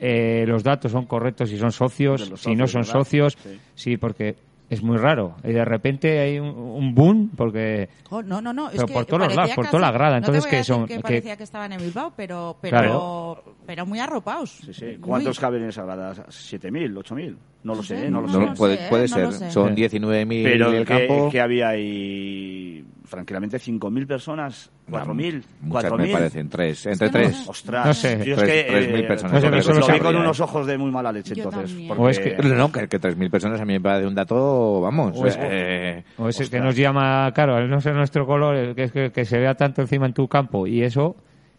eh, 0.00 0.44
los 0.46 0.62
datos 0.64 0.92
son 0.92 1.06
correctos, 1.06 1.48
si 1.48 1.56
son 1.56 1.70
socios, 1.72 2.32
si 2.36 2.54
no 2.56 2.66
son 2.66 2.82
¿verdad? 2.82 2.92
socios, 2.92 3.38
Sí. 3.42 3.58
sí, 3.76 3.96
porque 3.96 4.34
es 4.68 4.82
muy 4.82 4.96
raro. 4.96 5.36
Y 5.44 5.52
de 5.52 5.64
repente 5.64 6.18
hay 6.18 6.38
un, 6.38 6.48
un 6.48 6.94
boom, 6.94 7.30
porque 7.36 7.88
Oh, 8.10 8.22
no, 8.22 8.40
no, 8.40 8.52
no. 8.52 8.66
Es 8.68 8.74
Pero 8.76 8.86
que 8.86 8.94
por 8.94 9.06
todos 9.06 9.22
los 9.26 9.34
lados, 9.36 9.52
por 9.54 9.66
toda 9.68 9.80
la 9.80 9.92
grada. 9.92 10.16
no 10.20 10.26
te 10.26 10.26
Entonces, 10.26 10.42
voy 10.44 10.48
a 10.48 10.50
¿qué 10.50 10.56
decir 10.58 10.74
son? 10.74 10.86
Que 10.86 10.94
¿Qué- 10.96 11.00
parecía 11.00 11.36
que 11.36 11.42
estaban 11.44 11.72
en 11.72 11.78
Bilbao, 11.80 12.12
pero, 12.16 12.56
pero, 12.60 12.76
Claro. 12.76 13.44
pero 13.66 13.86
muy 13.86 13.98
arropados. 14.00 14.50
Sí, 14.64 14.72
sí. 14.74 14.84
Muy- 14.86 14.96
¿Cuántos 14.98 15.38
caben 15.40 15.62
en 15.62 15.68
esa 15.68 15.84
grada? 15.84 16.12
¿7.000? 16.28 16.94
¿8.000? 16.96 17.36
No 17.66 17.74
lo 17.74 17.82
sé, 17.82 18.08
no 18.08 18.20
lo 18.20 18.28
No, 18.28 18.46
sé. 18.48 18.52
puede, 18.56 18.88
puede 18.88 19.08
No 19.08 19.32
ser. 19.32 19.50
Son 19.50 19.70
Sí. 19.74 19.74
19.000 19.82 20.44
Pero 20.44 20.68
en 20.68 20.74
el 20.76 20.86
que, 20.86 21.06
campo. 21.08 21.28
que 21.30 21.40
había 21.40 21.68
ahí, 21.70 22.84
tranquilamente, 23.10 23.58
5.000 23.58 24.06
personas, 24.06 24.70
4.000, 24.88 25.42
Muchas 25.62 25.82
me 25.84 25.90
4.000. 26.06 26.12
parecen, 26.12 26.48
tres, 26.48 26.86
entre 26.86 27.08
tres. 27.10 27.44
Ostras, 27.48 27.86
No 27.86 27.92
sé. 27.94 28.18
yo 28.24 28.34
es 28.34 28.38
Tres- 28.38 28.64
que, 28.64 28.70
tres 28.70 28.92
mil 28.92 29.00
eh, 29.00 29.08
personas. 29.08 29.32
No 29.32 29.40
sé, 29.40 29.50
pero 29.50 29.80
lo 29.80 29.86
vi 29.94 29.98
con 29.98 30.16
unos 30.16 30.40
ojos 30.40 30.66
de 30.66 30.78
muy 30.78 30.92
mala 30.92 31.10
leche, 31.10 31.34
Yo 31.34 31.42
entonces. 31.42 31.70
también. 31.70 31.88
porque- 31.88 32.02
O 32.04 32.08
es 32.08 32.18
que- 32.20 32.36
No, 32.54 32.70
que, 32.70 32.86
que 32.88 32.98
3.000 33.00 33.30
personas 33.30 33.60
a 33.60 33.64
mí 33.64 33.72
me 33.72 33.80
parece 33.80 34.06
un 34.06 34.14
dato, 34.14 34.80
vamos. 34.80 35.12
O 35.18 35.26
es- 35.26 35.36
eh, 35.40 36.04
o 36.18 36.28
ese 36.28 36.48
que 36.48 36.60
nos 36.60 36.76
llama, 36.76 37.32
claro, 37.34 37.56
al 37.56 37.68
no 37.68 37.80
ser 37.80 37.94
nuestro 37.96 38.26
color, 38.26 38.54
el 38.54 38.74
que, 38.76 38.84
es 38.84 38.92
que, 38.92 39.10
que 39.10 39.24
se 39.24 39.38
vea 39.40 39.54
tanto 39.56 39.82
encima 39.82 40.06
en 40.06 40.12
tu 40.12 40.28
campo 40.28 40.68
y 40.68 40.82
eso, 40.82 41.16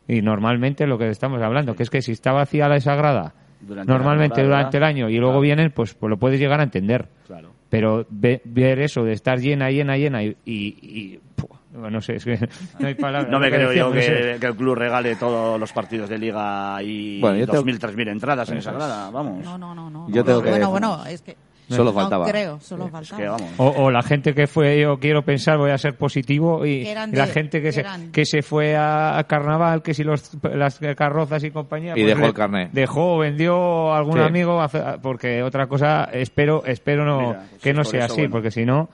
y 0.07 0.21
normalmente 0.21 0.87
lo 0.87 0.97
que 0.97 1.09
estamos 1.09 1.41
hablando, 1.41 1.75
que 1.75 1.83
es 1.83 1.89
que 1.89 2.01
si 2.01 2.13
está 2.13 2.31
vacía 2.31 2.69
la 2.69 2.77
esa 2.77 2.95
grada, 2.95 3.33
Durante 3.61 3.91
normalmente 3.91 4.43
durante 4.43 4.77
el 4.77 4.83
año 4.83 5.09
y 5.09 5.15
luego 5.17 5.33
Claro. 5.33 5.41
vienen, 5.41 5.71
pues, 5.71 5.93
pues 5.93 6.09
lo 6.09 6.17
puedes 6.17 6.39
llegar 6.39 6.59
a 6.59 6.63
entender. 6.63 7.07
Claro. 7.25 7.51
Pero 7.69 8.05
ve- 8.09 8.41
ver 8.45 8.79
eso 8.79 9.03
de 9.03 9.13
estar 9.13 9.39
llena, 9.39 9.69
llena, 9.71 9.97
llena 9.97 10.23
y, 10.23 10.35
y, 10.45 10.77
y- 10.81 11.19
puh, 11.35 11.47
no 11.73 11.99
sé, 12.01 12.15
es 12.15 12.23
que 12.23 12.39
no 12.79 12.87
hay 12.87 12.95
palabras. 12.95 13.29
No 13.31 13.39
me 13.39 13.49
creo 13.49 13.73
yo 13.73 13.91
que, 13.91 14.37
que 14.39 14.45
el 14.47 14.55
club 14.55 14.75
regale 14.75 15.15
todos 15.17 15.59
los 15.59 15.73
partidos 15.73 16.09
de 16.09 16.17
liga 16.17 16.81
y 16.81 17.19
Bueno, 17.19 17.37
yo 17.37 17.45
tengo- 17.47 17.63
2.000, 17.63 17.77
3.000 17.79 18.07
entradas 18.09 18.49
en 18.51 18.57
esa 18.59 18.71
grada, 18.71 19.09
vamos. 19.11 19.43
No, 19.43 19.57
no, 19.57 19.75
no, 19.75 19.89
no. 19.89 20.07
Yo 20.09 20.21
no. 20.21 20.23
tengo 20.23 20.41
que- 20.43 20.49
Bueno, 20.51 20.69
bueno, 20.71 21.05
es 21.05 21.21
que 21.21 21.35
Solo 21.75 21.91
no 21.91 21.93
faltaba. 21.93 22.25
creo, 22.27 22.59
solo 22.61 22.85
Es 22.85 22.91
faltaba. 22.91 23.17
que 23.21 23.27
vamos. 23.27 23.51
O, 23.57 23.67
o 23.83 23.91
la 23.91 24.01
gente 24.01 24.33
que 24.33 24.47
fue, 24.47 24.79
yo 24.79 24.99
quiero 24.99 25.23
pensar, 25.23 25.57
voy 25.57 25.71
a 25.71 25.77
ser 25.77 25.95
positivo, 25.97 26.65
y, 26.65 26.85
la 27.11 27.27
gente 27.27 27.61
que, 27.61 27.71
se, 27.71 27.81
eran- 27.81 28.11
que 28.11 28.25
se 28.25 28.41
fue 28.41 28.75
a, 28.77 29.23
carnaval, 29.27 29.81
que 29.81 29.93
si 29.93 30.03
los, 30.03 30.31
las 30.43 30.79
carrozas 30.95 31.43
y 31.43 31.51
compañía. 31.51 31.93
pues 31.93 32.03
Y 32.03 32.07
dejó 32.07 32.21
le- 32.21 32.27
el 32.27 32.33
carné. 32.33 32.69
Dejó, 32.71 33.17
vendió 33.17 33.91
a 33.91 33.97
algún 33.97 34.13
Sí. 34.15 34.19
amigo, 34.21 34.61
porque 35.01 35.43
otra 35.43 35.67
cosa, 35.67 36.05
espero 36.13 36.63
espero 36.65 37.03
no 37.05 37.19
Mira, 37.19 37.45
pues 37.49 37.61
que 37.61 37.71
sí, 37.71 37.75
no 37.77 37.83
sea 37.83 38.05
así, 38.05 38.15
bueno. 38.21 38.31
porque 38.31 38.51
si 38.51 38.65
no, 38.65 38.89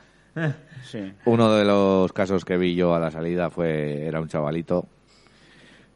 Sí. 0.84 1.14
Uno 1.26 1.52
de 1.54 1.64
los 1.66 2.12
casos 2.12 2.44
que 2.44 2.58
vi 2.58 2.76
yo 2.76 2.94
a 2.94 3.00
la 3.00 3.10
salida 3.12 3.50
fue 3.50 4.06
era 4.06 4.20
un 4.20 4.28
chavalito. 4.28 4.86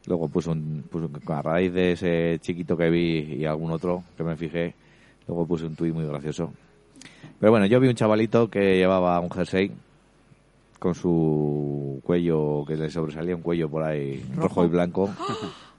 Luego 0.06 0.28
puse 0.28 0.50
un, 0.50 0.84
puse 0.90 1.06
un- 1.06 1.20
a 1.32 1.42
raíz 1.42 1.72
de 1.72 1.92
ese 1.92 2.38
chiquito 2.40 2.76
que 2.76 2.88
vi 2.88 3.18
y 3.38 3.44
algún 3.44 3.70
otro 3.72 4.04
que 4.16 4.24
me 4.24 4.36
fijé, 4.36 4.74
luego 5.26 5.46
puse 5.46 5.66
un 5.66 5.76
tuit 5.76 5.92
muy 5.92 6.06
gracioso. 6.06 6.52
Pero 7.40 7.52
bueno, 7.52 7.66
yo 7.66 7.78
vi 7.80 7.88
un 7.88 7.94
chavalito 7.94 8.48
que 8.48 8.76
llevaba 8.76 9.18
un 9.20 9.30
jersey 9.30 9.70
con 10.78 10.94
su 10.94 12.00
cuello, 12.04 12.64
que 12.66 12.76
le 12.76 12.90
sobresalía 12.90 13.36
un 13.36 13.42
cuello 13.42 13.68
por 13.68 13.82
ahí 13.82 14.24
rojo, 14.36 14.64
y 14.64 14.68
blanco. 14.68 15.10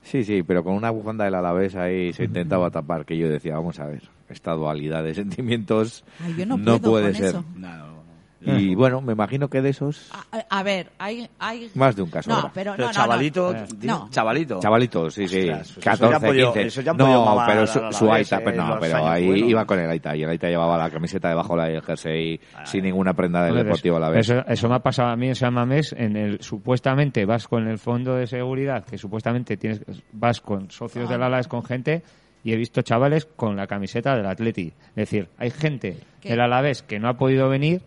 Sí, 0.01 0.23
sí, 0.23 0.43
pero 0.43 0.63
con 0.63 0.73
una 0.73 0.89
bufanda 0.91 1.25
del 1.25 1.35
Alavés 1.35 1.75
ahí 1.75 2.13
se 2.13 2.23
intentaba 2.23 2.71
tapar, 2.71 3.05
que 3.05 3.17
yo 3.17 3.27
decía, 3.29 3.55
vamos 3.55 3.79
a 3.79 3.85
ver, 3.85 4.01
esta 4.29 4.53
dualidad 4.53 5.03
de 5.03 5.13
sentimientos 5.13 6.05
Ay, 6.23 6.35
yo 6.37 6.45
no 6.45 6.57
puedo 6.57 6.79
puede 6.91 7.05
con 7.07 7.15
ser. 7.15 7.25
eso. 7.25 7.43
No, 7.57 7.69
no, 7.77 7.87
no. 7.87 7.98
Y 8.41 8.73
bueno, 8.73 9.01
me 9.01 9.11
imagino 9.13 9.49
que 9.49 9.61
de 9.61 9.69
esos, 9.69 10.09
A, 10.31 10.59
a- 10.59 10.63
ver, 10.63 10.91
hay, 10.97 11.29
hay... 11.39 11.69
más 11.75 11.95
de 11.95 12.03
un 12.03 12.09
caso. 12.09 12.29
No, 12.29 12.37
habrá. 12.37 12.51
pero, 12.53 12.73
Pero 12.77 12.87
no, 12.87 12.93
chavalito, 12.93 13.53
no. 13.53 13.65
dime, 13.65 13.85
No. 13.85 14.07
chavalito. 14.11 14.59
Chavalitos, 14.61 15.13
sí, 15.13 15.27
sí. 15.27 15.39
Ostras, 15.49 15.57
pues 15.73 15.77
eso 15.77 15.81
14, 15.81 16.09
ya 16.09 16.15
han 16.15 16.21
podido- 16.21 16.53
15. 16.53 16.67
eso 16.67 16.81
ya 16.81 16.93
no, 16.93 17.43
pero 17.45 17.67
su, 17.67 17.79
la 17.81 17.91
su 17.91 18.11
aita, 18.11 18.37
eh, 18.37 18.41
pero 18.45 18.63
no, 18.65 18.77
pero 18.79 18.95
años 18.95 19.09
ahí 19.09 19.27
buenos. 19.27 19.49
iba 19.49 19.65
con 19.65 19.79
el 19.79 19.89
aita 19.89 20.15
y 20.15 20.23
el 20.23 20.29
aita 20.29 20.47
llevaba 20.47 20.77
la 20.77 20.89
camiseta 20.89 21.27
debajo 21.29 21.57
del 21.57 21.81
jersey 21.81 22.39
sin 22.63 22.83
ninguna 22.85 23.13
prenda 23.13 23.41
del 23.41 23.51
Hombre, 23.51 23.63
deportivo 23.65 23.97
a 23.97 23.99
la 23.99 24.09
vez. 24.09 24.29
Eso, 24.29 24.41
eso 24.47 24.69
me 24.69 24.75
ha 24.75 24.79
pasado 24.79 25.09
a 25.09 25.15
mí 25.17 25.27
en 25.27 25.35
San 25.35 25.53
Mamés, 25.53 25.93
en 25.97 26.15
el 26.15 26.41
supuestamente 26.41 27.25
vas 27.25 27.47
con 27.47 27.67
el 27.67 27.77
fondo 27.77 28.15
de 28.15 28.25
seguridad, 28.25 28.85
que 28.85 28.97
supuestamente 28.97 29.57
tienes 29.57 29.81
vas 30.13 30.39
con 30.39 30.71
socios 30.71 31.09
del 31.09 31.21
Alavés, 31.23 31.47
con 31.49 31.63
gente, 31.63 32.03
y 32.43 32.53
he 32.53 32.55
visto 32.55 32.81
chavales 32.83 33.25
con 33.25 33.57
la 33.57 33.67
camiseta 33.67 34.15
del 34.15 34.25
Atleti. 34.25 34.67
Es 34.89 34.95
decir, 34.95 35.27
hay 35.37 35.51
gente 35.51 35.97
¿Qué? 36.21 36.29
del 36.29 36.39
Alavés 36.39 36.83
que 36.83 36.97
no 36.99 37.09
ha 37.09 37.17
podido 37.17 37.49
venir, 37.49 37.81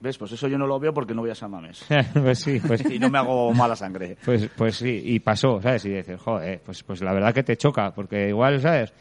¿Ves? 0.00 0.16
Pues 0.16 0.32
eso 0.32 0.46
yo 0.46 0.56
no 0.58 0.66
lo 0.66 0.78
veo 0.78 0.92
porque 0.92 1.14
no 1.14 1.22
voy 1.22 1.30
a 1.30 1.34
San 1.34 1.50
Mamés. 1.50 1.84
pues 2.14 2.38
sí, 2.38 2.60
pues, 2.64 2.88
Y 2.90 2.98
no 2.98 3.10
me 3.10 3.18
hago 3.18 3.52
mala 3.52 3.74
sangre. 3.74 4.16
pues, 4.24 4.48
pues 4.56 4.76
sí, 4.76 5.02
y 5.04 5.18
pasó, 5.20 5.60
¿sabes? 5.60 5.84
Y 5.86 5.90
dices, 5.90 6.20
joder, 6.20 6.60
pues, 6.64 6.82
pues 6.84 7.02
la 7.02 7.12
verdad 7.12 7.34
que 7.34 7.42
te 7.42 7.56
choca, 7.56 7.92
porque 7.92 8.28
igual, 8.28 8.60
¿sabes? 8.60 8.92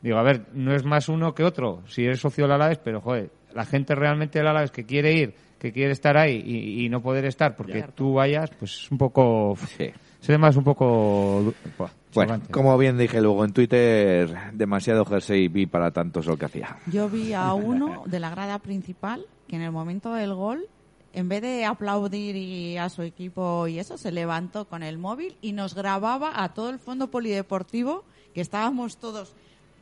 Digo, 0.00 0.18
a 0.18 0.22
ver, 0.22 0.46
no 0.54 0.74
es 0.74 0.84
más 0.84 1.08
uno 1.08 1.34
que 1.34 1.42
otro, 1.44 1.82
si 1.86 2.04
eres 2.04 2.20
socio 2.20 2.44
del 2.44 2.52
Alavés, 2.52 2.78
pero 2.78 3.00
joder, 3.00 3.30
la 3.54 3.64
gente 3.64 3.94
realmente 3.94 4.38
del 4.38 4.48
Alavés 4.48 4.70
que 4.70 4.84
quiere 4.84 5.12
ir, 5.12 5.34
que 5.58 5.72
quiere 5.72 5.92
estar 5.92 6.16
ahí 6.16 6.42
y, 6.44 6.84
y 6.84 6.88
no 6.88 7.00
poder 7.00 7.24
estar 7.24 7.56
porque 7.56 7.84
tú 7.94 8.14
vayas, 8.14 8.50
pues 8.58 8.82
es 8.82 8.90
un 8.90 8.98
poco... 8.98 9.56
Sí. 9.76 9.90
Es 10.20 10.30
además 10.30 10.56
un 10.56 10.64
poco... 10.64 11.54
buah, 11.78 11.90
Bueno, 12.14 12.32
chocante. 12.34 12.52
como 12.52 12.76
bien 12.78 12.98
dije 12.98 13.20
luego 13.20 13.44
en 13.44 13.52
Twitter, 13.52 14.28
demasiado 14.52 15.04
jersey 15.04 15.48
vi 15.48 15.66
para 15.66 15.90
tanto 15.90 16.22
sol 16.22 16.38
que 16.38 16.46
hacía. 16.46 16.76
Yo 16.86 17.08
vi 17.08 17.32
a 17.32 17.52
uno 17.54 18.02
de 18.06 18.18
la 18.20 18.30
grada 18.30 18.58
principal 18.58 19.24
que 19.46 19.56
en 19.56 19.62
el 19.62 19.72
momento 19.72 20.12
del 20.12 20.34
gol, 20.34 20.68
en 21.12 21.28
vez 21.28 21.42
de 21.42 21.64
aplaudir 21.64 22.36
y 22.36 22.76
a 22.76 22.88
su 22.88 23.02
equipo 23.02 23.66
y 23.66 23.78
eso, 23.78 23.96
se 23.96 24.12
levantó 24.12 24.66
con 24.66 24.82
el 24.82 24.98
móvil 24.98 25.36
y 25.40 25.52
nos 25.52 25.74
grababa 25.74 26.42
a 26.42 26.52
todo 26.52 26.70
el 26.70 26.78
fondo 26.78 27.10
polideportivo, 27.10 28.04
que 28.34 28.40
estábamos 28.40 28.98
todos 28.98 29.34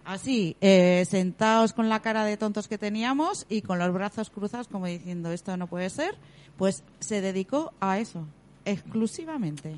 así, 0.05 0.57
eh, 0.61 1.05
sentados 1.09 1.73
con 1.73 1.89
la 1.89 2.01
cara 2.01 2.25
de 2.25 2.37
tontos 2.37 2.69
que 2.69 2.79
teníamos 2.79 3.47
y 3.49 3.63
con 3.63 3.79
los 3.79 3.93
brazos 3.93 4.31
cruzados 4.31 4.69
como 4.69 4.87
diciendo 4.87 5.31
esto 5.33 5.57
no 5.57 5.67
puede 5.67 5.91
ser, 5.91 6.17
pues 6.57 6.85
se 7.01 7.21
dedicó 7.21 7.73
a 7.81 7.99
eso, 7.99 8.27
exclusivamente. 8.65 9.77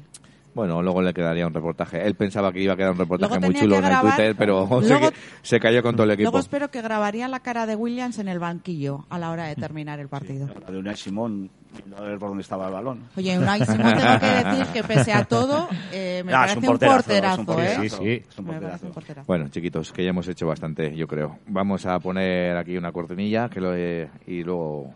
Bueno, 0.56 0.80
luego 0.80 1.02
le 1.02 1.12
quedaría 1.12 1.46
un 1.46 1.52
reportaje. 1.52 2.06
Él 2.06 2.14
pensaba 2.14 2.50
que 2.50 2.62
iba 2.62 2.72
a 2.72 2.76
quedar 2.78 2.92
un 2.92 2.96
reportaje 2.98 3.38
muy 3.38 3.54
chulo 3.54 3.74
que 3.74 3.78
en 3.80 3.84
el 3.84 3.90
grabar- 3.90 4.14
Twitter, 4.16 4.34
pero 4.38 4.66
se, 4.82 4.88
Luego- 4.88 5.10
se 5.42 5.60
cayó 5.60 5.82
con 5.82 5.94
todo 5.96 6.04
el 6.04 6.12
equipo. 6.12 6.24
Luego 6.30 6.38
espero 6.38 6.70
que 6.70 6.80
grabaría 6.80 7.28
la 7.28 7.40
cara 7.40 7.66
de 7.66 7.76
Williams 7.76 8.18
en 8.18 8.28
el 8.28 8.38
banquillo 8.38 9.04
a 9.10 9.18
la 9.18 9.30
hora 9.30 9.44
de 9.44 9.54
terminar 9.54 10.00
el 10.00 10.08
partido. 10.08 10.48
La 10.64 10.72
de 10.72 10.78
Unai 10.78 10.96
Simón, 10.96 11.50
a 11.94 12.00
ver 12.00 12.18
por 12.18 12.30
dónde 12.30 12.40
estaba 12.40 12.68
el 12.68 12.72
balón. 12.72 13.02
Oye, 13.18 13.38
Unai 13.38 13.66
Simón 13.66 13.94
tengo 13.98 14.18
que 14.18 14.26
decir 14.48 14.66
que 14.72 14.82
pese 14.82 15.12
a 15.12 15.24
todo, 15.26 15.68
eh, 15.92 16.22
me 16.24 16.32
Ah, 16.32 16.38
parece 16.38 16.58
un 16.58 16.64
un 16.64 16.70
porterazo, 16.70 16.96
porterazo, 16.96 17.32
es 17.34 17.38
un 17.40 17.46
porterazo. 17.46 17.82
¿eh? 17.82 17.88
Sí, 17.90 17.96
sí. 17.96 18.26
Es 18.30 18.38
un 18.38 18.44
Me 18.46 18.50
parece 18.52 18.60
porterazo. 18.62 18.86
un 18.86 18.92
porterazo. 18.94 19.26
Bueno, 19.26 19.48
chiquitos, 19.50 19.92
que 19.92 20.04
ya 20.04 20.08
hemos 20.08 20.26
hecho 20.26 20.46
bastante, 20.46 20.96
yo 20.96 21.06
creo. 21.06 21.38
Vamos 21.48 21.84
a 21.84 21.98
poner 22.00 22.56
aquí 22.56 22.78
una 22.78 22.92
cortinilla 22.92 23.50
que 23.50 23.60
lo 23.60 23.74
he- 23.74 24.08
y 24.26 24.42
luego 24.42 24.94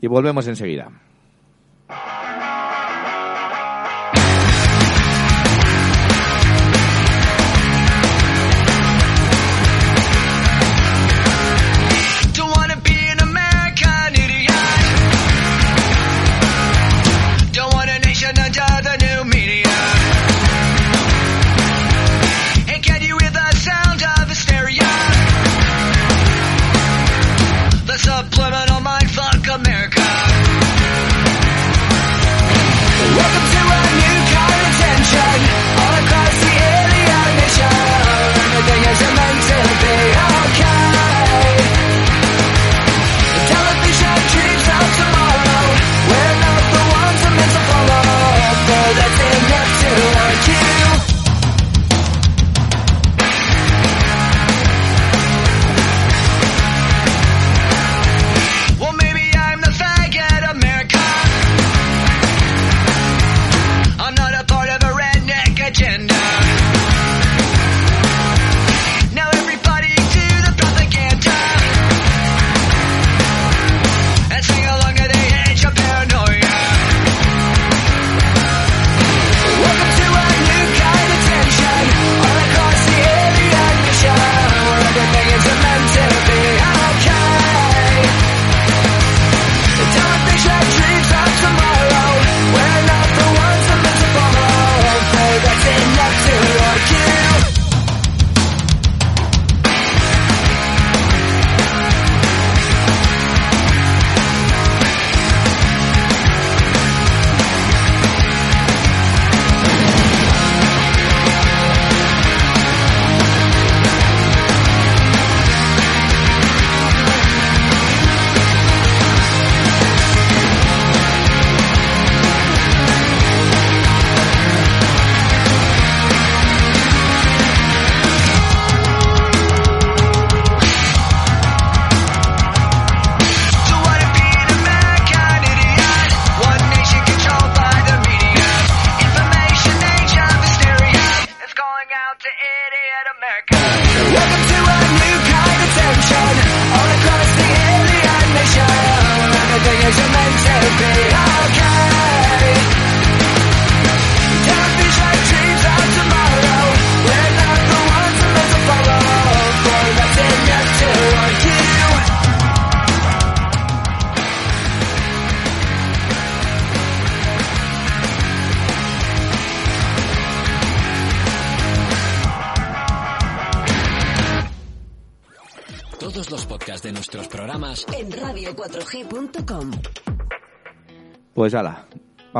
y 0.00 0.06
volvemos 0.06 0.46
enseguida. 0.46 0.90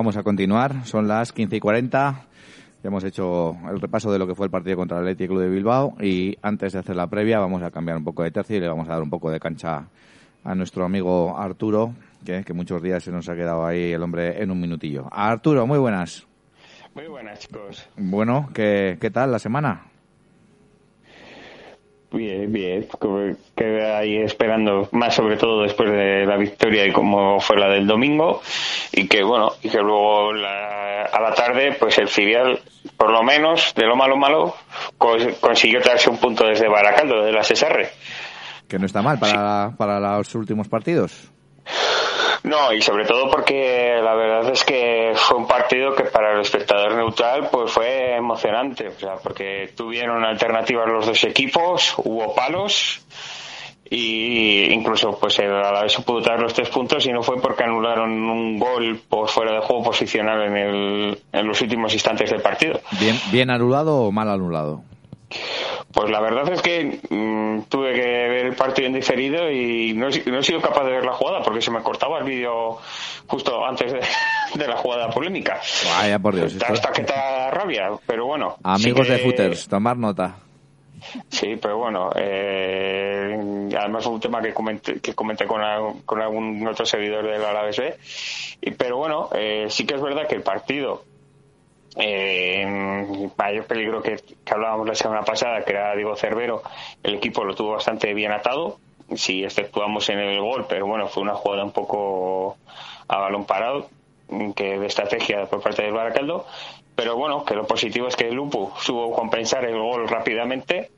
Vamos 0.07 0.18
a 0.18 0.22
continuar. 0.22 0.86
Son 0.86 1.09
las 1.09 1.32
15 1.32 1.57
y 1.57 1.59
40. 1.59 2.26
Ya 2.80 2.88
hemos 2.88 3.02
hecho 3.02 3.57
el 3.68 3.80
repaso 3.80 4.12
de 4.12 4.20
lo 4.20 4.26
que 4.28 4.36
fue 4.36 4.46
el 4.46 4.52
partido 4.52 4.76
contra 4.76 4.98
el 4.98 5.02
Athletic 5.02 5.26
Club 5.26 5.40
de 5.40 5.48
Bilbao 5.48 5.96
y 6.00 6.36
antes 6.42 6.74
de 6.74 6.78
hacer 6.78 6.94
la 6.94 7.09
previa 7.09 7.40
vamos 7.40 7.61
a 7.64 7.72
cambiar 7.72 7.96
un 7.96 8.04
poco 8.04 8.22
de 8.22 8.30
tercio 8.30 8.57
y 8.57 8.61
le 8.61 8.68
vamos 8.68 8.88
a 8.88 8.92
dar 8.92 9.02
un 9.02 9.11
poco 9.11 9.32
de 9.32 9.40
cancha 9.40 9.88
a 10.44 10.54
nuestro 10.54 10.84
amigo 10.84 11.36
Arturo, 11.36 11.92
que, 12.24 12.44
que 12.44 12.52
muchos 12.52 12.80
días 12.80 13.02
se 13.02 13.11
nos 13.11 13.28
ha 13.28 13.34
quedado 13.34 13.66
ahí 13.66 13.90
el 13.90 14.00
hombre 14.00 14.40
en 14.40 14.52
un 14.52 14.61
minutillo. 14.61 15.09
Arturo, 15.11 15.66
muy 15.66 15.80
buenas. 15.80 16.24
Muy 16.94 17.09
buenas, 17.09 17.40
chicos. 17.40 17.88
Bueno, 17.96 18.48
¿qué, 18.54 18.98
qué 19.00 19.11
tal 19.11 19.32
la 19.32 19.40
semana? 19.40 19.86
Bien, 22.12 22.50
bien. 22.52 22.86
Que 23.57 23.84
ahí 23.84 24.16
esperando 24.18 24.88
más 24.92 25.14
sobre 25.14 25.36
todo 25.36 25.62
después 25.62 25.90
de 25.90 26.24
la 26.24 26.36
victoria 26.36 26.86
y 26.86 26.92
como 26.92 27.40
fue 27.40 27.59
la 27.59 27.68
del 27.68 27.86
domingo 27.86 28.40
y 28.92 29.07
que 29.09 29.22
bueno 29.24 29.50
y 29.62 29.68
que 29.68 29.78
luego 29.78 30.32
la- 30.32 31.02
a 31.02 31.20
la 31.20 31.34
tarde 31.34 31.76
pues 31.78 31.98
el 31.98 32.09
filial 32.09 32.61
por 32.96 33.11
lo 33.11 33.22
menos 33.22 33.74
de 33.74 33.86
lo 33.86 33.96
malo 33.96 34.16
malo 34.16 34.54
cons- 34.98 35.38
consiguió 35.40 35.80
traerse 35.80 36.09
un 36.09 36.18
punto 36.18 36.46
desde 36.46 36.68
Baracaldo 36.68 37.22
de 37.24 37.32
la 37.32 37.42
SSR. 37.42 37.88
Que 38.68 38.78
no 38.78 38.86
está 38.86 39.02
mal 39.02 39.18
para, 39.18 39.72
para 39.76 40.00
los 40.18 40.34
últimos 40.34 40.68
partidos. 40.68 41.30
No, 42.47 42.72
y 42.72 42.80
sobre 42.80 43.05
todo 43.05 43.28
porque 43.28 43.99
la 44.01 44.14
verdad 44.14 44.49
es 44.53 44.62
que 44.62 45.12
fue 45.16 45.36
un 45.36 45.49
partido 45.49 45.97
que 45.97 46.05
para 46.05 46.32
el 46.32 46.40
espectador 46.42 46.94
neutral 46.94 47.49
pues 47.51 47.72
fue 47.72 48.14
emocionante, 48.14 48.86
o 48.86 48.97
sea, 48.97 49.16
porque 49.16 49.72
tuvieron 49.76 50.24
alternativas 50.24 50.88
los 50.88 51.07
dos 51.07 51.24
equipos, 51.24 51.94
hubo 51.99 52.36
palos 52.36 53.05
y 53.90 54.72
incluso 54.72 55.18
pues 55.18 55.40
el 55.40 55.53
Alavés 55.53 55.97
pudo 56.07 56.22
traer 56.22 56.40
los 56.40 56.55
tres 56.55 56.68
puntos 56.68 57.05
y 57.05 57.11
no 57.11 57.24
fue 57.24 57.40
porque 57.40 57.64
anularon 57.64 58.12
un 58.12 58.61
gol 58.61 59.01
por 59.09 59.28
fuera 59.28 59.55
de 59.55 59.61
juego 59.62 59.82
posicional 59.82 60.42
en, 60.42 60.57
el, 60.57 61.18
en 61.32 61.47
los 61.49 61.61
últimos 61.61 61.92
instantes 61.94 62.30
del 62.30 62.42
partido. 62.42 62.80
¿Bien, 63.01 63.18
bien 63.32 63.51
anulado 63.51 64.03
o 64.03 64.12
mal 64.12 64.30
anulado? 64.30 64.82
Pues 65.93 66.11
la 66.11 66.20
verdad 66.20 66.53
es 66.53 66.61
que 66.61 67.01
mm, 67.09 67.62
tuve 67.70 67.95
que 67.95 68.03
ver 68.03 68.47
el 68.47 68.55
partido 68.55 68.87
en 68.89 68.95
diferido 68.95 69.51
y 69.51 69.95
no, 69.95 70.09
he 70.09 70.12
si- 70.12 70.30
no 70.30 70.39
he 70.41 70.43
sido 70.43 70.61
capaz 70.61 70.84
de 70.84 70.91
ver 70.91 71.05
la 71.05 71.12
jugada 71.12 71.43
porque 71.43 71.62
se 71.62 71.70
me 71.70 71.80
cortaba 71.82 72.18
el 72.18 72.24
vídeo 72.24 72.78
justo 73.26 73.64
antes 73.64 73.93
de, 73.93 74.01
de 74.55 74.68
la 74.68 74.76
jugada 74.76 75.09
polémica. 75.11 75.59
Vaya 75.99 76.18
por 76.18 76.34
Dios. 76.34 76.53
esto- 76.53 76.66
Hasta 76.70 76.93
que 76.93 77.03
te 77.03 77.12
da 77.14 77.51
rabia, 77.51 77.91
pero 78.07 78.26
bueno. 78.26 78.57
Amigos 78.62 79.07
sí 79.07 79.12
de 79.14 79.18
footers, 79.20 79.68
tomar 79.68 79.97
nota. 79.97 80.37
Sí, 81.30 81.57
pero 81.61 81.78
bueno, 81.78 82.11
eh, 82.16 83.68
además 83.78 84.05
fue 84.05 84.12
un 84.14 84.20
tema 84.20 84.43
que 84.43 84.53
comenté, 84.53 85.01
que 85.01 85.14
comenté 85.14 85.47
con, 85.47 85.62
al- 85.62 86.03
con 86.05 86.20
algún 86.20 86.66
otro 86.66 86.84
seguidor 86.84 87.24
del 87.26 87.45
Alavés 87.45 87.76
B. 87.78 87.97
Pero 88.76 88.97
bueno, 88.99 89.28
eh, 89.34 89.66
sí 89.68 89.87
que 89.87 89.95
es 89.95 90.03
verdad 90.03 90.26
que 90.26 90.34
el 90.34 90.43
partido, 90.43 91.05
eh, 91.97 93.28
mayor 93.36 93.64
peligro 93.66 94.03
que, 94.03 94.16
hablábamos 94.51 94.86
la 94.86 94.94
semana 94.94 95.22
pasada, 95.22 95.64
que 95.64 95.72
era 95.72 95.94
Diego 95.94 96.16
Cervero, 96.16 96.62
el 97.03 97.14
equipo 97.14 97.44
lo 97.44 97.55
tuvo 97.55 97.72
bastante 97.72 98.12
bien 98.14 98.32
atado, 98.32 98.78
si 99.14 99.44
exceptuamos 99.44 100.09
en 100.09 100.18
el 100.18 100.40
gol, 100.40 100.66
pero 100.68 100.86
bueno, 100.86 101.07
fue 101.07 101.22
una 101.22 101.34
jugada 101.34 101.64
un 101.64 101.72
poco 101.72 102.57
a 103.09 103.18
balón 103.18 103.44
parado, 103.44 103.88
mm, 104.28 104.51
que 104.53 104.78
de 104.78 104.86
estrategia 104.86 105.47
por 105.47 105.62
parte 105.62 105.82
del 105.82 105.92
Baracaldo. 105.92 106.47
Pero 106.97 107.14
bueno, 107.16 107.44
que 107.44 107.55
lo 107.55 107.66
positivo 107.66 108.09
es 108.09 108.16
que 108.16 108.28
el 108.28 108.34
Lupo 108.34 108.72
supo 108.80 109.12
compensar 109.12 109.64
el 109.66 109.78
gol 109.78 110.09
rápidamente 110.09 110.90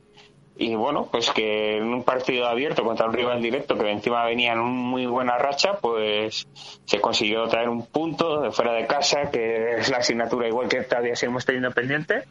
y 0.61 0.75
bueno, 0.75 1.09
pues 1.11 1.31
que 1.31 1.77
en 1.77 1.85
un 1.95 2.03
partido 2.03 2.47
abierto 2.49 2.83
contra 2.83 3.07
un 3.07 3.13
rival 3.13 3.41
directo 3.41 3.79
que 3.79 3.91
encima 3.93 4.25
venía 4.25 4.53
en 4.53 4.59
una 4.59 4.71
muy 4.73 5.07
buena 5.07 5.39
racha, 5.39 5.75
pues 5.81 6.49
se 6.85 7.01
consiguió 7.01 7.47
traer 7.47 7.69
un 7.69 7.87
punto 7.87 8.41
de 8.41 8.51
fuera 8.51 8.73
de 8.73 8.87
casa, 8.89 9.31
que 9.31 9.77
es 9.77 9.89
la 9.89 9.99
asignatura 9.99 10.49
igual 10.49 10.69
que 10.69 10.83
todavía 10.83 11.15
seguimos 11.15 11.45
teniendo 11.45 11.71
pendiente. 11.71 12.25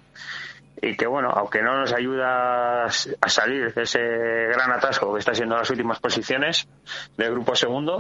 Y 0.82 0.96
que 0.98 1.08
bueno, 1.08 1.32
aunque 1.36 1.62
no 1.64 1.80
nos 1.80 1.94
ayuda 1.94 2.84
a 2.86 3.30
salir 3.30 3.74
de 3.74 3.84
ese 3.84 4.00
gran 4.00 4.72
atasco 4.74 5.12
que 5.14 5.20
está 5.20 5.34
siendo 5.34 5.56
las 5.56 5.70
últimas 5.70 6.00
posiciones 6.00 6.68
del 7.16 7.32
grupo 7.32 7.56
segundo, 7.56 8.00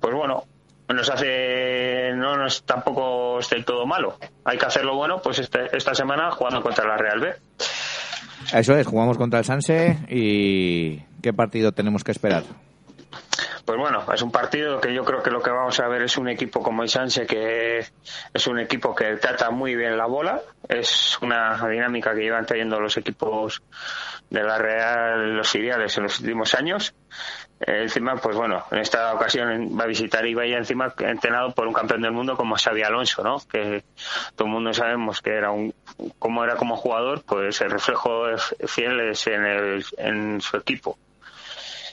pues 0.00 0.14
bueno, 0.14 0.44
nos 0.88 1.08
hace, 1.08 2.12
no 2.14 2.36
nos 2.36 2.64
tampoco 2.64 3.38
es 3.38 3.48
del 3.48 3.64
todo 3.64 3.86
malo. 3.86 4.18
Hay 4.44 4.58
que 4.58 4.66
hacerlo 4.66 4.94
bueno, 4.96 5.22
pues 5.22 5.38
este- 5.38 5.74
esta 5.74 5.94
semana 5.94 6.30
jugando 6.32 6.60
contra 6.62 6.86
la 6.86 6.96
Real 6.96 7.20
B. 7.20 7.34
Eso 8.52 8.76
es, 8.76 8.86
jugamos 8.86 9.18
contra 9.18 9.38
el 9.38 9.44
Sanse 9.44 9.98
y 10.08 10.98
¿qué 11.22 11.32
partido 11.32 11.72
tenemos 11.72 12.04
que 12.04 12.12
esperar? 12.12 12.44
Pues 13.64 13.78
bueno, 13.78 14.04
es 14.12 14.22
un 14.22 14.32
partido 14.32 14.80
que 14.80 14.92
yo 14.92 15.04
creo 15.04 15.22
que 15.22 15.30
lo 15.30 15.40
que 15.40 15.50
vamos 15.50 15.78
a 15.78 15.86
ver 15.86 16.02
es 16.02 16.16
un 16.16 16.28
equipo 16.28 16.62
como 16.62 16.82
el 16.82 16.88
Sanse 16.88 17.26
que 17.26 17.78
es 18.34 18.46
un 18.48 18.58
equipo 18.58 18.94
que 18.94 19.16
trata 19.16 19.50
muy 19.50 19.76
bien 19.76 19.96
la 19.96 20.06
bola. 20.06 20.40
Es 20.68 21.16
una 21.22 21.68
dinámica 21.68 22.14
que 22.14 22.22
llevan 22.22 22.44
trayendo 22.44 22.80
los 22.80 22.96
equipos 22.96 23.62
de 24.30 24.42
la 24.42 24.58
Real, 24.58 25.36
los 25.36 25.48
filiales 25.48 25.96
en 25.96 26.04
los 26.04 26.18
últimos 26.18 26.54
años. 26.54 26.94
Eh, 27.60 27.82
encima, 27.82 28.16
pues 28.16 28.36
bueno, 28.36 28.64
en 28.72 28.78
esta 28.78 29.14
ocasión 29.14 29.78
va 29.78 29.84
a 29.84 29.86
visitar 29.86 30.26
Ibai 30.26 30.52
encima 30.54 30.92
entrenado 30.98 31.52
por 31.52 31.68
un 31.68 31.72
campeón 31.72 32.02
del 32.02 32.12
mundo 32.12 32.36
como 32.36 32.56
Xavi 32.56 32.82
Alonso, 32.82 33.22
¿no? 33.22 33.36
Que 33.50 33.84
todo 34.34 34.48
el 34.48 34.52
mundo 34.54 34.74
sabemos 34.74 35.22
que 35.22 35.30
era 35.30 35.52
un, 35.52 35.72
cómo 36.18 36.44
era 36.44 36.56
como 36.56 36.76
jugador, 36.76 37.22
pues 37.22 37.60
el 37.60 37.70
reflejo 37.70 38.36
fiel 38.66 39.00
es 39.00 39.26
en, 39.26 39.44
el, 39.44 40.40
su 40.40 40.56
equipo. 40.56 40.98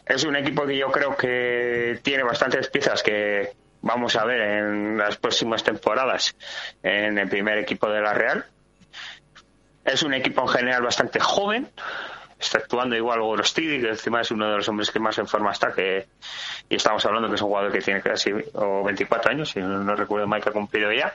Es 0.05 0.23
un 0.23 0.35
equipo 0.35 0.65
que 0.65 0.77
yo 0.77 0.91
creo 0.91 1.15
que 1.15 1.99
tiene 2.01 2.23
bastantes 2.23 2.69
piezas 2.69 3.03
que 3.03 3.53
vamos 3.81 4.15
a 4.15 4.25
ver 4.25 4.41
en 4.41 4.97
las 4.97 5.17
próximas 5.17 5.63
temporadas 5.63 6.35
en 6.83 7.17
el 7.17 7.29
primer 7.29 7.57
equipo 7.59 7.89
de 7.89 8.01
la 8.01 8.13
Real. 8.13 8.45
Es 9.85 10.03
un 10.03 10.13
equipo 10.13 10.41
en 10.41 10.47
general 10.47 10.81
bastante 10.81 11.19
joven, 11.19 11.69
está 12.39 12.59
actuando 12.59 12.95
igual 12.95 13.21
Gorostidi, 13.21 13.81
que 13.81 13.89
encima 13.89 14.21
es 14.21 14.31
uno 14.31 14.49
de 14.49 14.57
los 14.57 14.69
hombres 14.69 14.91
que 14.91 14.99
más 14.99 15.17
en 15.17 15.27
forma 15.27 15.51
está, 15.51 15.73
que 15.73 16.07
y 16.69 16.75
estamos 16.75 17.05
hablando 17.05 17.27
que 17.27 17.35
es 17.35 17.41
un 17.41 17.49
jugador 17.49 17.71
que 17.71 17.79
tiene 17.79 18.01
casi 18.01 18.31
o 18.53 18.83
24 18.83 19.31
años, 19.31 19.49
si 19.49 19.59
no 19.59 19.95
recuerdo 19.95 20.27
mal 20.27 20.41
que 20.41 20.49
ha 20.49 20.53
cumplido 20.53 20.91
ya. 20.91 21.13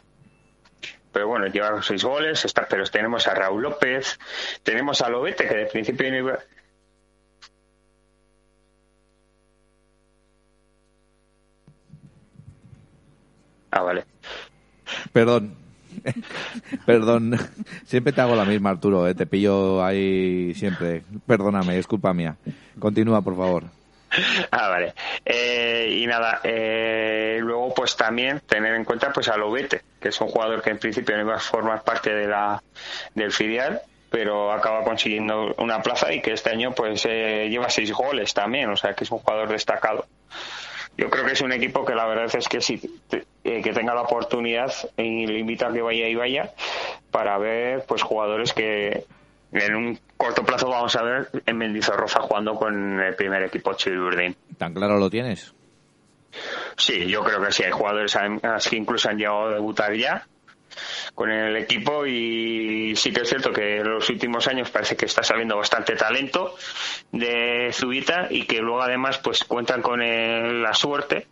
Pero 1.14 1.28
bueno, 1.28 1.46
lleva 1.46 1.80
seis 1.82 2.04
goles, 2.04 2.44
está, 2.44 2.66
pero 2.68 2.84
tenemos 2.84 3.26
a 3.26 3.34
Raúl 3.34 3.62
López, 3.62 4.18
tenemos 4.62 5.00
a 5.00 5.08
Lobete, 5.08 5.48
que 5.48 5.54
de 5.54 5.66
principio 5.66 6.10
no 6.10 6.16
iba- 6.18 6.38
Ah, 13.70 13.82
vale. 13.82 14.04
Perdón. 15.12 15.54
Perdón. 16.86 17.38
Siempre 17.86 18.12
te 18.12 18.20
hago 18.20 18.36
la 18.36 18.44
misma, 18.44 18.70
Arturo. 18.70 19.06
¿eh? 19.08 19.14
Te 19.14 19.26
pillo 19.26 19.84
ahí 19.84 20.54
siempre. 20.54 21.02
Perdóname, 21.26 21.78
es 21.78 21.86
culpa 21.86 22.12
mía. 22.14 22.36
Continúa, 22.78 23.22
por 23.22 23.36
favor. 23.36 23.64
Ah, 24.50 24.68
vale. 24.68 24.94
Eh, 25.24 25.88
y 26.00 26.06
nada, 26.06 26.40
eh, 26.44 27.38
luego 27.40 27.74
pues 27.74 27.96
también 27.96 28.40
tener 28.40 28.74
en 28.74 28.84
cuenta 28.84 29.12
pues 29.12 29.28
a 29.28 29.36
Lobete, 29.36 29.82
que 30.00 30.08
es 30.08 30.20
un 30.20 30.28
jugador 30.28 30.62
que 30.62 30.70
en 30.70 30.78
principio 30.78 31.16
no 31.16 31.22
iba 31.22 31.36
a 31.74 31.82
parte 31.82 32.14
de 32.14 32.26
la, 32.28 32.62
del 33.14 33.32
filial, 33.32 33.80
pero 34.10 34.52
acaba 34.52 34.84
consiguiendo 34.84 35.54
una 35.58 35.82
plaza 35.82 36.12
y 36.12 36.20
que 36.20 36.32
este 36.32 36.50
año 36.50 36.72
pues 36.72 37.04
eh, 37.08 37.48
lleva 37.50 37.68
seis 37.70 37.92
goles 37.92 38.32
también, 38.34 38.70
o 38.70 38.76
sea 38.76 38.94
que 38.94 39.04
es 39.04 39.10
un 39.10 39.18
jugador 39.18 39.48
destacado. 39.48 40.06
Yo 40.96 41.10
creo 41.10 41.24
que 41.24 41.32
es 41.32 41.40
un 41.40 41.52
equipo 41.52 41.84
que 41.84 41.94
la 41.94 42.06
verdad 42.06 42.30
es 42.36 42.48
que 42.48 42.60
sí, 42.60 42.80
te- 43.08 43.24
eh, 43.42 43.60
que 43.62 43.72
tenga 43.72 43.94
la 43.94 44.02
oportunidad 44.02 44.72
y 44.96 45.26
le 45.26 45.40
invito 45.40 45.66
a 45.66 45.72
que 45.72 45.82
vaya 45.82 46.06
y 46.06 46.14
vaya 46.14 46.52
para 47.10 47.36
ver 47.38 47.84
pues 47.86 48.02
jugadores 48.02 48.52
que 48.52 49.04
en 49.54 49.74
un 49.74 49.98
corto 50.16 50.44
plazo 50.44 50.68
vamos 50.68 50.94
a 50.96 51.02
ver 51.02 51.28
en 51.46 51.56
Mendizorroza 51.56 52.20
jugando 52.20 52.54
con 52.56 53.00
el 53.00 53.14
primer 53.14 53.42
equipo 53.44 53.72
Chilurdin. 53.74 54.36
¿Tan 54.58 54.74
claro 54.74 54.98
lo 54.98 55.08
tienes? 55.08 55.54
Sí, 56.76 57.06
yo 57.06 57.22
creo 57.22 57.40
que 57.40 57.52
sí. 57.52 57.62
Hay 57.62 57.70
jugadores 57.70 58.16
que 58.68 58.76
incluso 58.76 59.08
han 59.08 59.16
llegado 59.18 59.46
a 59.48 59.54
debutar 59.54 59.94
ya 59.94 60.26
con 61.14 61.30
el 61.30 61.56
equipo 61.56 62.04
y 62.04 62.94
sí 62.96 63.12
que 63.12 63.20
es 63.22 63.28
cierto 63.28 63.52
que 63.52 63.76
en 63.78 63.88
los 63.88 64.10
últimos 64.10 64.48
años 64.48 64.70
parece 64.70 64.96
que 64.96 65.06
está 65.06 65.22
saliendo 65.22 65.56
bastante 65.56 65.94
talento 65.94 66.56
de 67.12 67.70
Zubita 67.72 68.26
y 68.30 68.44
que 68.46 68.58
luego 68.58 68.82
además 68.82 69.18
pues 69.18 69.44
cuentan 69.44 69.80
con 69.82 70.02
el- 70.02 70.62
la 70.62 70.74
suerte 70.74 71.28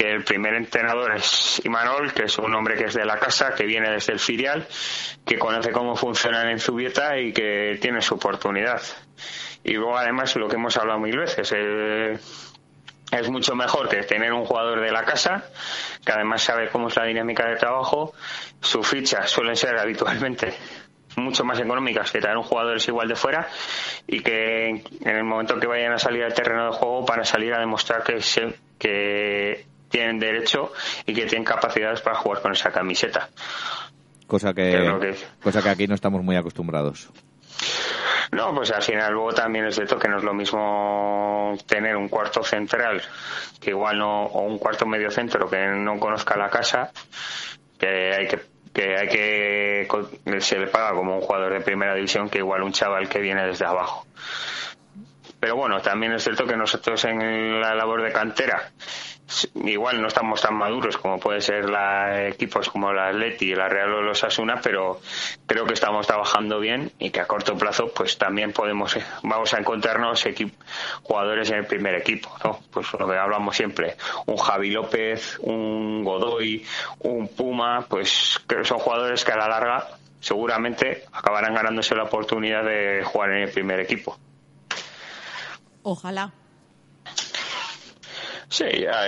que 0.00 0.10
el 0.12 0.24
primer 0.24 0.54
entrenador 0.54 1.14
es 1.14 1.60
Imanol, 1.62 2.14
que 2.14 2.22
es 2.24 2.38
un 2.38 2.54
hombre 2.54 2.74
que 2.74 2.84
es 2.84 2.94
de 2.94 3.04
la 3.04 3.18
casa, 3.18 3.54
que 3.54 3.66
viene 3.66 3.90
desde 3.90 4.14
el 4.14 4.18
filial, 4.18 4.66
que 5.26 5.38
conoce 5.38 5.72
cómo 5.72 5.94
funcionan 5.94 6.48
en 6.48 6.58
Zubieta 6.58 7.18
y 7.18 7.34
que 7.34 7.78
tiene 7.82 8.00
su 8.00 8.14
oportunidad. 8.14 8.80
Y 9.62 9.74
luego 9.74 9.98
además 9.98 10.34
lo 10.36 10.48
que 10.48 10.56
hemos 10.56 10.74
hablado 10.78 10.98
mil 11.00 11.18
veces, 11.18 11.52
el- 11.52 12.18
es 13.12 13.28
mucho 13.28 13.54
mejor 13.54 13.90
que 13.90 14.02
tener 14.04 14.32
un 14.32 14.46
jugador 14.46 14.80
de 14.80 14.90
la 14.90 15.04
casa, 15.04 15.44
que 16.02 16.12
además 16.12 16.42
sabe 16.44 16.70
cómo 16.70 16.88
es 16.88 16.96
la 16.96 17.04
dinámica 17.04 17.46
de 17.46 17.56
trabajo. 17.56 18.14
Sus 18.62 18.88
fichas 18.88 19.28
suelen 19.30 19.54
ser 19.56 19.76
habitualmente 19.78 20.54
mucho 21.16 21.44
más 21.44 21.58
económicas 21.60 22.10
que 22.10 22.20
traer 22.20 22.38
un 22.38 22.44
jugador 22.44 22.76
es 22.78 22.88
igual 22.88 23.06
de 23.08 23.16
fuera 23.16 23.46
y 24.06 24.20
que 24.20 24.68
en 24.68 25.16
el 25.16 25.24
momento 25.24 25.60
que 25.60 25.66
vayan 25.66 25.92
a 25.92 25.98
salir 25.98 26.22
al 26.24 26.32
terreno 26.32 26.70
de 26.70 26.72
juego 26.78 27.04
van 27.04 27.20
a 27.20 27.24
salir 27.24 27.52
a 27.52 27.58
demostrar 27.58 28.02
que, 28.02 28.22
se- 28.22 28.54
que 28.78 29.66
tienen 29.90 30.18
derecho 30.18 30.72
y 31.04 31.12
que 31.12 31.26
tienen 31.26 31.44
capacidades 31.44 32.00
para 32.00 32.16
jugar 32.16 32.40
con 32.40 32.52
esa 32.52 32.70
camiseta. 32.70 33.28
Cosa 34.26 34.54
que, 34.54 35.14
cosa 35.42 35.60
que 35.60 35.68
aquí 35.68 35.86
no 35.86 35.94
estamos 35.94 36.22
muy 36.22 36.36
acostumbrados. 36.36 37.10
No, 38.32 38.54
pues 38.54 38.70
al 38.70 38.82
final 38.82 39.12
luego 39.12 39.32
también 39.32 39.66
es 39.66 39.74
cierto 39.74 39.98
que 39.98 40.08
no 40.08 40.18
es 40.18 40.22
lo 40.22 40.32
mismo 40.32 41.56
tener 41.66 41.96
un 41.96 42.08
cuarto 42.08 42.44
central 42.44 43.02
que 43.60 43.70
igual 43.70 43.98
no, 43.98 44.26
o 44.26 44.42
un 44.42 44.58
cuarto 44.58 44.86
medio 44.86 45.10
centro 45.10 45.50
que 45.50 45.66
no 45.66 45.98
conozca 45.98 46.36
la 46.36 46.48
casa, 46.48 46.92
que 47.76 48.14
hay 48.14 48.28
que 48.28 48.38
que 48.72 48.96
hay 48.96 49.08
que 49.08 50.40
se 50.40 50.58
le 50.58 50.68
paga 50.68 50.94
como 50.94 51.16
un 51.16 51.22
jugador 51.22 51.52
de 51.52 51.60
primera 51.60 51.94
división 51.94 52.28
que 52.28 52.38
igual 52.38 52.62
un 52.62 52.72
chaval 52.72 53.08
que 53.08 53.18
viene 53.18 53.44
desde 53.44 53.66
abajo. 53.66 54.06
Pero 55.40 55.56
bueno, 55.56 55.80
también 55.80 56.12
es 56.12 56.22
cierto 56.22 56.44
que 56.44 56.56
nosotros 56.56 57.04
en 57.04 57.60
la 57.60 57.74
labor 57.74 58.02
de 58.02 58.12
cantera 58.12 58.70
igual 59.54 60.00
no 60.00 60.08
estamos 60.08 60.40
tan 60.40 60.54
maduros 60.54 60.96
como 60.96 61.18
puede 61.18 61.40
ser 61.40 61.68
la 61.68 62.28
equipos 62.28 62.68
como 62.68 62.92
la 62.92 63.08
Atleti 63.08 63.54
la 63.54 63.68
Real 63.68 63.92
o 63.92 64.02
los 64.02 64.24
Asuna, 64.24 64.60
pero 64.62 65.00
creo 65.46 65.64
que 65.66 65.74
estamos 65.74 66.06
trabajando 66.06 66.58
bien 66.60 66.92
y 66.98 67.10
que 67.10 67.20
a 67.20 67.26
corto 67.26 67.56
plazo 67.56 67.92
pues 67.94 68.18
también 68.18 68.52
podemos 68.52 68.96
eh, 68.96 69.04
vamos 69.22 69.54
a 69.54 69.58
encontrarnos 69.58 70.24
jugadores 71.02 71.50
en 71.50 71.58
el 71.58 71.66
primer 71.66 71.94
equipo, 71.94 72.30
¿no? 72.44 72.60
Pues 72.70 72.92
lo 72.92 73.06
que 73.08 73.16
hablamos 73.16 73.56
siempre, 73.56 73.96
un 74.26 74.36
Javi 74.36 74.70
López, 74.70 75.38
un 75.40 76.04
Godoy, 76.04 76.64
un 77.00 77.28
Puma, 77.28 77.86
pues 77.88 78.40
que 78.48 78.64
son 78.64 78.78
jugadores 78.78 79.24
que 79.24 79.32
a 79.32 79.36
la 79.36 79.48
larga 79.48 79.88
seguramente 80.20 81.04
acabarán 81.12 81.54
ganándose 81.54 81.94
la 81.94 82.04
oportunidad 82.04 82.64
de 82.64 83.02
jugar 83.04 83.30
en 83.30 83.42
el 83.42 83.50
primer 83.50 83.80
equipo. 83.80 84.18
Ojalá. 85.82 86.32
Sí, 88.52 88.64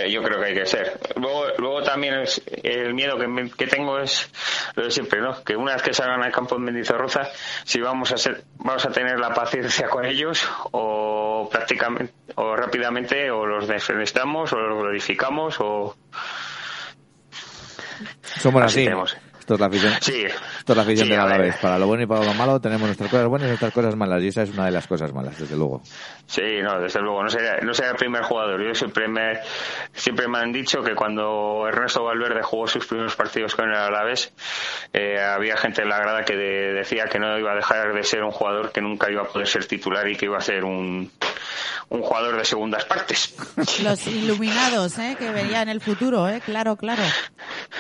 yo 0.09 0.23
creo 0.23 0.39
que 0.39 0.47
hay 0.47 0.55
que 0.55 0.67
ser. 0.67 1.01
Luego, 1.17 1.47
luego 1.59 1.83
también 1.83 2.15
es- 2.21 2.41
el 2.63 2.95
miedo 2.95 3.19
que, 3.19 3.27
me- 3.27 3.51
que 3.51 3.67
tengo 3.67 3.99
es 3.99 4.31
lo 4.77 4.85
de 4.85 4.91
siempre, 4.93 5.21
¿no? 5.21 5.43
Que 5.43 5.57
una 5.57 5.73
vez 5.75 5.83
que 5.83 5.93
salgan 5.93 6.23
al 6.23 6.31
campo 6.31 6.55
en 6.55 6.63
Mendizorroza, 6.63 7.29
si 7.65 7.81
vamos 7.81 8.13
a 8.13 8.19
ser, 8.19 8.45
vamos 8.59 8.87
a 8.87 8.93
tener 8.93 9.19
la 9.19 9.35
paciencia 9.35 9.89
con 9.89 10.05
ellos 10.07 10.49
o 10.71 11.49
prácticamente 11.51 12.15
o 12.37 12.55
rápidamente 12.55 13.33
o 13.33 13.45
los 13.45 13.67
defenestamos 13.67 14.53
o 14.53 14.59
los 14.61 14.79
glorificamos 14.81 15.57
o 15.59 15.97
Somos 18.41 18.63
Así. 18.63 18.87
Esto 19.41 19.55
es 19.55 19.61
la 19.61 19.67
afición. 19.67 19.93
sí. 20.01 20.25
Esto 20.63 20.75
es 20.75 20.77
la 20.77 20.83
afición 20.85 21.07
Sí, 21.09 21.11
del 21.11 21.21
a 21.21 21.25
ver. 21.25 21.35
Alavés. 21.35 21.57
Para 21.57 21.77
lo 21.77 21.89
bueno 21.89 22.05
y 22.05 22.07
para 22.07 22.25
lo 22.25 22.35
malo 22.35 22.61
tenemos 22.61 22.87
nuestras 22.87 23.11
cosas 23.11 23.27
buenas 23.27 23.47
y 23.47 23.49
nuestras 23.49 23.73
cosas 23.73 23.97
malas. 23.97 24.23
Y 24.23 24.29
esa 24.29 24.43
es 24.43 24.51
una 24.51 24.67
de 24.67 24.71
las 24.71 24.87
cosas 24.87 25.13
malas, 25.13 25.37
desde 25.37 25.57
luego. 25.57 25.83
Sí, 26.27 26.41
no, 26.63 26.79
desde 26.81 27.01
luego, 27.01 27.21
no 27.25 27.29
sería, 27.29 27.57
no 27.63 27.75
sería 27.75 27.91
el 27.91 27.97
primer 27.97 28.23
jugador. 28.23 28.63
Yo 28.65 28.73
siempre 28.73 29.09
me, 29.09 29.41
siempre 29.93 30.29
me 30.29 30.39
han 30.39 30.53
dicho 30.53 30.81
que 30.85 30.95
cuando 30.95 31.67
Ernesto 31.67 32.05
Valverde 32.05 32.43
jugó 32.45 32.69
sus 32.69 32.87
primeros 32.87 33.17
partidos 33.17 33.57
con 33.57 33.69
el 33.71 33.75
Alavés, 33.77 34.33
eh, 34.93 35.21
había 35.21 35.57
gente 35.57 35.83
en 35.83 35.89
la 35.89 35.99
grada 35.99 36.25
que 36.25 36.37
de- 36.37 36.73
decía 36.75 37.07
que 37.07 37.19
no 37.19 37.37
iba 37.37 37.51
a 37.51 37.57
dejar 37.57 37.93
de 37.93 38.05
ser 38.05 38.23
un 38.23 38.31
jugador 38.31 38.71
que 38.71 38.81
nunca 38.81 39.11
iba 39.11 39.23
a 39.23 39.27
poder 39.27 39.49
ser 39.49 39.65
titular 39.67 40.09
y 40.09 40.15
que 40.15 40.27
iba 40.27 40.39
a 40.39 40.41
ser 40.41 40.63
un, 40.65 41.11
un 41.89 42.03
jugador 42.03 42.37
de 42.39 42.45
segundas 42.45 42.85
partes. 42.85 43.35
Los 43.83 44.07
iluminados, 44.07 44.97
¿eh? 45.01 45.17
Que 45.19 45.31
verían 45.33 45.69
el 45.69 45.81
futuro, 45.81 46.29
¿eh? 46.29 46.41
Claro, 46.45 46.77
claro. 46.77 47.03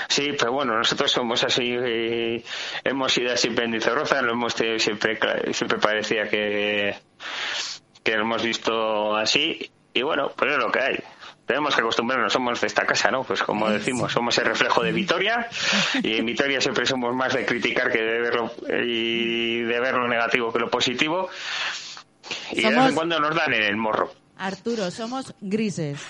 Sí, 0.08 0.32
pero 0.38 0.52
bueno, 0.52 0.76
nosotros 0.76 1.10
somos 1.10 1.42
así, 1.44 1.74
eh, 1.80 2.42
hemos 2.84 3.16
ido 3.18 3.36
siempre 3.36 3.64
en 3.64 3.72
Dizorroza, 3.72 4.22
lo 4.22 4.32
hemos 4.32 4.54
tenido 4.54 4.78
siempre, 4.78 5.18
siempre 5.52 5.78
parecía 5.78 6.28
que, 6.28 6.96
que 8.02 8.16
lo 8.16 8.22
hemos 8.22 8.42
visto 8.42 9.16
así, 9.16 9.70
y 9.94 10.02
bueno, 10.02 10.30
pues 10.36 10.52
es 10.52 10.58
lo 10.58 10.70
que 10.72 10.80
hay. 10.80 10.98
Tenemos 11.44 11.74
que 11.74 11.80
acostumbrarnos, 11.80 12.32
somos 12.32 12.60
de 12.60 12.66
esta 12.68 12.86
casa, 12.86 13.10
¿no? 13.10 13.24
Pues 13.24 13.42
como 13.42 13.68
decimos, 13.68 14.12
somos 14.12 14.38
el 14.38 14.44
reflejo 14.46 14.82
de 14.82 14.92
Vitoria, 14.92 15.48
y 16.02 16.16
en 16.16 16.24
Vitoria 16.24 16.60
siempre 16.60 16.86
somos 16.86 17.14
más 17.14 17.34
de 17.34 17.44
criticar 17.44 17.90
que 17.90 17.98
de 17.98 18.20
verlo, 18.20 18.52
y 18.86 19.60
de 19.62 19.80
ver 19.80 19.94
lo 19.94 20.06
negativo 20.08 20.52
que 20.52 20.60
lo 20.60 20.70
positivo, 20.70 21.28
y 22.52 22.62
de 22.62 22.68
vez 22.68 22.74
Somos- 22.76 22.88
en 22.90 22.94
cuando 22.94 23.20
nos 23.20 23.34
dan 23.34 23.52
en 23.54 23.64
el 23.64 23.76
morro. 23.76 24.12
Arturo, 24.46 24.90
somos 24.90 25.32
grises. 25.40 26.00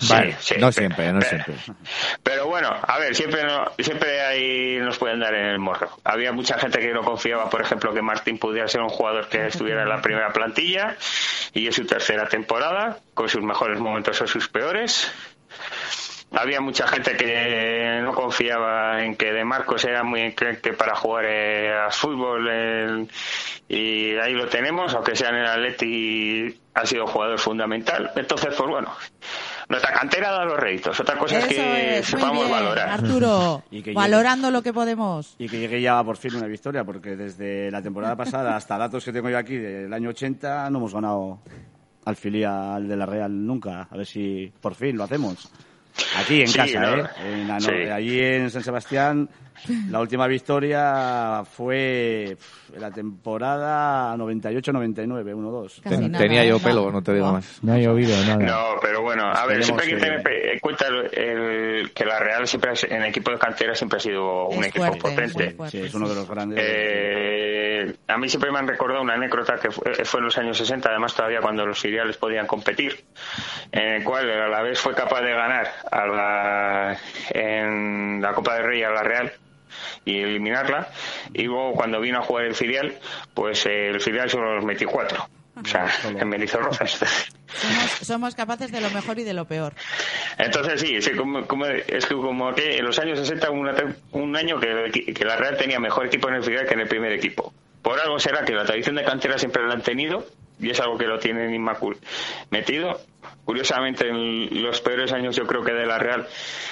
Sí, 0.00 0.06
Vale, 0.08 0.36
sí, 0.38 0.54
no 0.54 0.70
pero- 0.70 0.72
siempre, 0.72 1.12
no 1.12 1.18
pero- 1.20 1.44
siempre. 1.44 1.74
Pero 2.22 2.46
bueno, 2.46 2.70
a 2.80 2.98
ver, 2.98 3.14
siempre 3.14 3.42
no, 3.44 3.64
siempre 3.78 4.20
ahí 4.20 4.76
nos 4.80 4.98
pueden 4.98 5.20
dar 5.20 5.34
en 5.34 5.46
el 5.46 5.58
morro. 5.58 5.90
Había 6.04 6.30
mucha 6.32 6.58
gente 6.58 6.78
que 6.78 6.92
no 6.92 7.02
confiaba, 7.02 7.48
por 7.50 7.60
ejemplo, 7.62 7.92
que 7.94 8.02
Martín 8.02 8.38
pudiera 8.38 8.68
ser 8.68 8.82
un 8.82 8.88
jugador 8.90 9.28
que 9.28 9.46
estuviera 9.46 9.82
en 9.82 9.88
la 9.88 10.00
primera 10.02 10.32
plantilla 10.32 10.96
y 11.54 11.66
es 11.66 11.74
su 11.74 11.84
tercera 11.86 12.28
temporada, 12.28 12.98
con 13.14 13.28
sus 13.28 13.42
mejores 13.42 13.80
momentos 13.80 14.20
o 14.20 14.26
sus 14.26 14.48
peores. 14.48 15.10
Había 16.30 16.60
mucha 16.60 16.86
gente 16.86 17.16
que 17.16 18.00
no 18.02 18.12
confiaba 18.12 19.02
en 19.02 19.16
que 19.16 19.32
De 19.32 19.44
Marcos 19.44 19.82
era 19.86 20.04
muy 20.04 20.20
enclenque 20.20 20.74
para 20.74 20.94
jugar 20.94 21.24
eh, 21.26 21.72
a 21.72 21.90
fútbol 21.90 22.46
eh, 22.50 23.06
y 23.68 24.14
ahí 24.16 24.34
lo 24.34 24.46
tenemos, 24.46 24.94
aunque 24.94 25.16
sea 25.16 25.30
en 25.30 25.36
el 25.36 25.46
Atleti 25.46 26.60
ha 26.74 26.84
sido 26.84 27.06
jugador 27.06 27.38
fundamental. 27.38 28.10
Entonces, 28.14 28.54
pues 28.56 28.68
bueno, 28.68 28.92
nuestra 29.70 29.92
cantera 29.92 30.30
da 30.30 30.44
los 30.44 30.58
réditos. 30.60 31.00
Otra 31.00 31.16
cosa 31.16 31.38
Eso 31.38 31.46
es 31.48 31.54
que 31.54 31.98
es, 31.98 32.12
muy 32.12 32.20
sepamos 32.20 32.38
bien, 32.44 32.50
valorar. 32.50 32.88
Arturo. 32.90 33.62
Y 33.70 33.82
que 33.82 33.90
llegue- 33.90 33.94
valorando 33.96 34.50
lo 34.50 34.62
que 34.62 34.72
podemos. 34.74 35.34
Y 35.38 35.48
que 35.48 35.58
llegue 35.58 35.80
ya 35.80 36.04
por 36.04 36.18
fin 36.18 36.34
una 36.36 36.46
victoria, 36.46 36.84
porque 36.84 37.16
desde 37.16 37.70
la 37.70 37.80
temporada 37.82 38.16
pasada 38.16 38.54
hasta 38.54 38.76
datos 38.76 39.02
que 39.04 39.12
tengo 39.12 39.30
yo 39.30 39.38
aquí 39.38 39.56
del 39.56 39.92
año 39.94 40.10
80 40.10 40.68
no 40.70 40.78
hemos 40.78 40.92
ganado 40.92 41.38
al 42.04 42.16
filial 42.16 42.86
de 42.86 42.96
la 42.96 43.06
Real 43.06 43.46
nunca. 43.46 43.88
A 43.90 43.96
ver 43.96 44.06
si 44.06 44.52
por 44.60 44.74
fin 44.74 44.96
lo 44.96 45.04
hacemos. 45.04 45.50
Aquí 46.18 46.40
en 46.42 46.48
Sí, 46.48 46.56
casa, 46.58 46.80
no. 46.80 46.96
¿eh? 46.96 47.06
En 47.24 47.48
la- 47.48 47.60
Sí. 47.60 47.70
Allí 47.70 48.20
en 48.20 48.50
San 48.50 48.62
Sebastián 48.62 49.28
la 49.90 50.00
última 50.00 50.26
victoria 50.28 51.42
fue 51.44 52.36
la 52.78 52.90
temporada 52.92 54.16
98-99, 54.16 55.34
1-2. 55.34 55.80
Casi 55.82 55.96
Ten- 55.96 56.12
Tenía 56.12 56.44
¿eh? 56.44 56.48
yo 56.48 56.58
No. 56.58 56.64
pelo, 56.64 56.90
no 56.92 57.02
te 57.02 57.12
digo 57.14 57.26
No. 57.26 57.32
más. 57.34 57.58
No 57.62 57.72
ha 57.72 57.78
llovido 57.78 58.16
nada. 58.24 58.36
No, 58.36 58.80
pero 58.80 59.02
bueno, 59.02 59.24
a 59.32 59.46
ver, 59.46 59.64
siempre 59.64 59.86
hay 59.86 59.92
que 59.92 59.96
que- 59.98 60.02
tener 60.04 60.52
en 60.52 60.58
cuenta 60.60 60.86
el- 60.86 61.18
el- 61.18 61.90
que 61.92 62.04
la 62.04 62.18
Real 62.20 62.46
siempre 62.46 62.72
es- 62.72 62.84
en 62.84 63.02
equipo 63.04 63.30
de 63.32 63.38
cantera 63.38 63.74
siempre 63.74 63.96
ha 63.96 64.00
sido 64.00 64.46
un 64.46 64.62
Es 64.62 64.68
equipo 64.68 64.84
fuerte, 64.86 65.00
potente. 65.00 65.50
fuerte, 65.56 65.78
Sí, 65.80 65.86
es 65.86 65.94
uno 65.94 66.08
de 66.08 66.14
los 66.14 66.28
grandes. 66.28 66.58
Eh, 66.62 67.94
a 68.06 68.18
mí 68.18 68.28
siempre 68.28 68.50
me 68.52 68.58
han 68.58 68.68
recordado 68.68 69.02
una 69.02 69.14
anécdota 69.14 69.56
que 69.56 69.70
fue, 69.70 69.92
fue 70.04 70.20
en 70.20 70.24
los 70.24 70.38
años 70.38 70.56
60, 70.58 70.88
además 70.90 71.14
todavía 71.14 71.40
cuando 71.40 71.64
los 71.66 71.78
filiales 71.80 72.16
podían 72.16 72.46
competir, 72.46 73.04
en 73.72 73.94
el 73.94 74.04
cual 74.04 74.28
el 74.28 74.40
Alavés 74.40 74.78
fue 74.80 74.94
capaz 74.94 75.20
de 75.22 75.32
ganar 75.32 75.66
a 75.90 76.06
la, 76.14 76.98
en 77.30 78.20
la 78.20 78.32
Copa 78.34 78.54
del 78.56 78.64
Rey 78.64 78.82
a 78.82 78.90
la 78.90 79.02
Real 79.02 79.32
y 80.04 80.20
eliminarla, 80.20 80.88
y 81.34 81.42
luego 81.44 81.72
cuando 81.72 82.00
vino 82.00 82.18
a 82.18 82.22
jugar 82.22 82.44
el 82.46 82.54
filial, 82.54 82.98
pues 83.34 83.66
eh, 83.66 83.88
el 83.88 84.00
filial 84.00 84.30
solo 84.30 84.54
los 84.56 84.64
metió 84.64 84.88
cuatro. 84.88 85.28
O 85.60 85.64
sea, 85.66 85.88
en 86.04 86.28
Melizorrozas. 86.28 86.92
Somos, 87.52 87.90
somos 88.02 88.34
capaces 88.36 88.70
de 88.70 88.80
lo 88.80 88.90
mejor 88.90 89.18
y 89.18 89.24
de 89.24 89.34
lo 89.34 89.44
peor. 89.44 89.74
Entonces 90.38 90.80
sí, 90.80 91.02
sí, 91.02 91.10
como, 91.16 91.46
como- 91.48 91.66
es 91.66 92.06
que 92.06 92.14
como 92.14 92.54
que 92.54 92.76
en 92.78 92.84
los 92.84 92.96
años 93.00 93.18
60 93.18 93.50
hubo 93.50 93.58
una 93.60 93.74
un 94.12 94.36
año 94.36 94.60
que, 94.60 95.12
que 95.12 95.24
la 95.24 95.36
Real 95.36 95.56
tenía 95.56 95.80
mejor 95.80 96.06
equipo 96.06 96.28
en 96.28 96.36
el 96.36 96.44
filial 96.44 96.64
que 96.66 96.74
en 96.74 96.80
el 96.80 96.86
primer 96.88 97.10
equipo. 97.12 97.52
Por 97.82 97.98
algo 97.98 98.20
será 98.20 98.44
que 98.44 98.52
la 98.52 98.64
tradición 98.64 98.94
de 98.96 99.04
cantera 99.04 99.36
siempre 99.36 99.66
la 99.66 99.74
han 99.74 99.82
tenido 99.82 100.24
y 100.60 100.70
es 100.70 100.78
algo 100.78 100.96
que 100.96 101.06
lo 101.06 101.18
tienen 101.18 101.52
inmacul 101.52 101.98
metido. 102.50 103.00
Curiosamente, 103.44 104.08
en 104.08 104.62
los 104.62 104.80
peores 104.80 105.12
años 105.12 105.34
yo 105.36 105.46
creo 105.46 105.64
que 105.64 105.72
de 105.72 105.86
la 105.86 105.98
Real 105.98 106.26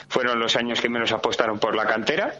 fueron 0.09 0.39
los 0.39 0.57
años 0.57 0.81
que 0.81 0.89
menos 0.89 1.11
apostaron 1.13 1.59
por 1.59 1.75
la 1.75 1.87
cantera. 1.87 2.35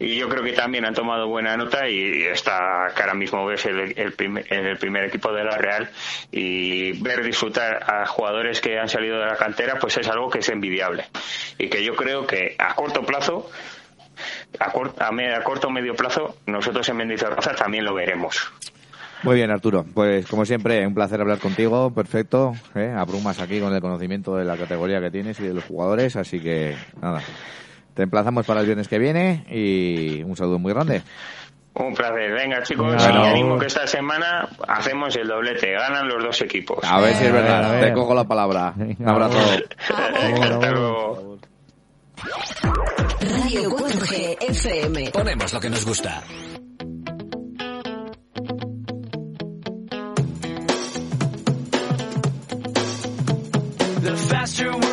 Y 0.00 0.16
yo 0.16 0.28
creo 0.28 0.44
que 0.44 0.52
también 0.52 0.84
han 0.84 0.94
tomado 0.94 1.26
buena 1.26 1.56
nota 1.56 1.88
y 1.88 2.22
está 2.22 2.92
que 2.94 3.02
ahora 3.02 3.14
mismo 3.14 3.44
ves 3.46 3.64
el, 3.66 4.12
primer, 4.12 4.52
el 4.52 4.76
primer 4.78 5.04
equipo 5.04 5.32
de 5.32 5.42
la 5.42 5.58
Real. 5.58 5.90
Y 6.30 6.92
ver 7.02 7.24
disfrutar 7.24 7.82
a 7.90 8.06
jugadores 8.06 8.60
que 8.60 8.78
han 8.78 8.88
salido 8.88 9.18
de 9.18 9.26
la 9.26 9.36
cantera 9.36 9.78
pues 9.80 9.96
es 9.96 10.06
algo 10.08 10.30
que 10.30 10.38
es 10.38 10.48
envidiable. 10.50 11.06
Y 11.58 11.68
que 11.68 11.82
yo 11.82 11.96
creo 11.96 12.26
que 12.26 12.54
a 12.58 12.74
corto 12.74 13.02
plazo 13.04 13.50
a, 14.60 14.70
cor- 14.70 14.94
a, 14.98 15.10
me- 15.10 15.34
a 15.34 15.42
corto 15.42 15.68
o 15.68 15.70
medio 15.70 15.94
plazo 15.96 16.36
nosotros 16.46 16.88
en 16.88 16.96
Mendizorroza 16.96 17.54
también 17.54 17.84
lo 17.84 17.94
veremos 17.94 18.52
Muy 19.24 19.34
bien, 19.36 19.50
Arturo. 19.50 19.84
Pues 19.94 20.26
como 20.26 20.44
siempre, 20.44 20.86
un 20.86 20.94
placer 20.94 21.20
hablar 21.20 21.38
contigo. 21.38 21.92
Perfecto. 21.92 22.52
¿eh? 22.74 22.92
Abrumas 22.96 23.40
aquí 23.40 23.60
con 23.60 23.74
el 23.74 23.80
conocimiento 23.80 24.36
de 24.36 24.44
la 24.44 24.56
categoría 24.56 25.00
que 25.00 25.10
tienes 25.10 25.38
y 25.40 25.44
de 25.48 25.54
los 25.54 25.64
jugadores. 25.64 26.14
Así 26.16 26.40
que, 26.40 26.76
nada. 27.02 27.20
Te 27.94 28.04
emplazamos 28.04 28.46
para 28.46 28.60
el 28.60 28.66
viernes 28.66 28.86
que 28.86 28.98
viene 28.98 29.44
y 29.50 30.22
un 30.22 30.36
saludo 30.36 30.58
muy 30.60 30.72
grande. 30.72 31.02
un 31.74 31.94
placer 31.94 32.32
venga 32.32 32.62
chicos 32.62 32.94
Claro. 32.96 33.24
y 33.24 33.28
animo 33.28 33.58
que 33.58 33.66
esta 33.66 33.86
semana 33.88 34.48
hacemos 34.68 35.14
el 35.16 35.26
doblete 35.28 35.72
ganan 35.72 36.08
los 36.08 36.22
dos 36.22 36.40
equipos 36.42 36.78
A 36.84 37.00
ver 37.00 37.14
si 37.14 37.24
es 37.24 37.32
verdad. 37.32 37.72
ver. 37.72 37.84
Te 37.88 37.92
cojo 37.92 38.14
la 38.14 38.24
palabra. 38.24 38.72
Un 38.76 39.08
abrazo. 39.08 39.38
hasta 39.96 40.70
luego 40.70 41.38
Radio 43.20 43.70
4G 43.70 44.36
FM. 44.48 45.10
Ponemos 45.12 45.52
lo 45.52 45.60
que 45.60 45.70
nos 45.70 45.84
gusta. 45.86 46.22
faster 54.38 54.87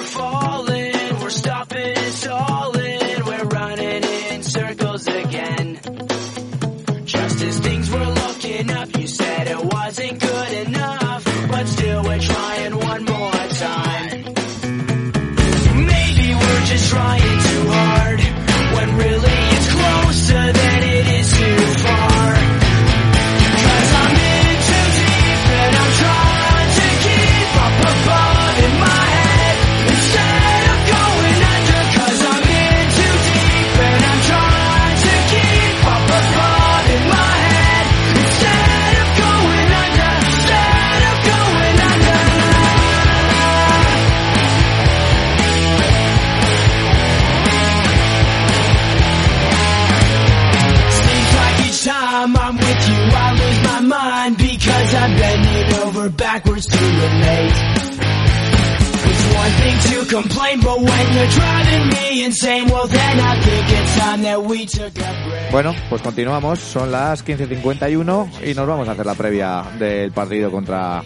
Bueno, 65.52 65.76
pues 65.90 66.02
continuamos. 66.02 66.60
Son 66.60 66.90
las 66.90 67.26
15.51 67.26 68.50
y 68.50 68.54
nos 68.54 68.66
vamos 68.66 68.88
a 68.88 68.94
hacer 68.94 69.06
la 69.06 69.16
previa 69.16 69.64
del 69.78 70.14
partido 70.14 70.50
contra 70.50 71.04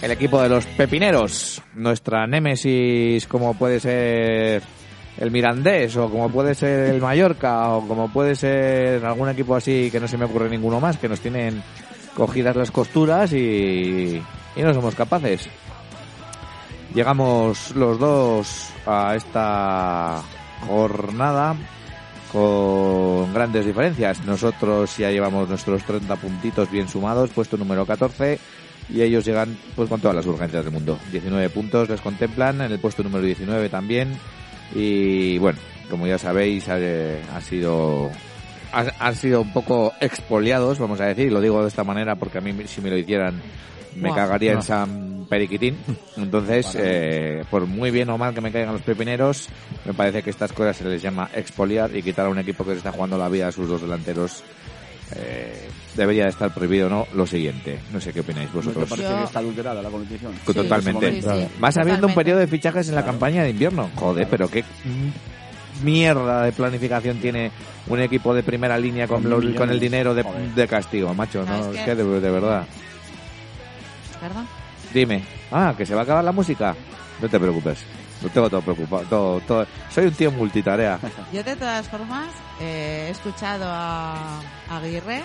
el 0.00 0.10
equipo 0.12 0.40
de 0.40 0.48
los 0.48 0.64
Pepineros. 0.66 1.60
Nuestra 1.74 2.26
némesis, 2.28 3.26
como 3.26 3.54
puede 3.54 3.80
ser 3.80 4.62
el 5.18 5.30
Mirandés, 5.32 5.96
o 5.96 6.08
como 6.08 6.30
puede 6.30 6.54
ser 6.54 6.94
el 6.94 7.00
Mallorca, 7.00 7.70
o 7.70 7.88
como 7.88 8.12
puede 8.12 8.36
ser 8.36 9.04
algún 9.04 9.28
equipo 9.28 9.56
así 9.56 9.90
que 9.90 9.98
no 9.98 10.06
se 10.06 10.16
me 10.16 10.26
ocurre 10.26 10.48
ninguno 10.48 10.78
más, 10.78 10.98
que 10.98 11.08
nos 11.08 11.18
tienen 11.18 11.62
cogidas 12.14 12.54
las 12.54 12.70
costuras 12.70 13.32
y, 13.32 14.22
y 14.54 14.62
no 14.62 14.72
somos 14.72 14.94
capaces. 14.94 15.48
Llegamos 16.94 17.74
los 17.76 17.98
dos 17.98 18.68
a 18.86 19.14
esta 19.14 20.22
jornada 20.66 21.54
con 22.32 23.32
grandes 23.32 23.64
diferencias. 23.66 24.24
Nosotros 24.24 24.96
ya 24.96 25.10
llevamos 25.10 25.48
nuestros 25.48 25.82
30 25.84 26.16
puntitos 26.16 26.70
bien 26.70 26.88
sumados, 26.88 27.30
puesto 27.30 27.56
número 27.56 27.86
14, 27.86 28.38
y 28.88 29.02
ellos 29.02 29.24
llegan 29.24 29.56
pues 29.76 29.88
con 29.88 30.00
todas 30.00 30.16
las 30.16 30.26
urgencias 30.26 30.64
del 30.64 30.72
mundo. 30.72 30.98
19 31.12 31.48
puntos 31.50 31.88
les 31.88 32.00
contemplan, 32.00 32.60
en 32.60 32.72
el 32.72 32.78
puesto 32.80 33.02
número 33.04 33.24
19 33.24 33.68
también, 33.68 34.12
y 34.74 35.38
bueno, 35.38 35.58
como 35.88 36.06
ya 36.06 36.18
sabéis, 36.18 36.68
ha, 36.68 36.76
ha 37.36 37.40
sido 37.40 38.10
ha- 38.72 38.92
han 39.06 39.14
sido 39.16 39.42
un 39.42 39.52
poco 39.52 39.92
expoliados, 40.00 40.78
vamos 40.78 41.00
a 41.00 41.06
decir, 41.06 41.32
lo 41.32 41.40
digo 41.40 41.62
de 41.62 41.68
esta 41.68 41.84
manera 41.84 42.16
porque 42.16 42.38
a 42.38 42.40
mí 42.40 42.52
si 42.66 42.80
me 42.80 42.90
lo 42.90 42.96
hicieran 42.98 43.40
me 43.96 44.10
cagaría 44.14 44.52
en. 44.52 44.62
San 44.62 45.09
Periquitín. 45.30 45.78
Entonces, 46.16 46.66
eh, 46.76 47.44
por 47.50 47.64
muy 47.66 47.90
bien 47.90 48.10
o 48.10 48.18
mal 48.18 48.34
que 48.34 48.40
me 48.42 48.50
caigan 48.52 48.72
los 48.74 48.82
pepineros, 48.82 49.48
me 49.86 49.94
parece 49.94 50.22
que 50.22 50.28
estas 50.30 50.52
cosas 50.52 50.76
se 50.76 50.84
les 50.84 51.00
llama 51.00 51.30
expoliar 51.34 51.96
y 51.96 52.02
quitar 52.02 52.26
a 52.26 52.28
un 52.28 52.38
equipo 52.40 52.64
que 52.64 52.72
se 52.72 52.78
está 52.78 52.92
jugando 52.92 53.16
la 53.16 53.28
vida 53.28 53.46
a 53.48 53.52
sus 53.52 53.68
dos 53.68 53.80
delanteros. 53.80 54.42
eh, 55.16 55.68
debería 55.96 56.22
de 56.24 56.30
estar 56.30 56.54
prohibido 56.54 56.86
o 56.86 56.90
no 56.90 57.06
lo 57.14 57.26
siguiente. 57.26 57.80
No 57.92 58.00
sé 58.00 58.12
qué 58.12 58.20
opináis 58.20 58.46
¿No 58.54 58.60
te 58.60 58.66
vosotros. 58.68 58.88
parece 58.88 59.08
Yo- 59.08 59.18
que 59.18 59.24
está 59.24 59.38
adulterada 59.40 59.82
la 59.82 59.88
competición? 59.90 60.32
Totalmente. 60.46 61.10
Sí, 61.10 61.22
sí, 61.22 61.28
sí, 61.28 61.48
Vas 61.58 61.76
habiendo 61.78 62.06
un 62.06 62.12
totalmente. 62.12 62.14
periodo 62.14 62.38
de 62.40 62.46
fichajes 62.46 62.88
en 62.90 62.94
la 62.94 63.04
campaña 63.04 63.42
de 63.42 63.50
invierno. 63.50 63.90
Joder, 63.96 64.28
pero 64.30 64.48
qué 64.48 64.62
mierda 65.82 66.42
de 66.44 66.52
planificación 66.52 67.18
tiene 67.18 67.50
un 67.88 67.98
equipo 68.00 68.32
de 68.34 68.42
primera 68.44 68.78
línea 68.78 69.08
con, 69.08 69.28
los- 69.28 69.44
con 69.56 69.70
el 69.70 69.80
dinero 69.80 70.14
de, 70.14 70.66
castigo, 70.68 71.12
macho. 71.14 71.44
No, 71.44 71.56
No, 71.56 71.60
es 71.60 71.66
es 71.66 71.78
que- 71.78 71.84
que 71.86 71.94
de, 71.96 72.20
de 72.20 72.30
verdad. 72.30 72.66
¿Verdad? 74.22 74.44
Dime. 74.92 75.22
Ah, 75.52 75.74
que 75.76 75.86
se 75.86 75.94
va 75.94 76.00
a 76.00 76.04
acabar 76.04 76.24
la 76.24 76.32
música. 76.32 76.74
No 77.20 77.28
te 77.28 77.38
preocupes. 77.38 77.78
Lo 78.22 78.28
tengo 78.28 78.50
todo 78.50 78.60
preocupado. 78.62 79.04
Todo, 79.04 79.40
todo. 79.40 79.66
Soy 79.90 80.06
un 80.06 80.12
tío 80.12 80.30
multitarea. 80.30 80.98
Yo 81.32 81.42
de 81.42 81.56
todas 81.56 81.88
formas 81.88 82.28
eh, 82.60 83.06
he 83.08 83.10
escuchado 83.10 83.64
a 83.66 84.40
a 84.68 84.76
Aguirre 84.76 85.22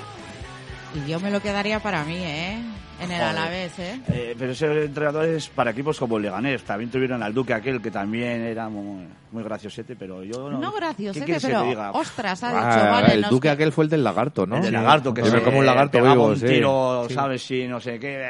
y 0.95 1.09
yo 1.09 1.19
me 1.19 1.29
lo 1.29 1.41
quedaría 1.41 1.79
para 1.81 2.03
mí, 2.05 2.15
¿eh? 2.17 2.53
En 3.01 3.11
el 3.11 3.17
Joder. 3.19 3.23
Alavés, 3.23 3.77
¿eh? 3.79 3.99
Eh, 4.07 4.35
pero 4.39 4.53
ese 4.53 4.85
entrenador 4.85 5.25
es 5.25 5.49
para 5.49 5.71
equipos 5.71 5.99
como 5.99 6.15
el 6.15 6.23
Leganés. 6.23 6.63
También 6.63 6.89
tuvieron 6.89 7.21
al 7.21 7.33
Duque 7.33 7.53
aquel 7.53 7.81
que 7.81 7.91
también 7.91 8.41
era 8.43 8.69
muy, 8.69 9.05
muy 9.33 9.43
graciosete, 9.43 9.97
pero 9.97 10.23
yo 10.23 10.49
no... 10.49 10.57
No 10.59 10.71
¿Qué 10.71 10.79
graciosete, 10.79 11.25
que 11.25 11.37
pero 11.41 11.61
te 11.63 11.67
diga? 11.67 11.91
ostras, 11.91 12.41
ha 12.43 12.47
dicho, 12.47 12.61
Ah, 12.85 12.89
vale, 12.91 13.13
el 13.15 13.21
nos 13.23 13.29
duque 13.31 13.49
que- 13.49 13.51
aquel 13.51 13.73
fue 13.73 13.83
el 13.83 13.89
del 13.89 14.05
lagarto, 14.05 14.45
¿no? 14.47 14.55
El 14.55 14.61
de 14.63 14.71
lagarto, 14.71 15.13
que 15.13 15.21
me 15.23 15.29
se 15.29 15.41
como 15.41 15.59
un 15.59 15.65
lagarto 15.65 15.91
pegaba 15.97 16.13
vivo, 16.13 16.27
un 16.27 16.39
sí. 16.39 16.45
tiro, 16.47 17.05
Sí. 17.09 17.13
¿sabes? 17.13 17.45
Si 17.45 17.67
no 17.67 17.81
sé 17.81 17.99
qué... 17.99 18.23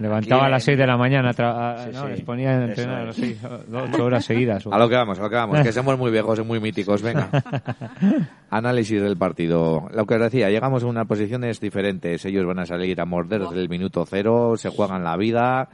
Levantaba 0.00 0.46
a 0.46 0.48
las 0.48 0.64
6 0.64 0.78
de 0.78 0.86
la 0.86 0.96
mañana, 0.96 1.30
tra- 1.32 1.84
Sí, 1.84 1.90
no, 1.92 2.02
sí. 2.04 2.08
les 2.08 2.22
ponía 2.22 2.50
a 2.50 2.64
entrenar 2.64 3.00
a 3.00 3.04
las 3.04 3.16
6, 3.16 3.38
8 3.72 4.04
horas 4.04 4.24
seguidas. 4.24 4.66
A 4.66 4.78
lo 4.78 4.88
que 4.88 4.96
vamos, 4.96 5.18
a 5.18 5.22
lo 5.22 5.30
que 5.30 5.36
vamos, 5.36 5.60
que 5.60 5.72
somos 5.72 5.98
muy 5.98 6.10
viejos 6.10 6.38
y 6.38 6.42
muy 6.42 6.58
míticos, 6.58 7.02
venga. 7.02 7.28
Análisis 8.50 9.00
del 9.00 9.16
partido. 9.16 9.88
Lo 9.94 10.06
que 10.06 10.14
os 10.14 10.20
decía, 10.20 10.50
llegamos 10.50 10.82
a 10.82 10.86
unas 10.86 11.06
posiciones 11.06 11.60
diferentes. 11.60 12.24
Ellos 12.24 12.46
van 12.46 12.58
a 12.60 12.66
salir 12.66 13.00
a 13.00 13.04
morder 13.04 13.42
desde 13.42 13.60
el 13.60 13.68
minuto 13.68 14.04
cero, 14.06 14.54
se 14.56 14.70
juegan 14.70 15.04
la 15.04 15.16
vida 15.16 15.68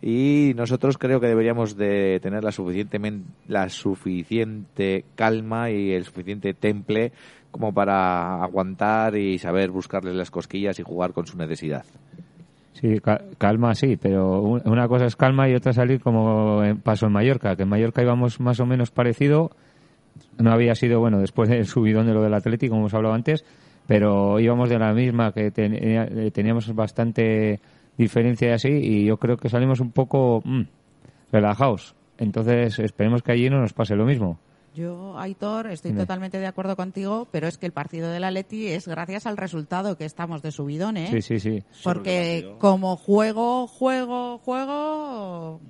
y 0.00 0.52
nosotros 0.56 0.98
creo 0.98 1.20
que 1.20 1.28
deberíamos 1.28 1.76
de 1.76 2.18
tener 2.20 2.42
la 2.42 2.50
suficientemente 2.50 3.28
la 3.46 3.68
suficiente 3.68 5.04
calma 5.14 5.70
y 5.70 5.92
el 5.92 6.04
suficiente 6.04 6.54
temple 6.54 7.12
como 7.52 7.72
para 7.72 8.42
aguantar 8.42 9.16
y 9.16 9.38
saber 9.38 9.70
buscarles 9.70 10.14
las 10.14 10.30
cosquillas 10.30 10.78
y 10.78 10.82
jugar 10.82 11.12
con 11.12 11.26
su 11.26 11.36
necesidad. 11.36 11.84
Sí, 12.74 13.00
ca- 13.00 13.20
calma 13.38 13.74
sí, 13.74 13.96
pero 13.96 14.40
un- 14.42 14.62
una 14.64 14.88
cosa 14.88 15.06
es 15.06 15.14
calma 15.16 15.48
y 15.48 15.54
otra 15.54 15.72
salir 15.72 16.00
como 16.00 16.62
pasó 16.82 17.06
en 17.06 17.12
Mallorca, 17.12 17.54
que 17.56 17.62
en 17.64 17.68
Mallorca 17.68 18.02
íbamos 18.02 18.40
más 18.40 18.58
o 18.60 18.66
menos 18.66 18.90
parecido. 18.90 19.50
No 20.38 20.52
había 20.52 20.74
sido, 20.74 20.98
bueno, 21.00 21.18
después 21.18 21.48
del 21.48 21.66
subidón 21.66 22.06
de 22.06 22.14
lo 22.14 22.22
del 22.22 22.34
Atlético, 22.34 22.72
como 22.72 22.82
hemos 22.82 22.94
hablado 22.94 23.14
antes, 23.14 23.44
pero 23.86 24.40
íbamos 24.40 24.68
de 24.70 24.78
la 24.78 24.92
misma, 24.94 25.32
que 25.32 25.52
eh, 25.54 26.30
teníamos 26.32 26.74
bastante 26.74 27.60
diferencia 27.98 28.48
y 28.48 28.52
así, 28.52 28.68
y 28.68 29.04
yo 29.04 29.16
creo 29.18 29.36
que 29.36 29.48
salimos 29.48 29.80
un 29.80 29.90
poco 29.92 30.42
mm, 30.44 30.62
relajados. 31.30 31.94
Entonces 32.18 32.78
esperemos 32.78 33.22
que 33.22 33.32
allí 33.32 33.50
no 33.50 33.60
nos 33.60 33.72
pase 33.72 33.96
lo 33.96 34.04
mismo. 34.06 34.38
Yo, 34.74 35.18
Aitor, 35.18 35.66
estoy 35.66 35.90
Dime. 35.90 36.02
totalmente 36.02 36.38
de 36.38 36.46
acuerdo 36.46 36.76
contigo, 36.76 37.28
pero 37.30 37.46
es 37.46 37.58
que 37.58 37.66
el 37.66 37.72
partido 37.72 38.10
del 38.10 38.24
Atleti 38.24 38.68
es 38.68 38.88
gracias 38.88 39.26
al 39.26 39.36
resultado 39.36 39.98
que 39.98 40.06
estamos 40.06 40.40
de 40.40 40.50
subidón, 40.50 40.96
¿eh? 40.96 41.08
Sí, 41.10 41.20
sí, 41.20 41.40
sí. 41.40 41.62
Porque 41.84 42.54
como 42.58 42.96
juego, 42.96 43.66
juego, 43.66 44.38
juego, 44.38 45.60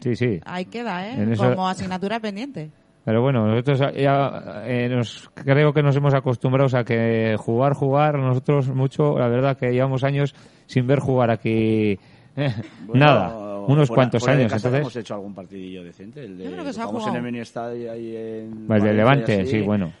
Sí, 0.00 0.16
sí. 0.16 0.40
ahí 0.44 0.64
queda, 0.64 1.06
¿eh? 1.08 1.22
En 1.22 1.32
eso- 1.32 1.48
Como 1.50 1.68
asignatura 1.68 2.18
pendiente. 2.18 2.70
Pero 3.04 3.20
bueno, 3.20 3.46
nosotros 3.46 3.80
ya 3.96 4.62
eh, 4.64 4.88
nos, 4.88 5.28
creo 5.34 5.72
que 5.72 5.82
nos 5.82 5.94
hemos 5.96 6.14
acostumbrado 6.14 6.76
a 6.76 6.84
que 6.84 7.36
jugar, 7.38 7.74
jugar, 7.74 8.18
nosotros 8.18 8.68
mucho, 8.68 9.18
la 9.18 9.26
verdad 9.28 9.56
que 9.56 9.72
llevamos 9.72 10.04
años 10.04 10.34
sin 10.66 10.86
ver 10.86 11.00
jugar 11.00 11.30
aquí 11.32 11.98
eh, 12.36 12.54
Bueno, 12.86 13.04
nada, 13.04 13.28
unos 13.66 13.88
fuera- 13.88 13.94
cuantos 14.02 14.20
fuera 14.20 14.36
de 14.36 14.42
años. 14.44 14.52
entonces, 14.52 14.80
hemos 14.80 14.96
hecho 14.96 15.14
algún 15.14 15.34
partidillo 15.34 15.82
decente. 15.84 16.24
El 16.24 16.38
de, 16.38 16.44
Yo 16.44 16.50
creo 16.52 16.64
que 16.64 16.72
se 16.72 16.80
ha 16.80 16.86
jugado. 16.86 17.08
en 17.10 17.16
el 17.16 17.22
mini 17.22 17.38
estadio 17.40 17.92
ahí 17.92 18.16
en... 18.16 18.66
el 18.70 18.82
de 18.82 18.92
Levante, 18.94 19.40
así. 19.42 19.50
sí, 19.50 19.60
bueno. 19.60 19.92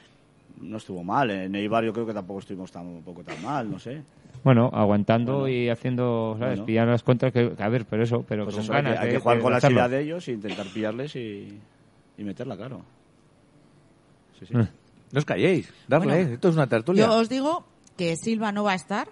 No 0.60 0.76
estuvo 0.76 1.02
mal. 1.02 1.30
En 1.30 1.54
Eibar 1.56 1.84
yo 1.84 1.92
creo 1.92 2.06
que 2.06 2.14
tampoco 2.14 2.40
estuvimos 2.40 2.70
tan, 2.70 3.02
poco 3.02 3.22
tan 3.24 3.42
mal, 3.42 3.70
no 3.70 3.78
sé. 3.78 4.02
Bueno, 4.44 4.70
aguantando 4.72 5.40
Bueno. 5.40 5.48
y 5.48 5.68
haciendo, 5.68 6.36
¿sabes? 6.38 6.54
Bueno. 6.58 6.66
Pillar 6.66 6.88
las 6.88 7.02
contras, 7.02 7.32
que, 7.32 7.52
a 7.58 7.68
ver, 7.68 7.84
pero 7.86 8.02
eso, 8.04 8.24
pero 8.28 8.44
Pues 8.44 8.56
con 8.56 8.64
eso, 8.64 8.72
hay 8.72 8.78
que, 8.80 8.84
ganas 8.84 9.00
hay 9.00 9.06
de- 9.08 9.12
que 9.14 9.18
jugar 9.20 9.36
de 9.36 9.42
con 9.42 9.52
la 9.52 9.58
hacerlo. 9.58 9.80
ansiedad 9.82 9.98
de 9.98 10.04
ellos 10.04 10.28
e 10.28 10.32
intentar 10.32 10.66
pillarles 10.66 11.16
y, 11.16 11.58
y 12.18 12.24
meterla, 12.24 12.56
claro. 12.56 12.80
Sí, 14.38 14.46
sí. 14.46 14.54
Eh. 14.56 14.66
No 15.12 15.18
os 15.18 15.24
calléis, 15.24 15.72
darle, 15.88 16.06
Bueno, 16.14 16.30
esto 16.34 16.48
es 16.48 16.54
una 16.54 16.66
tertulia. 16.66 17.06
Yo 17.06 17.18
os 17.18 17.28
digo 17.28 17.64
que 17.96 18.16
Silva 18.16 18.50
no 18.50 18.64
va 18.64 18.72
a 18.72 18.76
estar 18.76 19.08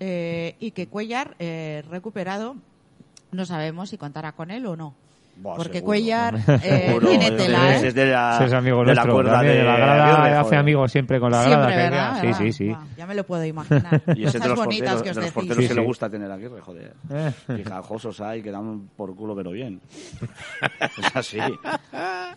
eh, 0.00 0.56
y 0.60 0.72
que 0.72 0.86
Cuellar, 0.88 1.36
eh, 1.38 1.82
recuperado, 1.90 2.56
no 3.34 3.44
sabemos 3.44 3.90
si 3.90 3.98
contará 3.98 4.32
con 4.32 4.50
él 4.50 4.66
o 4.66 4.76
no. 4.76 4.94
Porque 5.42 5.78
seguro. 5.78 5.86
Cuellar 5.86 6.36
eh, 6.62 6.84
Seguro, 6.86 7.08
tiene 7.08 7.30
tela, 7.32 7.74
ese 7.74 7.86
¿eh? 7.86 7.88
es 7.88 7.94
de 7.94 8.06
la, 8.06 8.44
es 8.44 8.52
amigo 8.52 8.78
de 8.80 8.86
la 8.86 8.94
nuestro. 8.94 9.14
cuerda 9.14 9.32
también, 9.32 9.56
de 9.56 9.64
la 9.64 9.76
grada 9.76 10.40
hace 10.40 10.56
amigos 10.56 10.92
siempre 10.92 11.18
con 11.18 11.32
la 11.32 11.42
grada. 11.42 11.66
Siempre, 11.66 11.76
¿verdad? 11.82 12.20
Sí, 12.20 12.26
¿verdad? 12.26 12.38
sí, 12.38 12.52
sí. 12.52 12.76
Ya 12.96 13.06
me 13.06 13.14
lo 13.16 13.24
puedo 13.24 13.44
imaginar. 13.44 14.02
Y 14.14 14.26
ese 14.26 14.36
es 14.36 14.42
de 14.44 14.48
los 14.48 14.58
bonitas 14.58 14.94
porteros, 14.94 15.02
que 15.02 15.10
os 15.10 15.16
de 15.16 15.22
los 15.22 15.30
decís. 15.30 15.32
porteros 15.34 15.62
Sí, 15.64 15.68
que 15.68 15.74
le 15.74 15.84
gusta 15.84 16.08
tener 16.08 16.30
a 16.30 16.34
Aguirre, 16.34 16.60
joder. 16.60 16.94
Eh. 17.10 17.32
Fijajosos 17.56 18.20
hay 18.20 18.42
que 18.42 18.52
dan 18.52 18.88
por 18.96 19.14
culo 19.16 19.34
pero 19.34 19.50
bien. 19.50 19.80
es 20.80 21.16
así. 21.16 21.38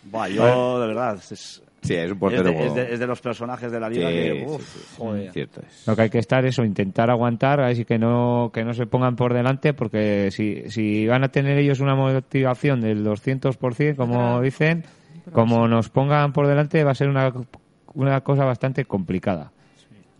Buah, 0.04 0.28
yo, 0.30 0.80
de 0.82 0.88
verdad, 0.88 1.20
es, 1.30 1.62
Sí, 1.88 1.96
es 1.96 2.06
un 2.12 2.12
es 2.14 2.20
portero. 2.20 2.44
de, 2.52 2.66
es 2.68 2.74
de- 2.76 2.94
es 2.94 3.00
de 3.00 3.08
los 3.08 3.22
personajes 3.22 3.72
de 3.72 3.80
la 3.80 3.90
liga 3.90 4.10
Sí, 4.10 4.14
que, 4.16 4.34
sí, 4.40 4.46
uf, 4.46 4.62
sí, 4.62 4.80
sí. 4.80 4.96
joder. 4.98 5.32
Cierto 5.32 5.62
es. 5.62 5.88
Lo 5.88 5.96
que 5.96 6.02
hay 6.04 6.10
que 6.10 6.20
estar 6.20 6.46
es 6.46 6.60
o 6.60 6.64
intentar 6.66 7.10
aguantar, 7.10 7.60
así 7.62 7.86
que 7.86 7.98
no 7.98 8.52
que 8.54 8.64
no 8.64 8.74
se 8.74 8.86
pongan 8.86 9.16
por 9.16 9.34
delante, 9.34 9.74
porque 9.74 10.30
si, 10.32 10.64
si 10.70 11.08
van 11.08 11.24
a 11.24 11.30
tener 11.30 11.58
ellos 11.58 11.80
una 11.80 11.96
motivación 11.96 12.82
del 12.82 13.04
200%, 13.04 13.96
como 13.96 14.42
dicen, 14.42 14.84
como 15.34 15.68
nos 15.68 15.90
pongan 15.90 16.34
por 16.34 16.48
delante 16.48 16.84
va 16.84 16.92
a 16.92 16.96
ser 16.96 17.10
una, 17.10 17.32
una 17.94 18.22
cosa 18.22 18.46
bastante 18.46 18.86
complicada. 18.86 19.52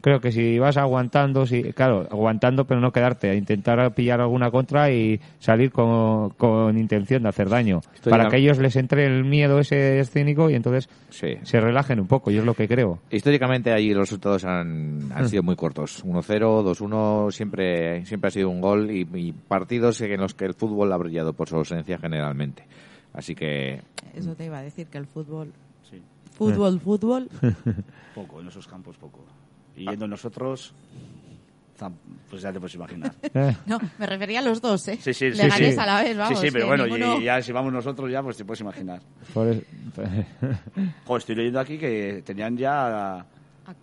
Creo 0.08 0.22
que 0.22 0.32
si 0.32 0.58
vas 0.58 0.78
aguantando, 0.78 1.45
si, 1.45 1.74
claro, 1.74 2.08
aguantando 2.10 2.64
pero 2.64 2.80
no 2.80 2.93
quedarte, 2.93 3.30
a 3.30 3.36
intentar 3.36 3.93
pillar 3.93 4.22
alguna 4.22 4.49
contra 4.51 4.89
y 4.89 5.20
salir 5.38 5.70
con, 5.70 6.30
con 6.30 6.78
intención 6.78 7.24
de 7.24 7.28
hacer 7.28 7.49
daño, 7.49 7.82
Estoy 7.93 8.12
para 8.12 8.30
que 8.30 8.38
ellos 8.38 8.58
les 8.58 8.78
entre 8.78 9.05
el 9.05 9.26
miedo 9.26 9.60
ese 9.60 9.99
escénico 9.99 10.49
y 10.49 10.53
entonces 10.55 10.88
Sí. 11.10 11.36
se 11.43 11.60
relajen 11.60 11.99
un 11.99 12.08
poco, 12.08 12.32
yo 12.32 12.39
es 12.39 12.45
lo 12.45 12.53
que 12.53 12.70
creo. 12.70 12.99
Históricamente 13.12 13.74
allí 13.74 13.89
los 13.93 14.08
resultados 14.08 14.45
han, 14.45 15.12
han 15.14 15.28
sido 15.28 15.43
muy 15.43 15.58
cortos. 15.58 16.05
1-0, 16.05 16.64
2-1, 16.64 17.32
siempre, 17.34 18.05
siempre 18.05 18.30
ha 18.30 18.32
sido 18.32 18.49
un 18.49 18.62
gol 18.62 18.89
y, 18.89 19.05
y 19.14 19.34
partidos 19.34 19.99
en 19.99 20.22
los 20.22 20.34
que 20.34 20.45
el 20.45 20.53
fútbol 20.53 20.93
ha 20.93 20.97
brillado 20.97 21.34
por 21.34 21.49
su 21.49 21.58
ausencia 21.58 21.97
generalmente. 21.97 22.64
Así 23.12 23.36
que 23.36 23.82
Eso 24.16 24.36
te 24.36 24.45
iba 24.45 24.60
a 24.60 24.62
decir, 24.62 24.88
que 24.88 24.99
el 24.99 25.05
fútbol... 25.05 25.51
Sí, 25.84 26.01
Fútbol, 26.32 26.80
fútbol... 26.80 27.28
poco, 28.16 28.39
en 28.39 28.47
esos 28.47 28.66
campos 28.70 28.95
poco. 28.95 29.20
Y 29.78 29.86
yendo 29.89 30.07
nosotros, 30.07 30.73
pues 32.30 32.41
ya 32.41 32.51
te 32.51 32.59
puedes 32.59 32.75
imaginar. 32.75 33.13
Eh, 33.34 33.55
No, 33.67 33.80
me 33.99 34.05
refería 34.07 34.39
a 34.39 34.41
los 34.41 34.59
dos, 34.61 34.88
¿eh? 34.88 34.97
Sí, 35.01 35.13
sí, 35.13 35.32
sí. 35.32 35.38
Leganés 35.38 35.75
sí. 35.75 35.80
a 35.80 35.86
la 35.86 36.01
vez, 36.01 36.17
vamos. 36.17 36.39
Sí, 36.39 36.47
sí, 36.47 36.51
pero 36.51 36.67
bueno, 36.67 36.86
ninguno- 36.86 37.19
y 37.19 37.25
ya 37.25 37.41
si 37.41 37.51
vamos 37.51 37.71
nosotros 37.71 38.11
ya, 38.11 38.21
pues 38.23 38.36
te 38.38 38.45
puedes 38.45 38.61
imaginar. 38.61 39.01
por 39.34 39.47
es- 39.47 39.63
Joder, 41.05 41.19
estoy 41.19 41.36
leyendo 41.36 41.59
aquí 41.59 41.78
que 41.78 42.23
tenían 42.25 42.57
ya 42.57 43.17
a- 43.19 43.25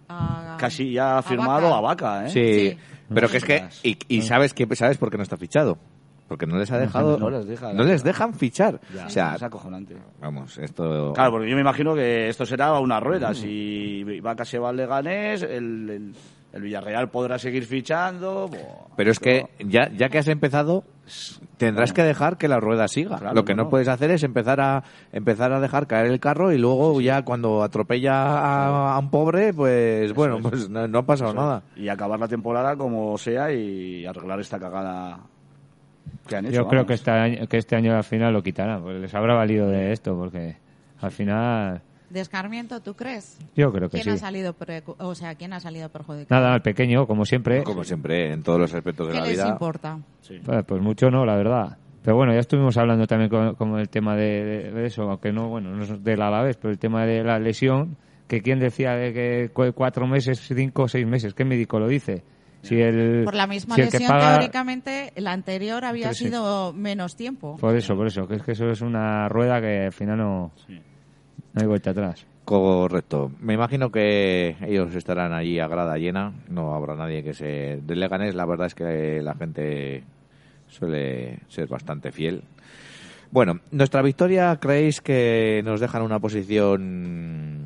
a- 0.08 0.56
casi 0.58 0.92
ya 0.92 1.22
firmado 1.22 1.70
Vaca. 1.70 1.76
a 1.76 1.80
Vaca, 1.80 2.26
¿eh? 2.26 2.30
sí, 2.30 2.70
Sí. 2.70 2.78
pero 3.14 3.28
que 3.28 3.36
es 3.36 3.44
que 3.44 3.64
y, 3.82 3.98
y 4.08 4.22
sabes 4.22 4.52
que 4.54 4.66
sabes 4.76 4.96
por 4.98 5.10
qué 5.10 5.16
no 5.16 5.22
está 5.22 5.36
fichado, 5.36 5.78
porque 6.28 6.46
no 6.46 6.56
les 6.58 6.70
ha 6.72 6.78
dejado, 6.78 7.18
no 7.18 7.30
les 7.30 7.46
deja, 7.46 7.72
no 7.72 7.84
les 7.84 8.02
dejan 8.02 8.34
fichar. 8.34 8.80
Ya, 8.94 9.06
o 9.06 9.10
sea, 9.10 9.34
es 9.34 9.42
acojonante. 9.42 9.96
vamos, 10.20 10.56
esto 10.58 11.12
Claro, 11.14 11.32
porque 11.32 11.48
yo 11.48 11.54
me 11.54 11.60
imagino 11.62 11.94
que 11.94 12.28
esto 12.28 12.46
será 12.46 12.78
una 12.80 13.00
rueda. 13.00 13.34
Si 13.34 14.02
Vaca 14.20 14.44
se 14.44 14.58
va 14.58 14.70
al 14.70 14.76
Leganés, 14.76 15.42
el, 15.42 15.90
el, 15.90 16.14
el 16.52 16.62
Villarreal 16.62 17.10
podrá 17.10 17.38
seguir 17.38 17.64
fichando. 17.66 18.50
Pero 18.96 19.10
es 19.10 19.18
que 19.18 19.46
ya, 19.58 19.90
ya 19.90 20.08
que 20.08 20.18
has 20.18 20.28
empezado, 20.28 20.84
tendrás 21.58 21.92
que 21.92 22.02
dejar 22.02 22.38
que 22.38 22.48
la 22.48 22.58
rueda 22.58 22.88
siga. 22.88 23.18
Claro, 23.18 23.34
Lo 23.34 23.44
que 23.44 23.54
no, 23.54 23.64
no. 23.64 23.68
puedes 23.68 23.88
hacer 23.88 24.10
es 24.10 24.22
empezar 24.22 24.60
a 24.60 24.82
empezar 25.12 25.52
a 25.52 25.60
dejar 25.60 25.86
caer 25.86 26.06
el 26.06 26.20
carro 26.20 26.52
y 26.52 26.58
luego 26.58 27.00
ya 27.00 27.22
cuando 27.22 27.62
atropella 27.62 28.14
a, 28.14 28.94
a 28.94 28.98
un 28.98 29.10
pobre, 29.10 29.52
pues 29.52 30.14
bueno, 30.14 30.38
pues 30.40 30.70
no, 30.70 30.88
no 30.88 30.98
ha 31.00 31.06
pasado 31.06 31.34
nada. 31.34 31.62
Y 31.76 31.88
acabar 31.88 32.18
la 32.18 32.28
temporada 32.28 32.76
como 32.76 33.18
sea 33.18 33.52
y 33.52 34.06
arreglar 34.06 34.40
esta 34.40 34.58
cagada 34.58 35.18
que 36.28 36.36
han 36.36 36.46
hecho. 36.46 36.54
Yo 36.56 36.68
creo 36.68 36.86
que 36.86 36.94
este, 36.94 37.10
año, 37.10 37.46
que 37.46 37.56
este 37.58 37.76
año 37.76 37.96
al 37.96 38.04
final 38.04 38.32
lo 38.32 38.42
quitarán, 38.42 38.82
pues 38.82 39.00
les 39.00 39.14
habrá 39.14 39.34
valido 39.34 39.68
de 39.68 39.92
esto, 39.92 40.16
porque 40.16 40.56
al 41.00 41.10
final 41.10 41.82
¿De 42.10 42.20
escarmiento, 42.20 42.80
tú 42.80 42.94
crees? 42.94 43.38
yo 43.56 43.72
creo 43.72 43.88
que 43.88 43.94
¿Quién 44.00 44.04
sí. 44.04 44.10
ha 44.10 44.16
salido, 44.18 44.54
o 44.98 45.14
sea, 45.14 45.34
quién 45.34 45.52
ha 45.52 45.60
salido 45.60 45.88
perjudicado? 45.88 46.40
Nada, 46.40 46.54
el 46.56 46.62
pequeño, 46.62 47.06
como 47.06 47.24
siempre, 47.24 47.62
Como 47.64 47.82
siempre, 47.84 48.32
en 48.32 48.42
todos 48.42 48.60
los 48.60 48.72
aspectos 48.74 49.08
de 49.08 49.14
¿Qué 49.14 49.18
la 49.20 49.24
les 49.26 49.34
vida. 49.36 49.48
importa? 49.48 49.98
Sí. 50.20 50.38
pues, 50.44 50.64
pues 50.64 50.80
mucho 50.82 51.10
no, 51.10 51.24
la 51.24 51.34
verdad. 51.36 51.78
Pero 52.02 52.16
bueno, 52.16 52.32
ya 52.34 52.40
estuvimos 52.40 52.76
hablando 52.76 53.06
también 53.06 53.30
con, 53.30 53.54
como 53.54 53.78
el 53.78 53.88
tema 53.88 54.14
de, 54.14 54.44
de- 54.44 54.70
de 54.72 54.86
eso, 54.86 55.02
aunque 55.04 55.32
no, 55.32 55.48
bueno, 55.48 55.70
no 55.74 55.82
es 55.82 56.04
del 56.04 56.20
Alavés, 56.22 56.56
pero 56.58 56.70
el 56.70 56.78
tema 56.78 57.04
de 57.06 57.24
la 57.24 57.38
lesión, 57.38 57.96
que 58.28 58.42
quién 58.42 58.58
decía 58.60 58.92
de 58.94 59.12
que 59.14 59.50
cu- 59.52 59.72
cuatro 59.74 60.06
meses, 60.06 60.38
cinco 60.40 60.82
o 60.82 60.88
seis 60.88 61.06
meses, 61.06 61.32
¿qué 61.34 61.44
médico 61.46 61.80
lo 61.80 61.88
dice? 61.88 62.22
Si 62.64 62.80
el, 62.80 63.22
Por 63.24 63.34
la 63.34 63.46
misma 63.46 63.74
si 63.76 63.82
lesión, 63.82 64.08
paga- 64.08 64.30
teóricamente, 64.38 65.12
la 65.16 65.32
anterior 65.32 65.84
había 65.84 66.04
Entonces, 66.04 66.18
sí. 66.18 66.24
sido 66.30 66.72
menos 66.72 67.14
tiempo. 67.16 67.56
Por 67.58 67.76
eso, 67.76 67.94
por 67.96 68.06
eso, 68.06 68.26
que 68.26 68.36
es 68.36 68.42
que 68.42 68.52
eso 68.52 68.70
es 68.70 68.80
una 68.80 69.28
rueda 69.28 69.60
que 69.60 69.86
al 69.86 69.92
final 69.92 70.18
no, 70.18 70.50
Sí. 70.66 70.80
no 71.52 71.60
hay 71.60 71.66
vuelta 71.66 71.90
atrás. 71.90 72.26
Correcto. 72.44 73.32
Me 73.40 73.54
imagino 73.54 73.90
que 73.90 74.56
ellos 74.66 74.94
estarán 74.94 75.32
allí 75.32 75.58
a 75.60 75.66
grada 75.68 75.96
llena. 75.96 76.32
No 76.48 76.74
habrá 76.74 76.94
nadie 76.94 77.22
que 77.24 77.32
se... 77.32 77.80
De 77.82 77.96
Leganés, 77.96 78.34
la 78.34 78.44
verdad 78.44 78.66
es 78.66 78.74
que 78.74 79.22
la 79.22 79.34
gente 79.34 80.04
suele 80.68 81.38
ser 81.48 81.68
bastante 81.68 82.12
fiel. 82.12 82.42
Bueno, 83.30 83.60
nuestra 83.70 84.02
victoria, 84.02 84.56
¿creéis 84.60 85.00
que 85.00 85.62
nos 85.64 85.80
dejan 85.80 86.02
una 86.02 86.18
posición 86.20 87.63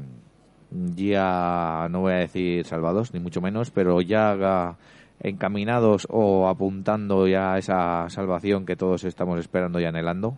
ya, 0.71 1.89
no 1.91 2.01
voy 2.01 2.13
a 2.13 2.17
decir 2.17 2.65
salvados, 2.67 3.13
ni 3.15 3.21
mucho 3.21 3.41
menos, 3.41 3.71
pero 3.71 4.01
ya 4.01 4.77
encaminados 5.21 6.07
o 6.11 6.49
apuntando 6.49 7.27
ya 7.27 7.55
a 7.55 7.59
esa 7.59 8.09
salvación 8.11 8.65
que 8.67 8.77
todos 8.77 9.05
estamos 9.05 9.39
esperando 9.41 9.81
y 9.81 9.85
anhelando? 9.85 10.35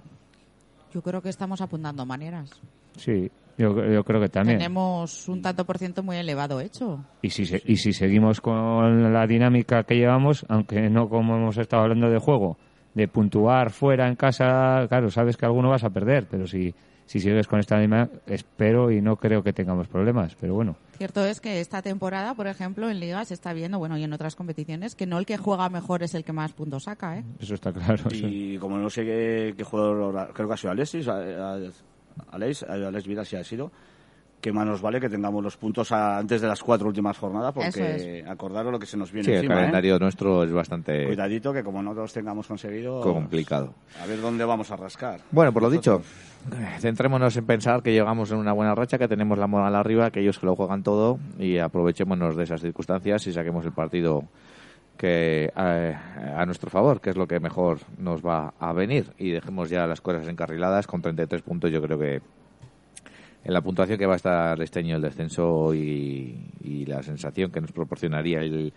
Yo 0.93 1.03
creo 1.03 1.21
que 1.23 1.29
estamos 1.29 1.61
apuntando 1.61 2.05
maneras. 2.07 2.51
Sí, 2.97 3.31
yo, 3.59 3.85
yo 3.85 4.03
creo 4.05 4.21
que 4.21 4.29
también. 4.29 4.59
Tenemos 4.59 5.29
un 5.29 5.43
tanto 5.43 5.65
por 5.65 5.79
ciento 5.79 6.03
muy 6.03 6.17
elevado 6.17 6.61
hecho. 6.61 6.99
Y 7.23 7.31
si, 7.31 7.47
se- 7.47 7.63
y 7.65 7.77
si 7.77 7.93
seguimos 7.93 8.41
con 8.41 9.13
la 9.13 9.27
dinámica 9.27 9.85
que 9.85 9.97
llevamos, 9.97 10.45
aunque 10.49 10.89
no 10.91 11.09
como 11.09 11.37
hemos 11.37 11.59
estado 11.59 11.83
hablando 11.83 12.09
de 12.11 12.19
juego, 12.19 12.57
de 12.95 13.07
puntuar 13.07 13.71
fuera 13.71 14.09
en 14.09 14.17
casa, 14.17 14.87
claro, 14.89 15.11
sabes 15.11 15.37
que 15.37 15.47
alguno 15.47 15.71
vas 15.71 15.85
a 15.85 15.91
perder, 15.91 16.27
pero 16.29 16.47
si, 16.49 16.75
si 17.11 17.19
sigues 17.19 17.49
con 17.49 17.59
esta 17.59 17.77
dinámica, 17.77 18.21
espero 18.29 18.93
y 18.93 19.03
no 19.03 19.17
creo 19.17 19.43
que 19.43 19.53
tengamos 19.53 19.89
problemas, 19.89 20.37
pero 20.41 20.55
bueno. 20.55 20.77
Cierto 20.97 21.25
es 21.25 21.41
que 21.41 21.61
esta 21.61 21.83
temporada, 21.83 22.35
por 22.35 22.47
ejemplo, 22.47 22.89
en 22.89 23.01
Liga 23.01 23.25
se 23.25 23.35
está 23.35 23.53
viendo, 23.53 23.81
bueno, 23.81 23.99
y 23.99 24.05
en 24.05 24.13
otras 24.13 24.37
competiciones, 24.37 24.95
que 24.95 25.07
no 25.07 25.19
el 25.19 25.27
que 25.27 25.37
juega 25.37 25.69
mejor 25.71 26.05
es 26.05 26.15
el 26.15 26.23
que 26.23 26.33
más 26.33 26.53
puntos 26.53 26.85
saca, 26.85 27.19
¿eh? 27.19 27.25
Eso 27.41 27.55
está 27.55 27.73
claro. 27.73 28.09
sí. 28.11 28.55
Y 28.55 28.59
como 28.59 28.79
no 28.79 28.89
sé 28.89 29.05
qué, 29.05 29.55
qué 29.57 29.65
jugador, 29.65 30.33
creo 30.35 30.47
que 30.47 30.55
ha 30.55 30.57
sido 30.57 30.71
Alexis, 30.71 31.09
Alex, 31.09 32.63
Alex 32.63 33.07
Vidal 33.09 33.27
sí 33.27 33.35
ha 33.35 33.43
sido, 33.43 33.73
que 34.41 34.53
más 34.53 34.67
nos 34.67 34.81
vale 34.81 35.01
que 35.01 35.09
tengamos 35.09 35.43
los 35.45 35.57
puntos 35.57 35.93
a- 35.93 36.19
antes 36.19 36.41
de 36.41 36.49
las 36.49 36.63
cuatro 36.63 36.89
últimas 36.89 37.19
jornadas, 37.19 37.53
porque 37.53 38.25
acordaros 38.27 38.73
lo 38.73 38.79
que 38.79 38.87
se 38.87 38.97
nos 38.97 39.13
viene 39.13 39.27
Sí, 39.27 39.33
el 39.33 39.45
¿eh? 39.45 39.49
calendario 39.49 39.99
nuestro 39.99 40.43
es 40.45 40.51
bastante 40.53 41.05
Cuidadito 41.07 41.53
que 41.53 41.63
como 41.63 41.83
no 41.83 41.93
los 41.93 42.13
tengamos 42.13 42.47
conseguido, 42.47 43.01
complicado. 43.03 43.75
a 44.03 44.07
ver 44.07 44.21
dónde 44.21 44.45
vamos 44.45 44.71
a 44.71 44.77
rascar. 44.77 45.21
Bueno, 45.31 45.53
por 45.53 45.63
lo 45.63 45.69
dicho, 45.71 46.03
Nosotros. 46.49 46.61
eh, 46.61 46.77
centrémonos 46.81 47.37
en 47.37 47.45
pensar 47.45 47.83
que 47.83 47.93
llegamos 47.93 48.31
en 48.31 48.39
una 48.39 48.53
buena 48.53 48.75
racha, 48.75 48.97
que 48.99 49.09
tenemos 49.09 49.37
la 49.39 49.47
moral 49.47 49.75
arriba, 49.75 50.11
que 50.11 50.21
ellos 50.21 50.39
que 50.39 50.47
lo 50.47 50.57
juegan 50.57 50.83
todo 50.83 51.19
y 51.39 51.59
aprovechémonos 51.59 52.35
de 52.37 52.45
esas 52.45 52.61
circunstancias 52.63 53.27
y 53.27 53.33
saquemos 53.33 53.65
el 53.67 53.73
partido 53.73 54.25
que 54.97 55.51
eh, 55.57 55.97
a 56.37 56.45
nuestro 56.47 56.69
favor, 56.71 57.01
que 57.01 57.11
es 57.11 57.17
lo 57.17 57.27
que 57.27 57.41
mejor 57.41 57.79
nos 57.99 58.25
va 58.25 58.53
a 58.59 58.73
venir 58.73 59.13
y 59.19 59.31
dejemos 59.31 59.71
ya 59.71 59.87
las 59.87 60.01
cosas 60.01 60.29
encarriladas 60.29 60.87
con 60.87 61.01
33 61.01 61.41
puntos. 61.43 61.71
Yo 61.71 61.81
creo 61.81 61.99
que 61.99 62.21
en 63.45 63.53
la 63.53 63.61
puntuación 63.61 63.99
que 63.99 64.07
va 64.07 64.15
a 64.15 64.17
estar 64.17 64.61
este 64.61 64.81
año 64.81 64.97
el 64.97 65.03
descenso 65.03 65.75
y, 65.75 66.53
y 66.61 66.87
la 66.87 67.03
sensación 67.03 67.51
que 67.51 67.61
nos 67.61 67.73
proporcionaría 67.73 68.41
el, 68.41 68.73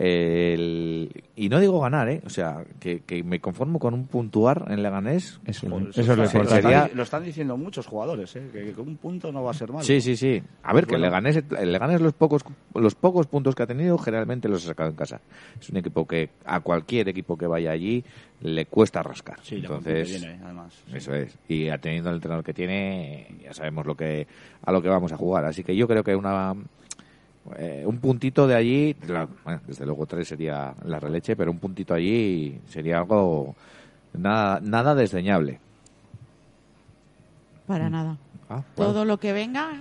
el- 0.00 1.10
y 1.34 1.48
no 1.48 1.58
digo 1.60 1.80
ganar, 1.80 2.08
¿eh? 2.08 2.20
o 2.24 2.30
sea, 2.30 2.64
que, 2.80 3.00
que 3.00 3.22
me 3.24 3.40
conformo 3.40 3.78
con 3.78 3.94
un 3.94 4.06
puntuar 4.06 4.66
en 4.70 4.82
Leganés. 4.82 5.40
Eso, 5.44 5.66
eso 5.66 6.00
es 6.00 6.06
lo 6.06 6.24
está- 6.24 6.38
importante. 6.38 6.62
sería- 6.62 6.90
Lo 6.94 7.02
están 7.02 7.24
diciendo 7.24 7.56
muchos 7.56 7.86
jugadores, 7.86 8.34
¿eh? 8.36 8.48
que, 8.52 8.72
que 8.72 8.80
un 8.80 8.96
punto 8.96 9.32
no 9.32 9.42
va 9.42 9.50
a 9.50 9.54
ser 9.54 9.70
malo. 9.72 9.82
Sí, 9.84 10.00
sí, 10.00 10.16
sí. 10.16 10.42
A 10.62 10.72
ver, 10.72 10.86
que 10.86 10.94
el 10.94 11.00
Bueno. 11.00 11.16
Leganés, 11.16 11.44
el 11.58 11.72
Leganés 11.72 12.00
los 12.00 12.12
pocos, 12.12 12.44
los 12.74 12.94
pocos 12.94 13.26
puntos 13.26 13.54
que 13.54 13.62
ha 13.64 13.66
tenido 13.66 13.98
generalmente 13.98 14.48
los 14.48 14.64
ha 14.64 14.68
sacado 14.68 14.90
en 14.90 14.96
casa. 14.96 15.20
Es 15.60 15.68
un 15.70 15.76
equipo 15.78 16.06
que 16.06 16.30
a 16.44 16.60
cualquier 16.60 17.08
equipo 17.08 17.36
que 17.36 17.46
vaya 17.46 17.72
allí 17.72 18.04
le 18.40 18.66
cuesta 18.66 19.02
rascar. 19.02 19.38
Sí, 19.42 19.56
Entonces, 19.56 20.12
que 20.12 20.18
viene, 20.18 20.40
además. 20.44 20.72
Sí. 20.90 20.96
Eso 20.96 21.12
es. 21.14 21.36
Y 21.48 21.68
teniendo 21.78 22.10
el 22.10 22.16
entrenador 22.16 22.44
que 22.44 22.54
tiene, 22.54 23.26
ya 23.42 23.52
sabemos 23.52 23.84
lo 23.84 23.96
que 23.96 24.26
a 24.62 24.70
lo 24.72 24.80
que 24.80 24.88
vamos 24.88 25.12
a 25.12 25.16
jugar. 25.16 25.44
Así 25.44 25.64
que 25.64 25.74
yo 25.74 25.88
creo 25.88 26.04
que 26.04 26.14
una 26.14 26.54
eh, 27.56 27.84
un 27.86 27.98
puntito 27.98 28.46
de 28.46 28.54
allí, 28.54 28.96
la- 29.06 29.28
bueno, 29.44 29.60
desde 29.66 29.84
luego 29.86 30.06
tres 30.06 30.28
sería 30.28 30.74
la 30.84 31.00
releche, 31.00 31.34
pero 31.36 31.50
un 31.50 31.58
puntito 31.58 31.94
allí 31.94 32.60
sería 32.68 32.98
algo 32.98 33.54
nada, 34.14 34.60
nada 34.62 34.94
desdeñable. 34.94 35.60
Para 37.66 37.90
nada. 37.90 38.16
Ah, 38.48 38.62
bueno. 38.76 38.92
Todo 38.92 39.04
lo 39.04 39.18
que 39.18 39.32
venga, 39.32 39.72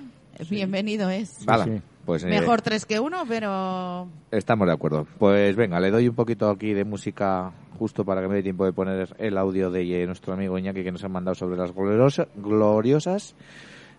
bienvenido 0.49 1.09
es. 1.09 1.29
Sí. 1.29 1.81
Pues 2.05 2.23
eh, 2.23 2.27
Mejor 2.27 2.61
tres 2.61 2.85
que 2.85 2.99
uno, 3.01 3.23
pero 3.27 4.07
estamos 4.31 4.65
de 4.67 4.73
acuerdo. 4.73 5.05
Pues 5.19 5.55
venga, 5.57 5.79
le 5.79 5.91
doy 5.91 6.07
un 6.07 6.15
poquito 6.15 6.49
aquí 6.49 6.73
de 6.73 6.85
música 6.85 7.51
justo 7.77 8.05
para 8.05 8.21
que 8.21 8.27
me 8.29 8.35
dé 8.35 8.43
tiempo 8.43 8.63
de 8.65 8.71
poner 8.73 9.13
el 9.19 9.37
audio 9.37 9.69
de 9.69 10.05
nuestro 10.05 10.33
amigo 10.33 10.57
Iñaki 10.57 10.83
que 10.83 10.91
nos 10.91 11.03
ha 11.03 11.09
mandado 11.09 11.35
sobre 11.35 11.57
las 11.57 11.73
gloriosa- 11.75 12.27
gloriosas 12.35 13.35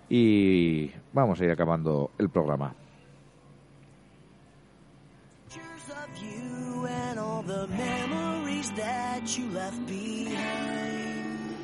y 0.09 0.91
vamos 1.13 1.39
a 1.41 1.45
ir 1.45 1.51
acabando 1.51 2.11
el 2.19 2.31
programa. 2.31 2.73
The 7.49 7.67
memories 7.69 8.71
that 8.73 9.39
you 9.39 9.49
left 9.53 9.87
behind. 9.87 11.57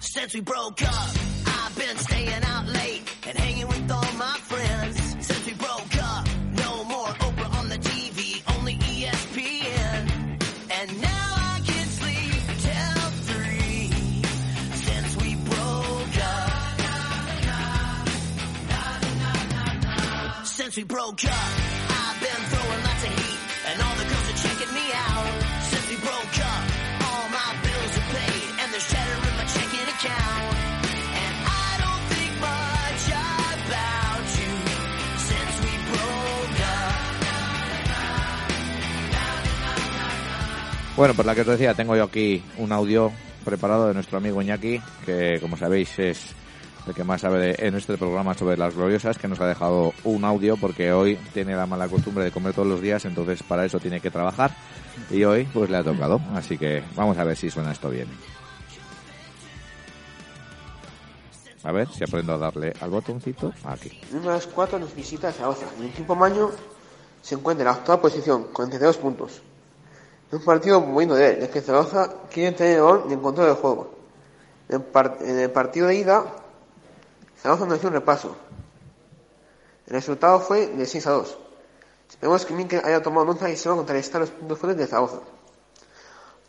Since 0.00 0.32
we 0.32 0.40
broke 0.40 0.82
up, 0.82 1.08
I've 1.46 1.76
been 1.76 1.96
staying 1.98 2.42
out 2.44 2.66
late 2.66 3.02
and 3.26 3.36
hanging 3.36 3.68
with 3.68 3.90
all 3.90 4.12
my 4.16 4.37
We 20.76 20.84
broke 20.84 21.24
up, 21.24 21.32
I've 21.32 22.20
been 22.20 22.42
throwing 22.50 22.82
lots 22.84 23.02
of 23.02 23.08
heat, 23.08 23.40
and 23.68 23.80
all 23.80 23.96
the 23.96 24.04
girls 24.04 24.28
are 24.28 24.36
checking 24.36 24.74
me 24.74 24.92
out. 24.92 25.24
Broke 25.98 26.38
up, 26.44 26.64
all 27.08 27.28
my 27.30 27.50
bills 27.64 27.96
are 27.96 28.08
paid, 28.12 28.48
and 28.60 28.72
there's 28.72 28.92
in 28.92 29.36
my 29.36 29.44
checking 29.48 29.88
account. 29.88 30.58
Bueno, 40.96 41.14
pues 41.14 41.26
la 41.26 41.34
que 41.34 41.40
os 41.40 41.46
decía, 41.46 41.74
tengo 41.74 41.96
yo 41.96 42.04
aquí 42.04 42.42
un 42.58 42.72
audio 42.72 43.10
preparado 43.44 43.88
de 43.88 43.94
nuestro 43.94 44.18
amigo 44.18 44.42
Iñaki, 44.42 44.80
que 45.06 45.38
como 45.40 45.56
sabéis 45.56 45.98
es 45.98 46.34
el 46.88 46.94
que 46.94 47.04
más 47.04 47.20
sabe 47.20 47.38
de- 47.38 47.66
en 47.66 47.74
este 47.74 47.96
programa 47.96 48.34
sobre 48.34 48.56
las 48.56 48.74
gloriosas, 48.74 49.18
que 49.18 49.28
nos 49.28 49.40
ha 49.40 49.46
dejado 49.46 49.92
un 50.04 50.24
audio 50.24 50.56
porque 50.56 50.92
hoy 50.92 51.16
tiene 51.34 51.54
la 51.54 51.66
mala 51.66 51.88
costumbre 51.88 52.24
de 52.24 52.30
comer 52.30 52.54
todos 52.54 52.68
los 52.68 52.80
días, 52.80 53.04
entonces 53.04 53.42
para 53.42 53.64
eso 53.64 53.78
tiene 53.78 54.00
que 54.00 54.10
trabajar 54.10 54.50
y 55.10 55.24
hoy 55.24 55.44
pues 55.52 55.70
le 55.70 55.76
ha 55.76 55.84
tocado. 55.84 56.20
Así 56.34 56.56
que 56.58 56.82
vamos 56.96 57.16
a 57.18 57.24
ver 57.24 57.36
si 57.36 57.50
suena 57.50 57.72
esto 57.72 57.90
bien. 57.90 58.08
A 61.64 61.72
ver 61.72 61.88
si 61.88 62.04
aprendo 62.04 62.32
a 62.34 62.38
darle 62.38 62.72
al 62.80 62.90
botoncito 62.90 63.52
aquí. 63.64 63.90
Números 64.12 64.46
4 64.54 64.78
nos 64.78 64.94
visita 64.94 65.32
Zaragoza. 65.32 65.66
En 65.76 65.84
el 65.84 65.90
equipo 65.90 66.14
Maño 66.14 66.50
se 67.20 67.34
encuentra 67.34 67.62
en 67.62 67.72
la 67.74 67.78
octava 67.78 68.00
posición 68.00 68.44
con 68.52 68.68
32 68.70 68.96
puntos. 68.96 69.42
En 70.30 70.38
un 70.38 70.44
partido 70.44 70.80
muy 70.80 70.92
bueno 70.92 71.14
de 71.16 71.30
él, 71.32 71.42
es 71.42 71.48
que 71.50 71.60
Zaragoza 71.60 72.08
quiere 72.32 72.52
tener 72.56 72.76
el 72.76 72.82
balón 72.82 73.10
y 73.10 73.12
el 73.14 73.20
control 73.20 73.46
del 73.48 73.56
juego. 73.56 73.94
En 74.68 74.76
el, 74.76 74.82
par- 74.82 75.18
en 75.20 75.38
el 75.40 75.50
partido 75.50 75.88
de 75.88 75.96
ida, 75.96 76.24
Zaragoza 77.40 77.66
nos 77.66 77.78
hizo 77.78 77.88
un 77.88 77.94
repaso. 77.94 78.36
El 79.86 79.94
resultado 79.94 80.40
fue 80.40 80.66
de 80.66 80.86
6 80.86 81.06
a 81.06 81.10
2. 81.12 81.38
Esperemos 82.10 82.44
que 82.44 82.54
Minkel 82.54 82.84
haya 82.84 83.02
tomado 83.02 83.26
nota 83.26 83.50
y 83.50 83.56
se 83.56 83.68
va 83.68 83.74
a 83.74 83.78
contrarrestar 83.78 84.20
los 84.20 84.30
puntos 84.30 84.58
fuertes 84.58 84.78
de 84.78 84.86
Zaragoza. 84.86 85.20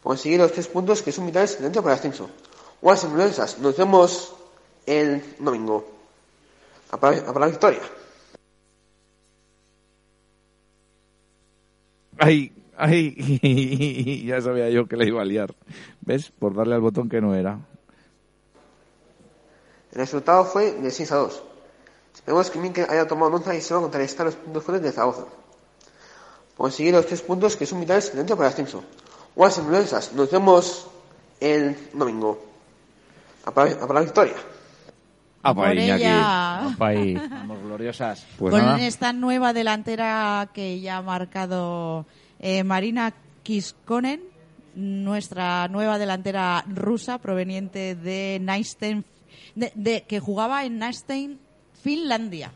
Conseguir 0.04 0.40
los 0.40 0.52
tres 0.52 0.68
puntos 0.68 1.02
que 1.02 1.12
son 1.12 1.26
vitales 1.26 1.62
dentro 1.62 1.82
para 1.82 1.94
el 1.94 2.00
ascenso. 2.00 2.30
Guas 2.82 3.04
influencias, 3.04 3.60
nos 3.60 3.76
vemos 3.76 4.34
el 4.86 5.22
domingo. 5.40 5.86
A 6.92 7.40
la 7.40 7.48
victoria. 7.48 7.82
¡Ay! 12.18 12.52
¡Ay! 12.78 14.24
ya 14.28 14.42
sabía 14.42 14.70
yo 14.70 14.88
que 14.88 14.98
le 14.98 15.08
iba 15.08 15.22
a 15.22 15.26
liar. 15.26 15.54
¿Ves? 16.02 16.32
Por 16.32 16.56
darle 16.56 16.76
al 16.76 16.82
botón 16.82 17.10
que 17.10 17.22
no 17.22 17.36
era. 17.36 17.60
El 19.92 19.98
resultado 20.00 20.46
fue 20.46 20.72
de 20.74 20.92
6 20.92 21.12
a 21.12 21.16
2. 21.18 21.44
Esperemos 22.14 22.50
que 22.50 22.60
Minkel 22.60 22.86
haya 22.90 23.08
tomado 23.08 23.32
nota 23.32 23.56
y 23.56 23.62
se 23.62 23.74
va 23.74 23.80
a 23.80 23.84
contrarrestar 23.84 24.26
los 24.26 24.36
puntos 24.36 24.64
fuertes 24.64 24.84
de 24.84 24.92
Zaragoza. 24.92 25.24
Conseguir 26.58 26.94
los 26.94 27.06
tres 27.06 27.22
puntos 27.22 27.56
que 27.56 27.66
son 27.66 27.80
vitales 27.80 28.14
dentro 28.16 28.36
para 28.36 28.48
el 28.50 28.54
ascenso. 28.54 28.84
Guas 29.36 29.58
influencias, 29.58 30.12
nos 30.14 30.30
vemos 30.30 30.88
el 31.40 31.76
domingo. 31.94 32.44
A 33.46 33.52
por 33.52 33.70
la- 33.70 33.76
a 33.84 33.88
por 33.88 33.96
la 33.96 34.02
victoria. 34.02 34.34
Pues 35.42 35.56
por 35.56 35.74
Iñaki. 35.74 36.04
ella, 36.04 36.76
Pa' 36.78 36.88
ahí. 36.88 37.14
Vamos, 37.16 37.62
gloriosas. 37.64 38.26
Pues 38.38 38.52
con 38.52 38.62
nada. 38.62 38.82
esta 38.86 39.14
nueva 39.14 39.54
delantera 39.54 40.50
que 40.54 40.82
ya 40.82 40.98
ha 40.98 41.02
marcado 41.02 42.06
eh, 42.40 42.64
Marina 42.66 43.14
Kiskonen, 43.44 44.22
nuestra 44.76 45.70
nueva 45.70 45.98
delantera 45.98 46.66
rusa 46.68 47.20
proveniente 47.20 47.96
de 47.96 48.40
Neistein, 48.42 49.06
de, 49.56 49.72
de- 49.76 50.02
que 50.08 50.20
jugaba 50.20 50.64
en 50.66 50.80
Neistein, 50.80 51.40
Finlandia. 51.82 52.52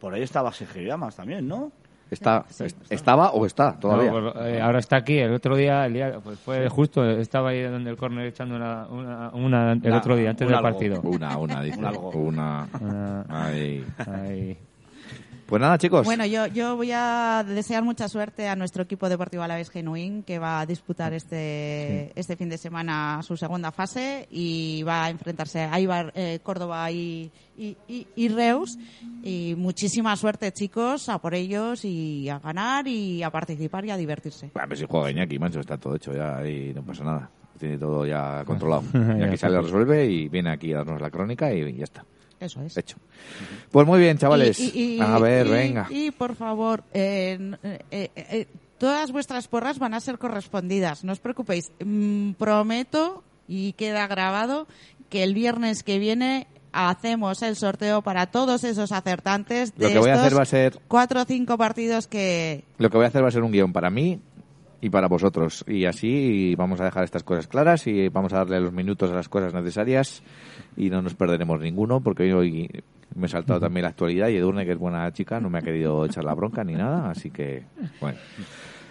Por 0.00 0.14
ahí 0.14 0.22
estaba 0.22 0.52
Sergio 0.52 0.96
más 0.98 1.16
también, 1.16 1.46
¿no? 1.48 1.72
Está, 2.10 2.46
est- 2.60 2.90
¿Estaba 2.90 3.32
o 3.32 3.44
está 3.44 3.78
todavía? 3.78 4.10
No, 4.10 4.32
pues, 4.32 4.46
eh, 4.46 4.60
ahora 4.62 4.78
está 4.78 4.96
aquí. 4.96 5.18
El 5.18 5.34
otro 5.34 5.54
día, 5.56 5.84
el 5.84 5.92
día 5.92 6.20
pues 6.24 6.38
fue 6.38 6.66
justo, 6.70 7.04
estaba 7.04 7.50
ahí 7.50 7.62
donde 7.62 7.90
el 7.90 7.96
córner 7.98 8.26
echando 8.26 8.56
una, 8.56 8.86
una, 8.86 9.30
una- 9.34 9.72
el 9.72 9.80
Una- 9.84 9.98
otro 9.98 10.16
día, 10.16 10.30
antes 10.30 10.48
del 10.48 10.56
algo. 10.56 10.68
partido. 10.70 11.00
Una, 11.02 11.36
una, 11.36 11.62
dice. 11.62 11.78
Un 11.78 11.84
algo. 11.84 12.08
Una. 12.10 12.68
Ah, 12.72 13.24
Ay. 13.28 13.84
Pues 15.48 15.62
nada, 15.62 15.78
chicos. 15.78 16.04
Bueno, 16.04 16.26
yo, 16.26 16.46
yo 16.46 16.76
voy 16.76 16.90
a 16.92 17.42
desear 17.42 17.82
mucha 17.82 18.06
suerte 18.06 18.46
a 18.48 18.54
nuestro 18.54 18.82
equipo 18.82 19.08
deportivo 19.08 19.42
Alavés 19.42 19.70
Genuín, 19.70 20.22
que 20.22 20.38
va 20.38 20.60
a 20.60 20.66
disputar 20.66 21.14
este, 21.14 22.12
este 22.14 22.36
fin 22.36 22.50
de 22.50 22.58
semana 22.58 23.20
su 23.22 23.34
segunda 23.34 23.72
fase 23.72 24.28
y 24.30 24.82
va 24.82 25.06
a 25.06 25.10
enfrentarse 25.10 25.60
a 25.62 25.80
Ibar, 25.80 26.12
eh, 26.14 26.40
Córdoba 26.42 26.90
y, 26.90 27.30
y, 27.56 27.74
y- 27.88 28.06
y 28.14 28.28
Reus. 28.28 28.76
Y 29.22 29.54
muchísima 29.56 30.14
suerte, 30.16 30.52
chicos, 30.52 31.08
a 31.08 31.18
por 31.18 31.34
ellos 31.34 31.82
y 31.82 32.28
a 32.28 32.38
ganar 32.40 32.86
y 32.86 33.22
a 33.22 33.30
participar 33.30 33.86
y 33.86 33.90
a 33.90 33.96
divertirse. 33.96 34.50
A 34.54 34.66
ver 34.66 34.76
si 34.76 34.84
juega 34.84 35.10
Iñaki, 35.10 35.38
mancho, 35.38 35.60
está 35.60 35.78
todo 35.78 35.96
hecho 35.96 36.12
ya 36.12 36.46
y 36.46 36.74
no 36.74 36.82
pasa 36.82 37.04
nada. 37.04 37.30
Tiene 37.58 37.78
todo 37.78 38.04
ya 38.04 38.42
controlado. 38.44 38.82
Iñaki 38.92 39.38
sale, 39.38 39.62
resuelve 39.62 40.04
y 40.04 40.28
viene 40.28 40.50
aquí 40.50 40.74
a 40.74 40.78
darnos 40.78 41.00
la 41.00 41.10
crónica 41.10 41.50
y 41.54 41.74
ya 41.74 41.84
está. 41.84 42.04
Eso 42.40 42.62
es. 42.62 42.76
Hecho. 42.76 42.96
Pues 43.70 43.86
muy 43.86 43.98
bien, 43.98 44.16
chavales. 44.18 44.58
Y- 44.60 45.00
a 45.00 45.18
ver, 45.18 45.46
y- 45.46 45.50
venga. 45.50 45.86
Y 45.90 46.10
por 46.12 46.34
favor, 46.36 46.84
eh, 46.94 47.38
eh, 47.62 47.78
eh, 47.90 48.10
eh, 48.14 48.46
todas 48.78 49.10
vuestras 49.10 49.48
porras 49.48 49.78
van 49.78 49.94
a 49.94 50.00
ser 50.00 50.18
correspondidas, 50.18 51.04
no 51.04 51.12
os 51.12 51.20
preocupéis. 51.20 51.72
Mm, 51.84 52.32
prometo, 52.32 53.24
y 53.48 53.72
queda 53.72 54.06
grabado, 54.06 54.66
que 55.10 55.24
el 55.24 55.34
viernes 55.34 55.82
que 55.82 55.98
viene 55.98 56.46
hacemos 56.72 57.42
el 57.42 57.56
sorteo 57.56 58.02
para 58.02 58.26
todos 58.26 58.62
esos 58.62 58.92
acertantes 58.92 59.74
de 59.74 59.86
Lo 59.86 59.92
que 59.92 59.98
voy 59.98 60.10
a 60.10 60.14
hacer 60.22 60.38
va 60.38 60.42
a 60.42 60.46
ser 60.46 60.78
cuatro 60.86 61.22
o 61.22 61.24
cinco 61.24 61.56
partidos 61.56 62.06
que... 62.06 62.62
Lo 62.76 62.90
que 62.90 62.98
voy 62.98 63.04
a 63.04 63.08
hacer 63.08 63.24
va 63.24 63.28
a 63.28 63.32
ser 63.32 63.42
un 63.42 63.50
guion 63.50 63.72
para 63.72 63.88
mí 63.90 64.20
y 64.80 64.90
para 64.90 65.08
vosotros. 65.08 65.64
Y 65.66 65.86
así 65.86 66.54
vamos 66.56 66.80
a 66.80 66.84
dejar 66.84 67.04
estas 67.04 67.24
cosas 67.24 67.48
claras 67.48 67.86
y 67.86 68.08
vamos 68.10 68.32
a 68.34 68.38
darle 68.38 68.60
los 68.60 68.72
minutos 68.72 69.10
a 69.10 69.14
las 69.14 69.28
cosas 69.28 69.54
necesarias 69.54 70.22
y 70.76 70.90
no 70.90 71.02
nos 71.02 71.14
perderemos 71.14 71.60
ninguno 71.60 72.00
porque 72.00 72.32
hoy 72.32 72.68
me 73.14 73.26
he 73.26 73.28
saltado 73.28 73.60
también 73.60 73.82
la 73.82 73.90
actualidad 73.90 74.28
y 74.28 74.36
Edurne, 74.36 74.64
que 74.64 74.72
es 74.72 74.78
buena 74.78 75.10
chica, 75.12 75.40
no 75.40 75.50
me 75.50 75.58
ha 75.58 75.62
querido 75.62 76.04
echar 76.04 76.24
la 76.24 76.34
bronca 76.34 76.64
ni 76.64 76.74
nada. 76.74 77.10
Así 77.10 77.30
que, 77.30 77.64
bueno. 78.00 78.18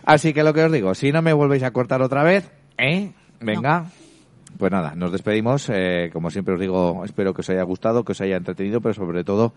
Así 0.06 0.34
que 0.34 0.44
lo 0.44 0.54
que 0.54 0.64
os 0.64 0.72
digo, 0.72 0.94
si 0.96 1.12
no 1.12 1.22
me 1.22 1.34
volvéis 1.34 1.64
a 1.64 1.72
cortar 1.72 2.02
otra 2.02 2.24
vez, 2.24 2.52
¿eh? 2.78 3.12
Venga. 3.40 3.86
Pues 4.58 4.72
nada, 4.72 4.96
nos 4.96 5.12
despedimos. 5.12 5.70
Eh, 5.70 6.10
como 6.12 6.32
siempre 6.32 6.56
os 6.56 6.60
digo, 6.60 7.04
espero 7.06 7.34
que 7.34 7.42
os 7.42 7.50
haya 7.50 7.64
gustado, 7.64 8.04
que 8.04 8.14
os 8.14 8.22
haya 8.22 8.38
entretenido, 8.38 8.82
pero 8.82 8.94
sobre 8.94 9.24
todo 9.24 9.54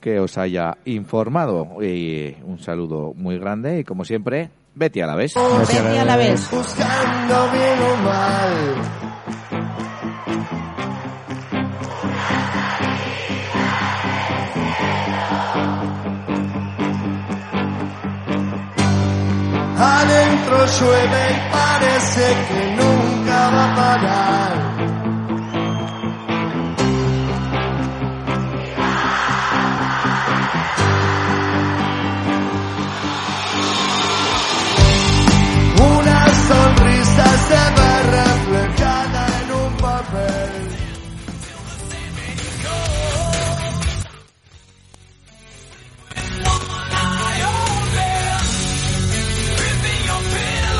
que 0.00 0.18
os 0.18 0.38
haya 0.38 0.78
informado. 0.86 1.82
Y 1.82 2.34
un 2.44 2.58
saludo 2.58 3.12
muy 3.14 3.38
grande 3.38 3.80
y 3.80 3.84
como 3.84 4.04
siempre, 4.04 4.50
Betty 4.74 5.02
a 5.02 5.06
la 5.06 5.16
vez. 5.16 5.34
Vete 5.34 5.98
a 5.98 6.04
la 6.04 6.16
vez. 6.16 6.50
Buscando 6.50 7.52
bien 7.52 7.78
o 7.80 7.96
mal. 8.02 9.09
Adentro 19.82 20.66
llueve 20.66 21.30
y 21.30 21.52
parece 21.52 22.36
que 22.48 22.76
nunca 22.76 23.50
va 23.50 23.72
a 23.72 23.76
parar. 23.76 24.69